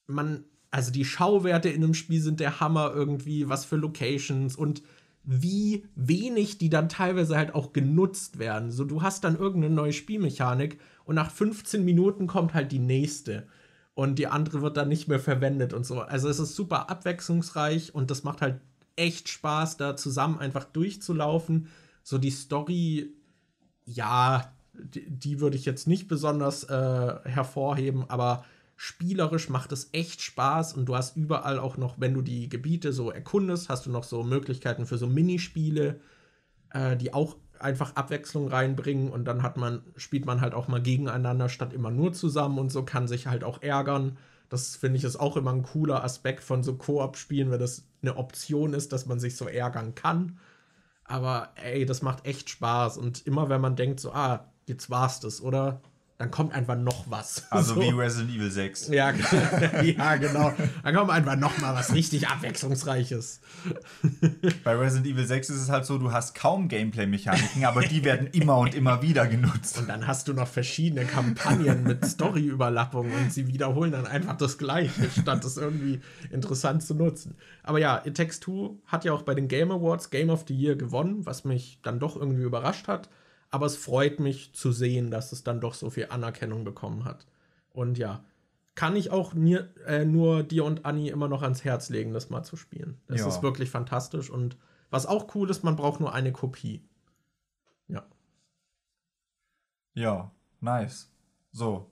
[0.07, 4.83] Man, also die Schauwerte in einem Spiel sind der Hammer irgendwie, was für Locations und
[5.23, 8.71] wie wenig die dann teilweise halt auch genutzt werden.
[8.71, 13.47] So, du hast dann irgendeine neue Spielmechanik und nach 15 Minuten kommt halt die nächste
[13.93, 16.01] und die andere wird dann nicht mehr verwendet und so.
[16.01, 18.59] Also es ist super abwechslungsreich und das macht halt
[18.95, 21.67] echt Spaß, da zusammen einfach durchzulaufen.
[22.03, 23.13] So die Story,
[23.85, 28.43] ja, die, die würde ich jetzt nicht besonders äh, hervorheben, aber
[28.75, 32.91] spielerisch macht es echt Spaß und du hast überall auch noch, wenn du die Gebiete
[32.91, 35.99] so erkundest, hast du noch so Möglichkeiten für so Minispiele,
[36.71, 40.81] äh, die auch einfach Abwechslung reinbringen und dann hat man, spielt man halt auch mal
[40.81, 44.17] gegeneinander statt immer nur zusammen und so kann sich halt auch ärgern.
[44.53, 48.17] Das finde ich ist auch immer ein cooler Aspekt von so Koop-Spielen, wenn das eine
[48.17, 50.37] Option ist, dass man sich so ärgern kann.
[51.05, 52.99] Aber ey, das macht echt Spaß.
[52.99, 55.81] Und immer wenn man denkt, so, ah, jetzt war's das, oder?
[56.19, 57.51] Dann kommt einfach noch was.
[57.51, 57.81] Also so.
[57.81, 58.89] wie Resident Evil 6.
[58.89, 59.11] Ja,
[59.83, 60.53] ja, genau.
[60.83, 63.41] Dann kommt einfach noch mal was richtig Abwechslungsreiches.
[64.63, 68.27] Bei Resident Evil 6 ist es halt so, du hast kaum Gameplay-Mechaniken, aber die werden
[68.27, 69.79] immer und immer wieder genutzt.
[69.79, 74.59] Und dann hast du noch verschiedene Kampagnen mit Story-Überlappung und sie wiederholen dann einfach das
[74.59, 75.99] Gleiche, statt es irgendwie
[76.31, 77.35] interessant zu nutzen.
[77.63, 80.53] Aber ja, It Takes Two hat ja auch bei den Game Awards Game of the
[80.55, 83.09] Year gewonnen, was mich dann doch irgendwie überrascht hat
[83.53, 87.27] aber es freut mich zu sehen, dass es dann doch so viel Anerkennung bekommen hat.
[87.69, 88.25] Und ja,
[88.73, 92.31] kann ich auch mir, äh, nur dir und Anni immer noch ans Herz legen, das
[92.31, 92.99] mal zu spielen.
[93.05, 93.27] Das ja.
[93.27, 94.57] ist wirklich fantastisch und
[94.89, 96.83] was auch cool ist, man braucht nur eine Kopie.
[97.87, 98.03] Ja.
[99.93, 101.11] Ja, nice.
[101.51, 101.91] So.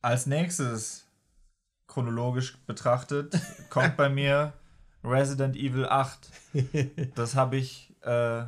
[0.00, 1.08] Als nächstes,
[1.88, 3.36] chronologisch betrachtet,
[3.70, 4.52] kommt bei mir
[5.02, 6.30] Resident Evil 8.
[7.16, 8.44] Das habe ich äh,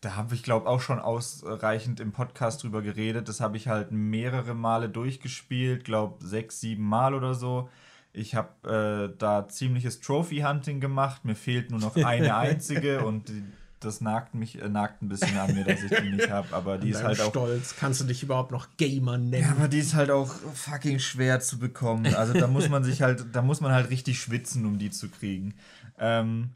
[0.00, 3.28] da habe ich, glaube auch schon ausreichend im Podcast drüber geredet.
[3.28, 7.70] Das habe ich halt mehrere Male durchgespielt, glaube sechs, sieben Mal oder so.
[8.12, 11.24] Ich habe äh, da ziemliches Trophy-Hunting gemacht.
[11.24, 13.42] Mir fehlt nur noch eine einzige und die,
[13.80, 16.54] das nagt mich äh, nagt ein bisschen an mir, dass ich die nicht habe.
[16.54, 17.30] Aber die ist halt auch.
[17.30, 17.74] Stolz.
[17.78, 19.42] Kannst du dich überhaupt noch Gamer nennen?
[19.42, 22.14] Ja, aber die ist halt auch fucking schwer zu bekommen.
[22.14, 25.08] Also da muss man sich halt, da muss man halt richtig schwitzen, um die zu
[25.08, 25.54] kriegen.
[25.98, 26.50] Ähm,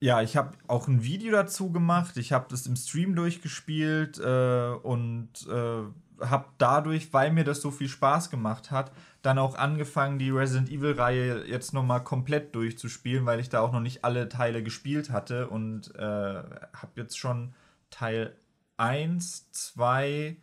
[0.00, 2.16] ja, ich habe auch ein Video dazu gemacht.
[2.16, 7.70] Ich habe das im Stream durchgespielt äh, und äh, habe dadurch, weil mir das so
[7.70, 8.92] viel Spaß gemacht hat,
[9.22, 13.80] dann auch angefangen, die Resident Evil-Reihe jetzt nochmal komplett durchzuspielen, weil ich da auch noch
[13.80, 17.54] nicht alle Teile gespielt hatte und äh, habe jetzt schon
[17.90, 18.36] Teil
[18.76, 20.36] 1, 2,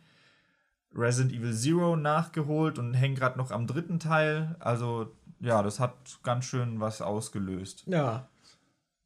[0.94, 4.56] Resident Evil Zero nachgeholt und hänge gerade noch am dritten Teil.
[4.60, 7.84] Also ja, das hat ganz schön was ausgelöst.
[7.86, 8.28] Ja.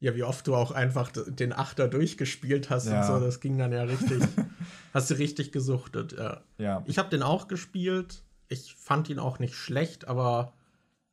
[0.01, 3.01] Ja, wie oft du auch einfach den Achter durchgespielt hast ja.
[3.01, 4.21] und so, das ging dann ja richtig.
[4.93, 6.41] hast du richtig gesuchtet, ja.
[6.57, 6.83] ja.
[6.87, 8.23] Ich habe den auch gespielt.
[8.49, 10.53] Ich fand ihn auch nicht schlecht, aber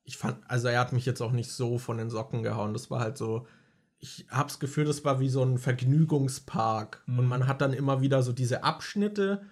[0.04, 2.72] ich fand, also er hat mich jetzt auch nicht so von den Socken gehauen.
[2.72, 3.46] Das war halt so,
[3.98, 7.02] ich habe das Gefühl, das war wie so ein Vergnügungspark.
[7.06, 7.18] Mhm.
[7.18, 9.42] Und man hat dann immer wieder so diese Abschnitte.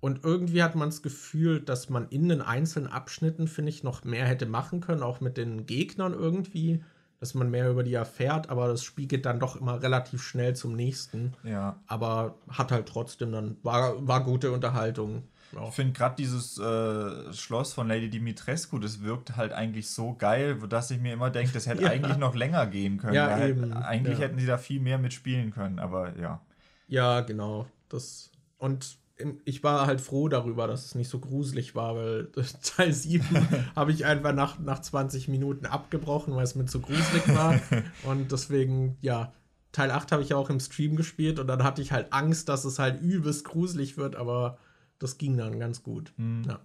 [0.00, 4.02] Und irgendwie hat man das Gefühl, dass man in den einzelnen Abschnitten, finde ich, noch
[4.02, 6.82] mehr hätte machen können, auch mit den Gegnern irgendwie,
[7.22, 10.74] dass man mehr über die erfährt, aber das spiegelt dann doch immer relativ schnell zum
[10.74, 11.34] nächsten.
[11.44, 11.76] Ja.
[11.86, 15.22] Aber hat halt trotzdem dann, war, war gute Unterhaltung.
[15.56, 15.68] Auch.
[15.68, 20.58] Ich finde gerade dieses äh, Schloss von Lady Dimitrescu, das wirkt halt eigentlich so geil,
[20.68, 21.90] dass ich mir immer denke, das hätte ja.
[21.90, 23.14] eigentlich noch länger gehen können.
[23.14, 23.72] Ja, eben.
[23.72, 24.24] eigentlich ja.
[24.24, 26.40] hätten sie da viel mehr mitspielen können, aber ja.
[26.88, 27.68] Ja, genau.
[27.88, 28.98] Das und
[29.44, 32.30] ich war halt froh darüber, dass es nicht so gruselig war, weil
[32.62, 33.24] Teil 7
[33.76, 37.60] habe ich einfach nach, nach 20 Minuten abgebrochen, weil es mir zu gruselig war.
[38.04, 39.32] Und deswegen, ja,
[39.72, 42.50] Teil 8 habe ich ja auch im Stream gespielt und dann hatte ich halt Angst,
[42.50, 44.58] dass es halt übelst gruselig wird, aber
[44.98, 46.12] das ging dann ganz gut.
[46.18, 46.42] Mhm.
[46.46, 46.60] Ja.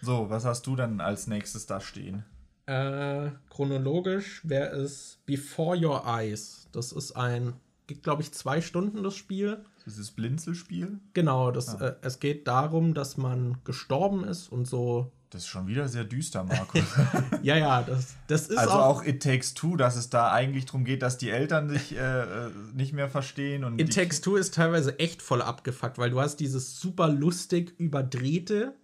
[0.00, 2.24] so, was hast du dann als nächstes da stehen?
[2.66, 6.68] Äh, chronologisch wäre es Before Your Eyes.
[6.72, 7.54] Das ist ein,
[7.86, 9.64] geht glaube ich zwei Stunden das Spiel.
[9.86, 10.98] Dieses Blinzelspiel?
[11.12, 11.88] Genau, das, ah.
[11.88, 16.04] äh, es geht darum, dass man gestorben ist und so das ist schon wieder sehr
[16.04, 16.84] düster, Markus.
[17.42, 20.64] ja, ja, das, das ist also auch, auch It Takes Two, dass es da eigentlich
[20.66, 23.64] darum geht, dass die Eltern sich äh, äh nicht mehr verstehen.
[23.64, 27.74] Und It Takes Two ist teilweise echt voll abgefuckt, weil du hast dieses super lustig
[27.78, 28.74] überdrehte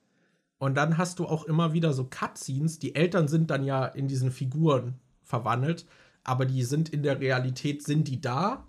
[0.59, 2.81] und dann hast du auch immer wieder so Cutscenes.
[2.81, 5.86] Die Eltern sind dann ja in diesen Figuren verwandelt,
[6.24, 8.66] aber die sind in der Realität, sind die da,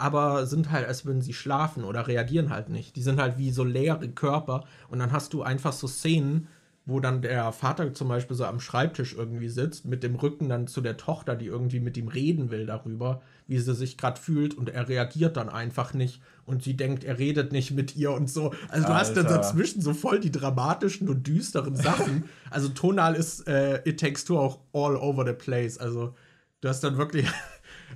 [0.00, 2.96] aber sind halt, als würden sie schlafen oder reagieren halt nicht.
[2.96, 6.48] Die sind halt wie so leere Körper und dann hast du einfach so Szenen,
[6.86, 10.66] wo dann der Vater zum Beispiel so am Schreibtisch irgendwie sitzt, mit dem Rücken dann
[10.66, 14.54] zu der Tochter, die irgendwie mit ihm reden will darüber, wie sie sich gerade fühlt
[14.54, 18.30] und er reagiert dann einfach nicht und sie denkt, er redet nicht mit ihr und
[18.30, 18.52] so.
[18.68, 18.94] Also du Alter.
[18.94, 22.24] hast dann dazwischen so voll die dramatischen und düsteren Sachen.
[22.50, 25.78] also tonal ist äh, It Takes Two auch all over the place.
[25.78, 26.14] Also
[26.62, 27.26] du hast dann wirklich,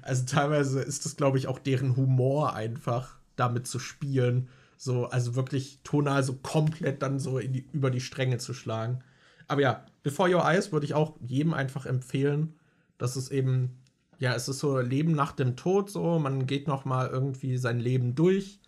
[0.02, 5.34] also teilweise ist das glaube ich auch deren Humor einfach damit zu spielen so, also
[5.34, 9.02] wirklich tonal so komplett dann so die, über die Stränge zu schlagen.
[9.48, 12.54] Aber ja, Before Your Eyes würde ich auch jedem einfach empfehlen.
[12.98, 13.78] dass es eben,
[14.18, 16.18] ja, es ist so Leben nach dem Tod so.
[16.18, 18.60] Man geht noch mal irgendwie sein Leben durch.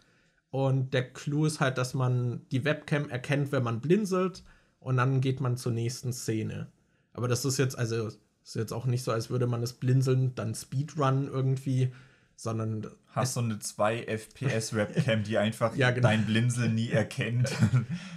[0.51, 4.43] Und der Clou ist halt, dass man die Webcam erkennt, wenn man blinzelt.
[4.81, 6.69] Und dann geht man zur nächsten Szene.
[7.12, 8.11] Aber das ist jetzt, also,
[8.47, 11.93] ist jetzt auch nicht so, als würde man es blinzeln, dann Speedrun irgendwie,
[12.36, 12.86] sondern.
[13.09, 16.09] Hast so eine 2 FPS Webcam, die einfach ja, genau.
[16.09, 17.51] dein Blinzeln nie erkennt.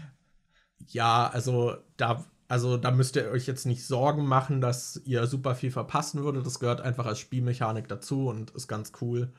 [0.88, 5.56] ja, also da, also da müsst ihr euch jetzt nicht Sorgen machen, dass ihr super
[5.56, 6.46] viel verpassen würdet.
[6.46, 9.32] Das gehört einfach als Spielmechanik dazu und ist ganz cool.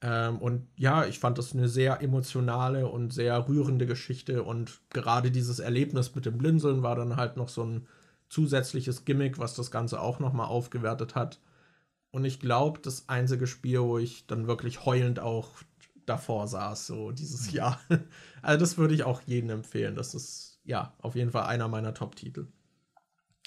[0.00, 4.42] Ähm, und ja, ich fand das eine sehr emotionale und sehr rührende Geschichte.
[4.42, 7.86] Und gerade dieses Erlebnis mit dem Blinzeln war dann halt noch so ein
[8.28, 11.40] zusätzliches Gimmick, was das Ganze auch nochmal aufgewertet hat.
[12.10, 15.50] Und ich glaube, das einzige Spiel, wo ich dann wirklich heulend auch
[16.06, 17.56] davor saß, so dieses mhm.
[17.56, 17.80] Jahr.
[18.42, 19.96] Also das würde ich auch jedem empfehlen.
[19.96, 22.46] Das ist ja auf jeden Fall einer meiner Top-Titel.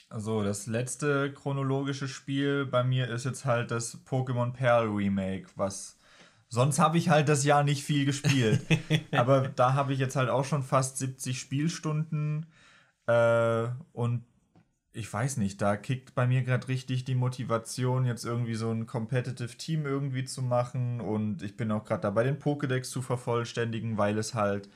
[0.10, 5.97] Also das letzte chronologische Spiel bei mir ist jetzt halt das Pokémon Pearl Remake, was
[6.49, 8.61] sonst habe ich halt das Jahr nicht viel gespielt.
[9.11, 12.47] Aber da habe ich jetzt halt auch schon fast 70 Spielstunden
[13.06, 14.26] äh, und
[14.91, 18.88] ich weiß nicht, da kickt bei mir gerade richtig die Motivation, jetzt irgendwie so ein
[18.88, 20.99] Competitive Team irgendwie zu machen.
[20.99, 24.70] Und ich bin auch gerade dabei, den Pokédex zu vervollständigen, weil es halt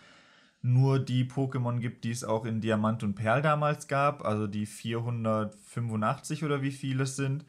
[0.61, 4.65] nur die Pokémon gibt, die es auch in Diamant und Perl damals gab, also die
[4.65, 7.45] 485 oder wie viele es sind.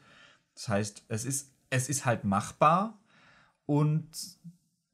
[0.53, 2.99] Das heißt, es ist, es ist halt machbar
[3.65, 4.09] und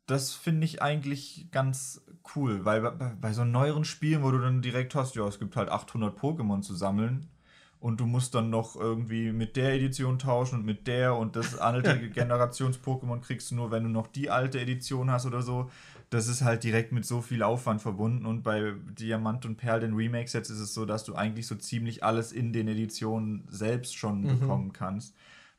[0.06, 4.61] das finde ich eigentlich ganz cool, weil bei, bei so neueren Spielen, wo du dann
[4.61, 7.31] direkt hast, ja, es gibt halt 800 Pokémon zu sammeln,
[7.82, 11.58] und du musst dann noch irgendwie mit der Edition tauschen und mit der und das
[11.58, 15.70] alte Generations-Pokémon kriegst du nur, wenn du noch die alte Edition hast oder so.
[16.12, 19.95] Das ist halt direkt mit so viel Aufwand verbunden und bei Diamant und Perl, den
[19.95, 24.22] Remake-Sets, ist es so, dass du eigentlich so ziemlich alles in den Editionen selbst schon
[24.22, 24.40] mhm.
[24.40, 25.16] bekommen kannst.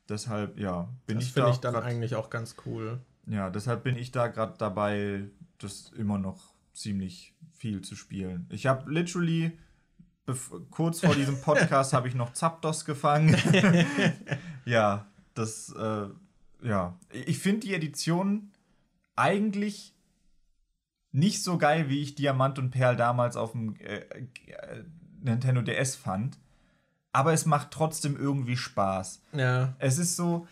[0.07, 1.41] Deshalb, ja, bin das ich da.
[1.41, 3.01] Das finde ich dann eigentlich auch ganz cool.
[3.27, 5.25] Ja, deshalb bin ich da gerade dabei,
[5.57, 8.47] das immer noch ziemlich viel zu spielen.
[8.49, 9.57] Ich habe literally
[10.71, 13.35] kurz vor diesem Podcast habe ich noch Zapdos gefangen.
[14.65, 16.07] ja, das, äh,
[16.61, 16.97] ja.
[17.11, 18.51] Ich finde die Edition
[19.15, 19.93] eigentlich
[21.11, 24.83] nicht so geil, wie ich Diamant und Perl damals auf dem äh, äh,
[25.21, 26.37] Nintendo DS fand.
[27.11, 29.21] Aber es macht trotzdem irgendwie Spaß.
[29.33, 29.75] Ja.
[29.77, 30.47] Es ist so,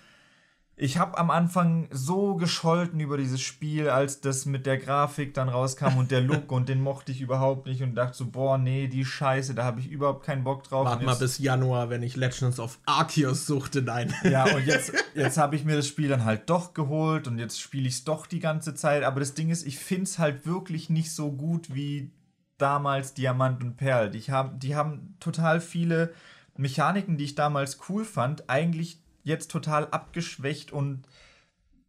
[0.77, 5.49] ich habe am Anfang so gescholten über dieses Spiel, als das mit der Grafik dann
[5.49, 8.87] rauskam und der Look und den mochte ich überhaupt nicht und dachte so, boah, nee,
[8.87, 10.85] die Scheiße, da habe ich überhaupt keinen Bock drauf.
[10.85, 14.13] Warte mal bis Januar, wenn ich Legends of Arceus suchte, nein.
[14.23, 17.61] Ja, und jetzt, jetzt habe ich mir das Spiel dann halt doch geholt und jetzt
[17.61, 19.03] spiele ich es doch die ganze Zeit.
[19.03, 22.11] Aber das Ding ist, ich finde es halt wirklich nicht so gut wie
[22.57, 24.09] damals Diamant und Perl.
[24.09, 26.13] Die haben, die haben total viele
[26.57, 31.07] Mechaniken, die ich damals cool fand, eigentlich jetzt total abgeschwächt und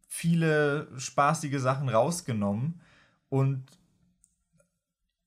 [0.07, 2.81] viele spaßige Sachen rausgenommen.
[3.29, 3.65] Und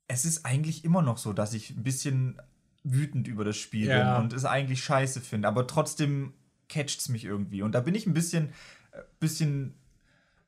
[0.08, 2.40] es ist eigentlich immer noch so, dass ich ein bisschen
[2.84, 4.14] wütend über das Spiel ja.
[4.14, 5.48] bin und es eigentlich scheiße finde.
[5.48, 6.34] Aber trotzdem
[6.68, 7.62] catcht es mich irgendwie.
[7.62, 8.50] Und da bin ich ein bisschen,
[8.92, 9.74] äh, bisschen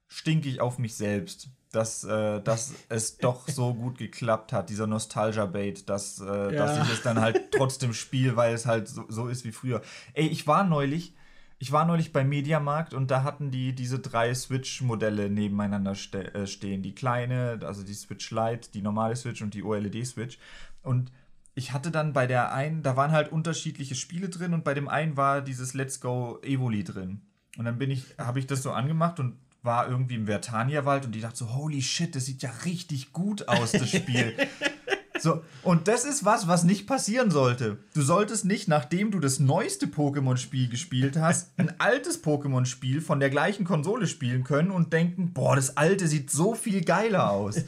[0.06, 5.88] stinkig auf mich selbst, dass, äh, dass es doch so gut geklappt hat, dieser Nostalgia-Bait,
[5.88, 6.50] dass, äh, ja.
[6.50, 9.82] dass ich es dann halt trotzdem spiele, weil es halt so, so ist wie früher.
[10.14, 11.14] Ey, ich war neulich
[11.60, 16.46] ich war neulich beim Mediamarkt und da hatten die diese drei Switch-Modelle nebeneinander ste äh,
[16.46, 16.82] stehen.
[16.82, 20.38] Die kleine, also die Switch Lite, die normale Switch und die OLED-Switch.
[20.82, 21.10] Und
[21.54, 24.88] ich hatte dann bei der einen, da waren halt unterschiedliche Spiele drin und bei dem
[24.88, 27.22] einen war dieses Let's Go Evoli drin.
[27.56, 31.12] Und dann bin ich, habe ich das so angemacht und war irgendwie im Vertania-Wald und
[31.12, 34.36] die dachte so, holy shit, das sieht ja richtig gut aus, das Spiel.
[35.20, 37.78] So, und das ist was, was nicht passieren sollte.
[37.94, 43.30] Du solltest nicht, nachdem du das neueste Pokémon-Spiel gespielt hast, ein altes Pokémon-Spiel von der
[43.30, 47.64] gleichen Konsole spielen können und denken, boah, das alte sieht so viel geiler aus.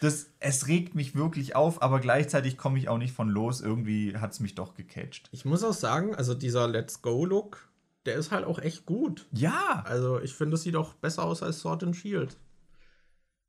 [0.00, 3.60] Das, es regt mich wirklich auf, aber gleichzeitig komme ich auch nicht von los.
[3.60, 5.28] Irgendwie hat es mich doch gecatcht.
[5.30, 7.68] Ich muss auch sagen, also dieser Let's Go-Look,
[8.06, 9.26] der ist halt auch echt gut.
[9.32, 9.82] Ja.
[9.86, 12.38] Also ich finde, es sieht auch besser aus als Sword and Shield.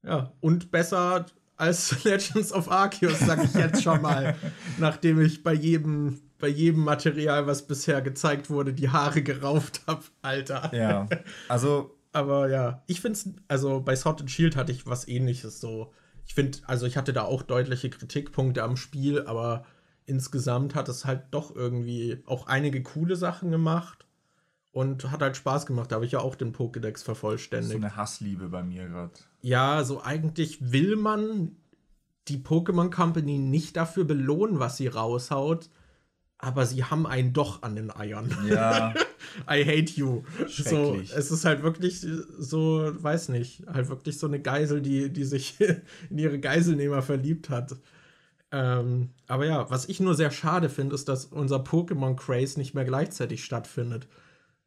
[0.03, 1.25] Ja, und besser
[1.61, 4.35] als Legends of Arceus, sag ich jetzt schon mal,
[4.79, 10.03] nachdem ich bei jedem, bei jedem Material, was bisher gezeigt wurde, die Haare gerauft habe,
[10.21, 10.73] Alter.
[10.73, 11.07] Ja,
[11.47, 11.95] also.
[12.13, 15.93] Aber ja, ich finde es, also bei Sword and Shield hatte ich was ähnliches so.
[16.27, 19.63] Ich finde, also ich hatte da auch deutliche Kritikpunkte am Spiel, aber
[20.05, 24.05] insgesamt hat es halt doch irgendwie auch einige coole Sachen gemacht
[24.71, 25.91] und hat halt Spaß gemacht.
[25.91, 27.71] Da habe ich ja auch den Pokédex vervollständigt.
[27.71, 29.11] So eine Hassliebe bei mir gerade.
[29.41, 31.55] Ja, so eigentlich will man
[32.27, 35.69] die Pokémon Company nicht dafür belohnen, was sie raushaut,
[36.37, 38.35] aber sie haben einen doch an den Eiern.
[38.47, 38.93] Ja.
[39.49, 40.23] I hate you.
[40.47, 42.05] So, es ist halt wirklich
[42.39, 45.57] so, weiß nicht, halt wirklich so eine Geisel, die, die sich
[46.09, 47.75] in ihre Geiselnehmer verliebt hat.
[48.51, 52.73] Ähm, aber ja, was ich nur sehr schade finde, ist, dass unser Pokémon Craze nicht
[52.73, 54.07] mehr gleichzeitig stattfindet.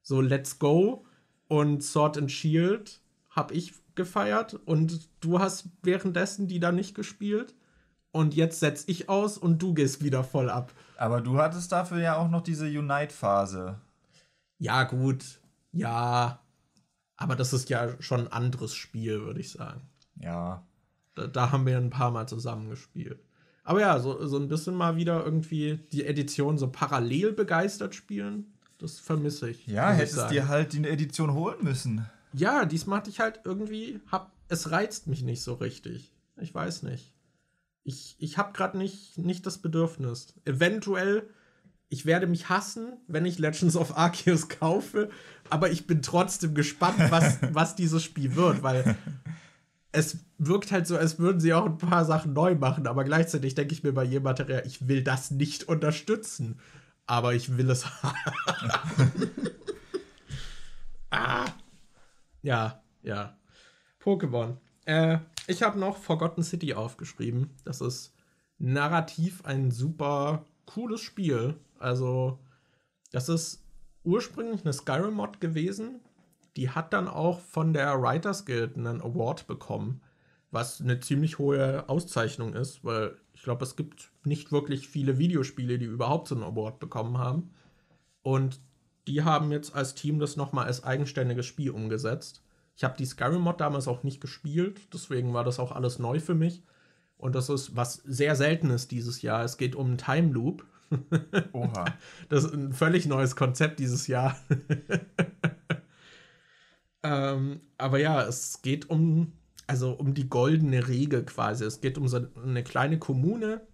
[0.05, 1.05] So Let's Go
[1.49, 3.01] und Sword and Shield
[3.31, 7.55] habe ich gefeiert und du hast währenddessen die da nicht gespielt.
[8.13, 10.73] Und jetzt setz ich aus und du gehst wieder voll ab.
[10.97, 13.81] Aber du hattest dafür ja auch noch diese Unite-Phase.
[14.59, 15.41] Ja, gut.
[15.73, 16.41] Ja.
[17.17, 19.83] Aber das ist ja schon ein anderes Spiel, würde ich sagen.
[20.21, 20.65] Ja.
[21.17, 23.21] Da, da, haben wir ein paar Mal zusammen gespielt.
[23.65, 28.54] Aber ja, so, so ein bisschen mal wieder irgendwie die Edition so parallel begeistert spielen.
[28.79, 29.67] Das vermisse ich.
[29.67, 32.07] Ja, hättest ich dir halt die Edition holen müssen.
[32.33, 36.13] Ja, diesmal hatte ich halt irgendwie, hab, es reizt mich nicht so richtig.
[36.41, 37.13] Ich weiß nicht.
[37.85, 40.35] Ich, ich habe gerade nicht, nicht das Bedürfnis.
[40.45, 41.29] Eventuell,
[41.89, 45.11] ich werde mich hassen, wenn ich Legends of Arceus kaufe,
[45.49, 48.97] aber ich bin trotzdem gespannt, was, was dieses Spiel wird, weil
[49.93, 53.55] es wirkt halt so, als würden sie auch ein paar Sachen neu machen, aber gleichzeitig
[53.55, 56.59] denke ich mir bei jedem Material, ich will das nicht unterstützen
[57.07, 58.17] aber ich will es haben.
[61.11, 61.47] ah.
[62.43, 63.37] Ja, ja.
[64.03, 64.57] Pokémon.
[64.85, 67.51] Äh, ich habe noch Forgotten City aufgeschrieben.
[67.65, 68.15] Das ist
[68.59, 71.57] narrativ ein super cooles Spiel.
[71.79, 72.39] Also,
[73.13, 73.65] das ist
[74.05, 76.01] ursprünglich eine Skyrim-Mod gewesen.
[76.57, 80.03] Die hat dann auch von der Writers Guild einen Award bekommen,
[80.51, 85.87] was eine ziemlich hohe Auszeichnung ist, weil glaube, es gibt nicht wirklich viele Videospiele, die
[85.87, 87.51] überhaupt so einen Award bekommen haben.
[88.23, 88.61] Und
[89.07, 92.43] die haben jetzt als Team das nochmal als eigenständiges Spiel umgesetzt.
[92.77, 96.35] Ich habe die Skyrim-Mod damals auch nicht gespielt, deswegen war das auch alles neu für
[96.35, 96.63] mich.
[97.17, 99.45] Und das ist was sehr Seltenes dieses Jahr.
[99.45, 100.67] Es geht um einen Time Loop.
[101.53, 101.85] Oha.
[102.29, 104.37] Das ist ein völlig neues Konzept dieses Jahr.
[107.03, 109.33] ähm, aber ja, es geht um
[109.67, 111.65] also um die goldene Regel quasi.
[111.65, 113.67] Es geht um so eine kleine Kommune,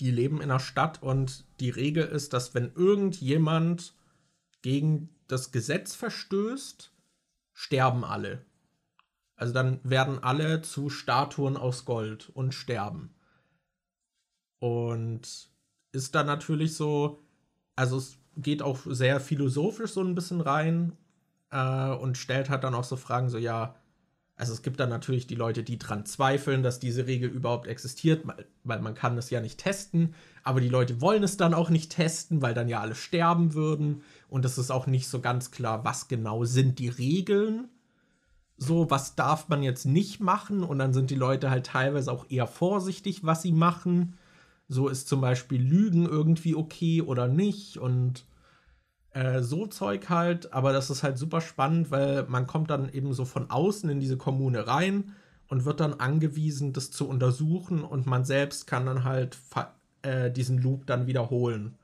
[0.00, 3.94] die leben in einer Stadt und die Regel ist, dass wenn irgendjemand
[4.62, 6.92] gegen das Gesetz verstößt,
[7.52, 8.44] sterben alle.
[9.36, 13.14] Also dann werden alle zu Statuen aus Gold und sterben.
[14.58, 15.48] Und
[15.92, 17.22] ist dann natürlich so,
[17.76, 20.96] also es geht auch sehr philosophisch so ein bisschen rein
[21.50, 23.76] äh, und stellt halt dann auch so Fragen, so ja,
[24.38, 28.24] also es gibt dann natürlich die Leute, die dran zweifeln, dass diese Regel überhaupt existiert,
[28.62, 31.90] weil man kann das ja nicht testen, aber die Leute wollen es dann auch nicht
[31.90, 35.84] testen, weil dann ja alle sterben würden und es ist auch nicht so ganz klar,
[35.84, 37.68] was genau sind die Regeln.
[38.56, 42.26] So, was darf man jetzt nicht machen und dann sind die Leute halt teilweise auch
[42.28, 44.16] eher vorsichtig, was sie machen.
[44.68, 48.24] So ist zum Beispiel Lügen irgendwie okay oder nicht und
[49.12, 53.12] äh, so Zeug halt, aber das ist halt super spannend, weil man kommt dann eben
[53.12, 55.14] so von außen in diese Kommune rein
[55.48, 59.38] und wird dann angewiesen, das zu untersuchen und man selbst kann dann halt
[60.02, 61.76] äh, diesen Loop dann wiederholen,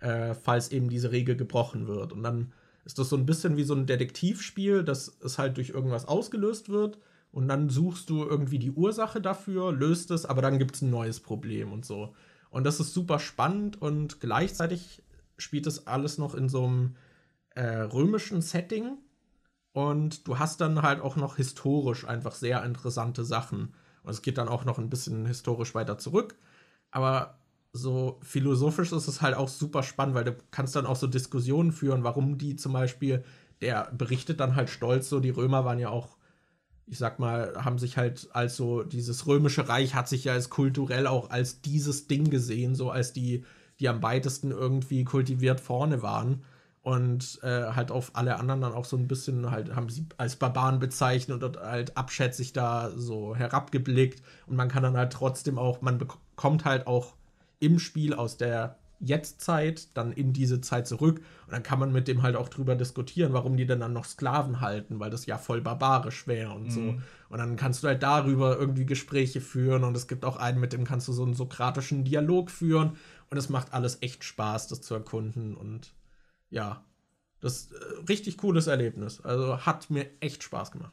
[0.00, 2.12] äh, falls eben diese Regel gebrochen wird.
[2.12, 2.52] Und dann
[2.84, 6.68] ist das so ein bisschen wie so ein Detektivspiel, dass es halt durch irgendwas ausgelöst
[6.68, 6.98] wird
[7.32, 10.90] und dann suchst du irgendwie die Ursache dafür, löst es, aber dann gibt es ein
[10.90, 12.14] neues Problem und so.
[12.50, 15.02] Und das ist super spannend und gleichzeitig
[15.38, 16.96] spielt das alles noch in so einem
[17.50, 18.98] äh, römischen Setting.
[19.72, 23.74] Und du hast dann halt auch noch historisch einfach sehr interessante Sachen.
[24.02, 26.36] Und es geht dann auch noch ein bisschen historisch weiter zurück.
[26.90, 27.38] Aber
[27.72, 31.72] so philosophisch ist es halt auch super spannend, weil du kannst dann auch so Diskussionen
[31.72, 33.24] führen, warum die zum Beispiel,
[33.60, 36.16] der berichtet dann halt stolz, so die Römer waren ja auch,
[36.86, 40.48] ich sag mal, haben sich halt als so, dieses römische Reich hat sich ja als
[40.48, 43.44] kulturell auch als dieses Ding gesehen, so als die
[43.80, 46.42] die am weitesten irgendwie kultiviert vorne waren.
[46.82, 50.36] Und äh, halt auf alle anderen dann auch so ein bisschen halt haben sie als
[50.36, 54.22] Barbaren bezeichnet und halt abschätzig da so herabgeblickt.
[54.46, 57.14] Und man kann dann halt trotzdem auch, man bekommt halt auch
[57.60, 62.08] im Spiel aus der Jetztzeit dann in diese Zeit zurück und dann kann man mit
[62.08, 65.38] dem halt auch drüber diskutieren, warum die denn dann noch Sklaven halten, weil das ja
[65.38, 66.70] voll barbarisch wäre und mhm.
[66.70, 66.80] so.
[67.28, 70.72] Und dann kannst du halt darüber irgendwie Gespräche führen und es gibt auch einen, mit
[70.72, 72.96] dem kannst du so einen sokratischen Dialog führen
[73.30, 75.56] und es macht alles echt Spaß, das zu erkunden.
[75.56, 75.92] Und
[76.50, 76.84] ja,
[77.40, 77.76] das ist äh,
[78.08, 79.20] richtig cooles Erlebnis.
[79.20, 80.92] Also hat mir echt Spaß gemacht.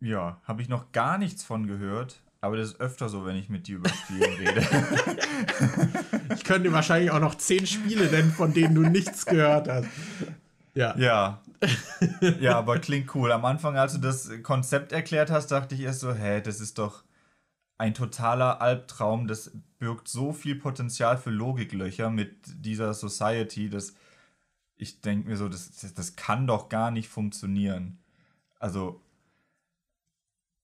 [0.00, 2.20] Ja, habe ich noch gar nichts von gehört.
[2.40, 4.66] Aber das ist öfter so, wenn ich mit dir über Spiele rede.
[6.34, 9.86] ich könnte wahrscheinlich auch noch zehn Spiele nennen, von denen du nichts gehört hast.
[10.74, 10.96] Ja.
[10.98, 11.40] Ja.
[12.40, 13.30] Ja, aber klingt cool.
[13.30, 16.78] Am Anfang, als du das Konzept erklärt hast, dachte ich erst so, hä, das ist
[16.78, 17.04] doch
[17.78, 19.26] ein totaler Albtraum.
[19.26, 23.94] Das birgt so viel Potenzial für Logiklöcher mit dieser Society, dass
[24.76, 27.98] ich denke mir so, das, das, das kann doch gar nicht funktionieren.
[28.58, 29.00] Also,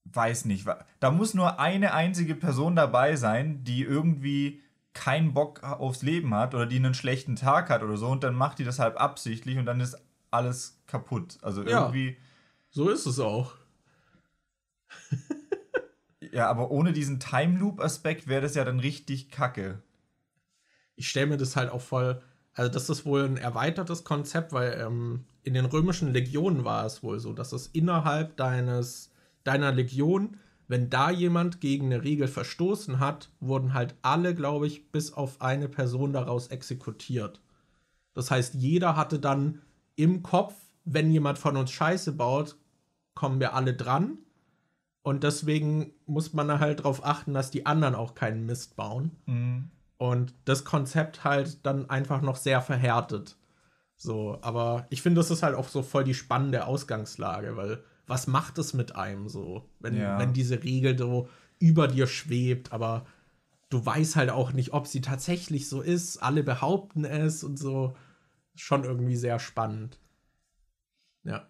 [0.05, 0.67] weiß nicht.
[1.01, 4.61] Da muss nur eine einzige Person dabei sein, die irgendwie
[4.93, 8.35] keinen Bock aufs Leben hat oder die einen schlechten Tag hat oder so und dann
[8.35, 9.97] macht die das halb absichtlich und dann ist
[10.31, 11.39] alles kaputt.
[11.43, 12.11] Also irgendwie.
[12.11, 12.17] Ja,
[12.71, 13.55] so ist es auch.
[16.33, 19.83] Ja, aber ohne diesen Time Loop-Aspekt wäre das ja dann richtig kacke.
[20.97, 22.23] Ich stelle mir das halt auch voll.
[22.55, 27.03] Also, das ist wohl ein erweitertes Konzept, weil ähm, in den römischen Legionen war es
[27.03, 29.13] wohl so, dass es innerhalb deines,
[29.45, 34.91] deiner Legion, wenn da jemand gegen eine Regel verstoßen hat, wurden halt alle, glaube ich,
[34.91, 37.41] bis auf eine Person daraus exekutiert.
[38.13, 39.63] Das heißt, jeder hatte dann
[39.95, 42.57] im Kopf, wenn jemand von uns Scheiße baut,
[43.15, 44.19] kommen wir alle dran
[45.09, 49.17] und deswegen muss man halt darauf achten, dass die anderen auch keinen Mist bauen.
[49.25, 49.71] Mhm.
[49.97, 53.39] Und das Konzept halt dann einfach noch sehr verhärtet.
[53.97, 58.27] So, aber ich finde, das ist halt auch so voll die spannende Ausgangslage, weil was
[58.27, 60.19] macht es mit einem so, wenn, ja.
[60.19, 63.07] wenn diese Regel so über dir schwebt, aber
[63.71, 66.19] du weißt halt auch nicht, ob sie tatsächlich so ist.
[66.19, 67.97] Alle behaupten es und so.
[68.55, 69.99] Schon irgendwie sehr spannend.
[71.25, 71.47] Ja.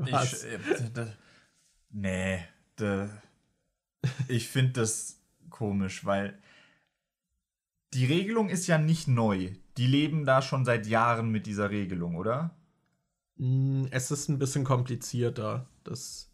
[0.00, 0.44] Was?
[0.44, 1.06] Ich, äh, da,
[1.90, 2.44] nee,
[2.76, 3.10] da,
[4.28, 5.20] ich finde das
[5.50, 6.38] komisch, weil
[7.92, 9.50] die Regelung ist ja nicht neu.
[9.76, 12.56] Die leben da schon seit Jahren mit dieser Regelung, oder?
[13.36, 15.66] Mm, es ist ein bisschen komplizierter.
[15.84, 16.30] Das,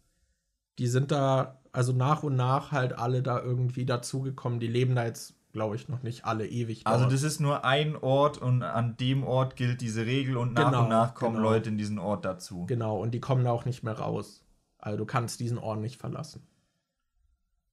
[0.77, 4.59] die sind da, also nach und nach halt alle da irgendwie dazugekommen.
[4.59, 7.11] Die leben da jetzt glaube ich, noch nicht alle ewig also dort.
[7.11, 10.65] Also das ist nur ein Ort und an dem Ort gilt diese Regel und nach
[10.65, 11.49] genau, und nach kommen genau.
[11.49, 12.67] Leute in diesen Ort dazu.
[12.67, 14.45] Genau, und die kommen da auch nicht mehr raus.
[14.77, 16.45] Also du kannst diesen Ort nicht verlassen.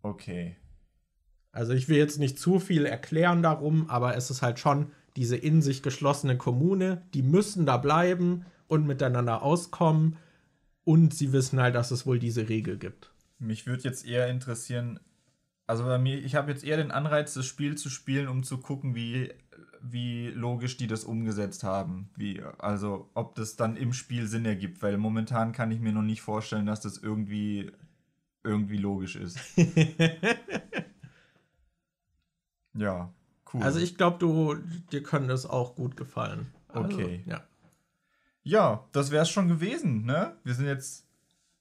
[0.01, 0.57] Okay.
[1.53, 5.37] Also ich will jetzt nicht zu viel erklären darum, aber es ist halt schon diese
[5.37, 10.17] in sich geschlossene Kommune, die müssen da bleiben und miteinander auskommen.
[10.85, 13.13] Und sie wissen halt, dass es wohl diese Regel gibt.
[13.39, 15.01] Mich würde jetzt eher interessieren,
[15.67, 18.59] also bei mir, ich habe jetzt eher den Anreiz, das Spiel zu spielen, um zu
[18.59, 19.33] gucken, wie,
[19.81, 22.11] wie logisch die das umgesetzt haben.
[22.17, 26.03] Wie, also ob das dann im Spiel Sinn ergibt, weil momentan kann ich mir noch
[26.03, 27.71] nicht vorstellen, dass das irgendwie,
[28.43, 29.39] irgendwie logisch ist.
[32.75, 33.13] ja,
[33.53, 33.63] cool.
[33.63, 34.57] Also ich glaube, du,
[34.93, 36.47] dir könnte es auch gut gefallen.
[36.69, 37.23] Also, Okay.
[37.27, 37.43] Ja.
[38.43, 40.37] ja, das wäre es schon gewesen, ne?
[40.45, 41.07] Wir sind jetzt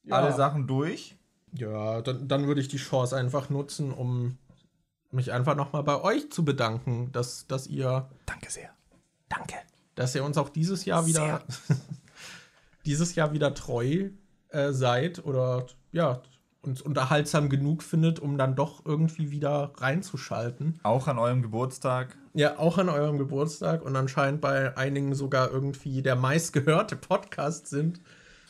[0.04, 0.16] Ja.
[0.18, 1.16] alle Sachen durch.
[1.54, 4.38] Ja, dann, dann würde ich die Chance einfach nutzen, um
[5.12, 8.72] mich einfach nochmal bei euch zu bedanken, dass, dass ihr, Danke sehr.
[9.30, 9.56] danke,
[9.96, 11.44] dass ihr uns auch dieses Jahr wieder,
[12.86, 14.10] dieses Jahr wieder treu
[14.50, 16.24] äh, seid oder ja,
[16.64, 20.80] uns unterhaltsam genug findet, um dann doch irgendwie wieder reinzuschalten.
[20.84, 22.18] Auch an eurem Geburtstag.
[22.34, 28.02] Ja, auch an eurem Geburtstag und anscheinend bei einigen sogar irgendwie der meistgehörte Podcast sind.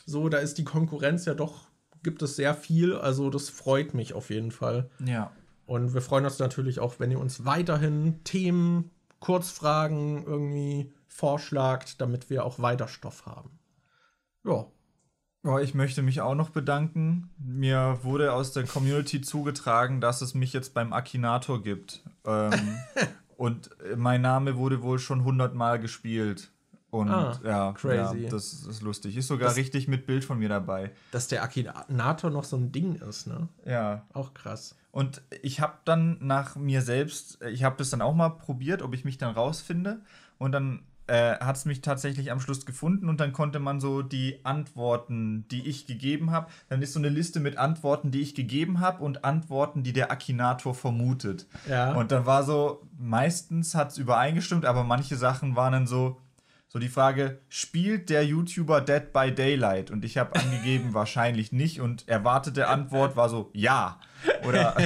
[0.06, 1.66] So, da ist die Konkurrenz ja doch,
[2.04, 2.94] gibt es sehr viel.
[2.94, 4.88] Also, das freut mich auf jeden Fall.
[5.04, 5.32] Ja.
[5.66, 12.28] Und wir freuen uns natürlich auch, wenn ihr uns weiterhin Themen, Kurzfragen irgendwie vorschlagt, damit
[12.28, 13.58] wir auch weiter Stoff haben.
[14.44, 14.66] Ja.
[15.42, 17.30] Ja, ich möchte mich auch noch bedanken.
[17.38, 22.02] Mir wurde aus der Community zugetragen, dass es mich jetzt beim Akinator gibt.
[22.24, 22.78] Ähm,
[23.36, 26.50] und mein Name wurde wohl schon hundertmal gespielt.
[26.94, 28.18] Und Ah, ja, crazy.
[28.24, 29.16] ja, das ist lustig.
[29.16, 30.92] Ist sogar Das- richtig mit Bild von mir dabei.
[31.10, 33.48] Dass der Akinator noch so ein Ding ist, ne?
[33.66, 34.02] Ja.
[34.12, 34.76] Auch krass.
[34.92, 38.94] Und ich habe dann nach mir selbst, ich habe das dann auch mal probiert, ob
[38.94, 40.02] ich mich dann rausfinde.
[40.38, 44.00] Und dann äh, hat es mich tatsächlich am Schluss gefunden und dann konnte man so
[44.00, 48.34] die Antworten, die ich gegeben habe, dann ist so eine Liste mit Antworten, die ich
[48.34, 51.46] gegeben habe und Antworten, die der Akinator vermutet.
[51.68, 51.92] Ja.
[51.92, 56.18] Und dann war so, meistens hat es übereingestimmt, aber manche Sachen waren dann so,
[56.74, 59.92] so die Frage, spielt der YouTuber Dead by Daylight?
[59.92, 61.80] Und ich habe angegeben, wahrscheinlich nicht.
[61.80, 64.00] Und erwartete Antwort war so, ja.
[64.44, 64.76] Oder,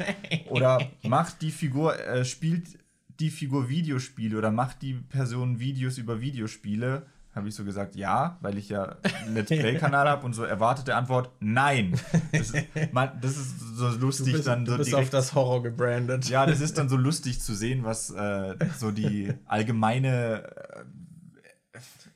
[0.50, 2.78] oder macht die Figur, äh, spielt
[3.18, 7.06] die Figur Videospiele oder macht die Person Videos über Videospiele?
[7.34, 10.96] Habe ich so gesagt, ja, weil ich ja einen Let's Play-Kanal habe und so erwartete
[10.96, 11.98] Antwort, nein.
[12.32, 15.10] Das ist, man, das ist so Du lustig bist, dann du so bist direkt auf
[15.10, 16.28] das Horror gebrandet.
[16.28, 20.42] ja, das ist dann so lustig zu sehen, was äh, so die allgemeine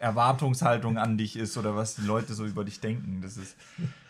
[0.02, 3.20] Erwartungshaltung an dich ist oder was die Leute so über dich denken.
[3.22, 3.56] Das ist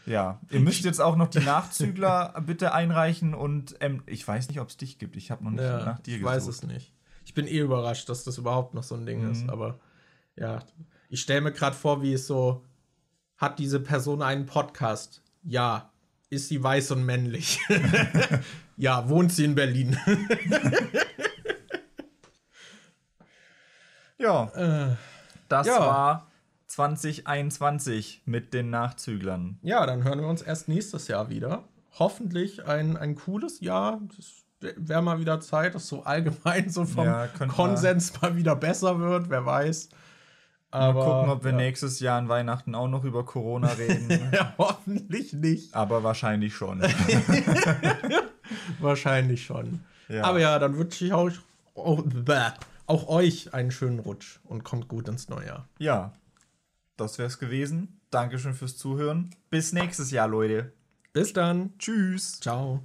[0.06, 0.40] ja.
[0.50, 4.68] Ihr müsst jetzt auch noch die Nachzügler bitte einreichen und ähm, ich weiß nicht, ob
[4.70, 5.16] es dich gibt.
[5.16, 6.34] Ich habe noch nicht Ja, nach dir ich gesucht.
[6.36, 6.92] weiß es nicht.
[7.24, 9.30] Ich bin eh überrascht, dass das überhaupt noch so ein Ding Mhm.
[9.32, 9.48] ist.
[9.48, 9.78] Aber
[10.36, 10.58] ja,
[11.08, 12.64] ich stelle mir gerade vor, wie es so,
[13.36, 15.22] hat diese Person einen Podcast?
[15.44, 15.90] Ja.
[16.30, 17.60] Ist sie weiß und männlich?
[18.78, 19.08] ja.
[19.10, 19.96] Wohnt sie in Berlin?
[24.18, 24.96] Ja, Äh,
[25.52, 25.78] das ja.
[25.78, 26.26] war
[26.66, 29.58] 2021 mit den Nachzüglern.
[29.62, 31.64] ja, dann hören wir uns erst nächstes Jahr wieder.
[31.98, 34.00] Hoffentlich ein, ein cooles Jahr.
[34.16, 34.44] Das
[34.76, 39.28] wäre mal wieder Zeit, dass so allgemein so vom Ja, Konsens mal wieder besser wird.
[39.28, 39.90] Wer weiß.
[40.70, 41.56] Aber Mal gucken, ob wir ja.
[41.58, 44.30] nächstes Jahr an Weihnachten auch noch über Corona reden.
[44.32, 45.74] Ja, hoffentlich nicht.
[45.74, 46.80] Aber wahrscheinlich schon.
[48.80, 49.80] Wahrscheinlich schon.
[50.08, 50.24] Ja.
[50.24, 51.30] Aber ja, dann wünsche ich auch,
[51.74, 52.52] auch, bäh,
[52.92, 55.68] auch euch einen schönen Rutsch und kommt gut ins neue Jahr.
[55.78, 56.12] Ja,
[56.98, 58.00] das wär's gewesen.
[58.10, 59.34] Dankeschön fürs Zuhören.
[59.48, 60.72] Bis nächstes Jahr, Leute.
[61.14, 61.72] Bis dann.
[61.78, 62.38] Tschüss.
[62.40, 62.82] Ciao.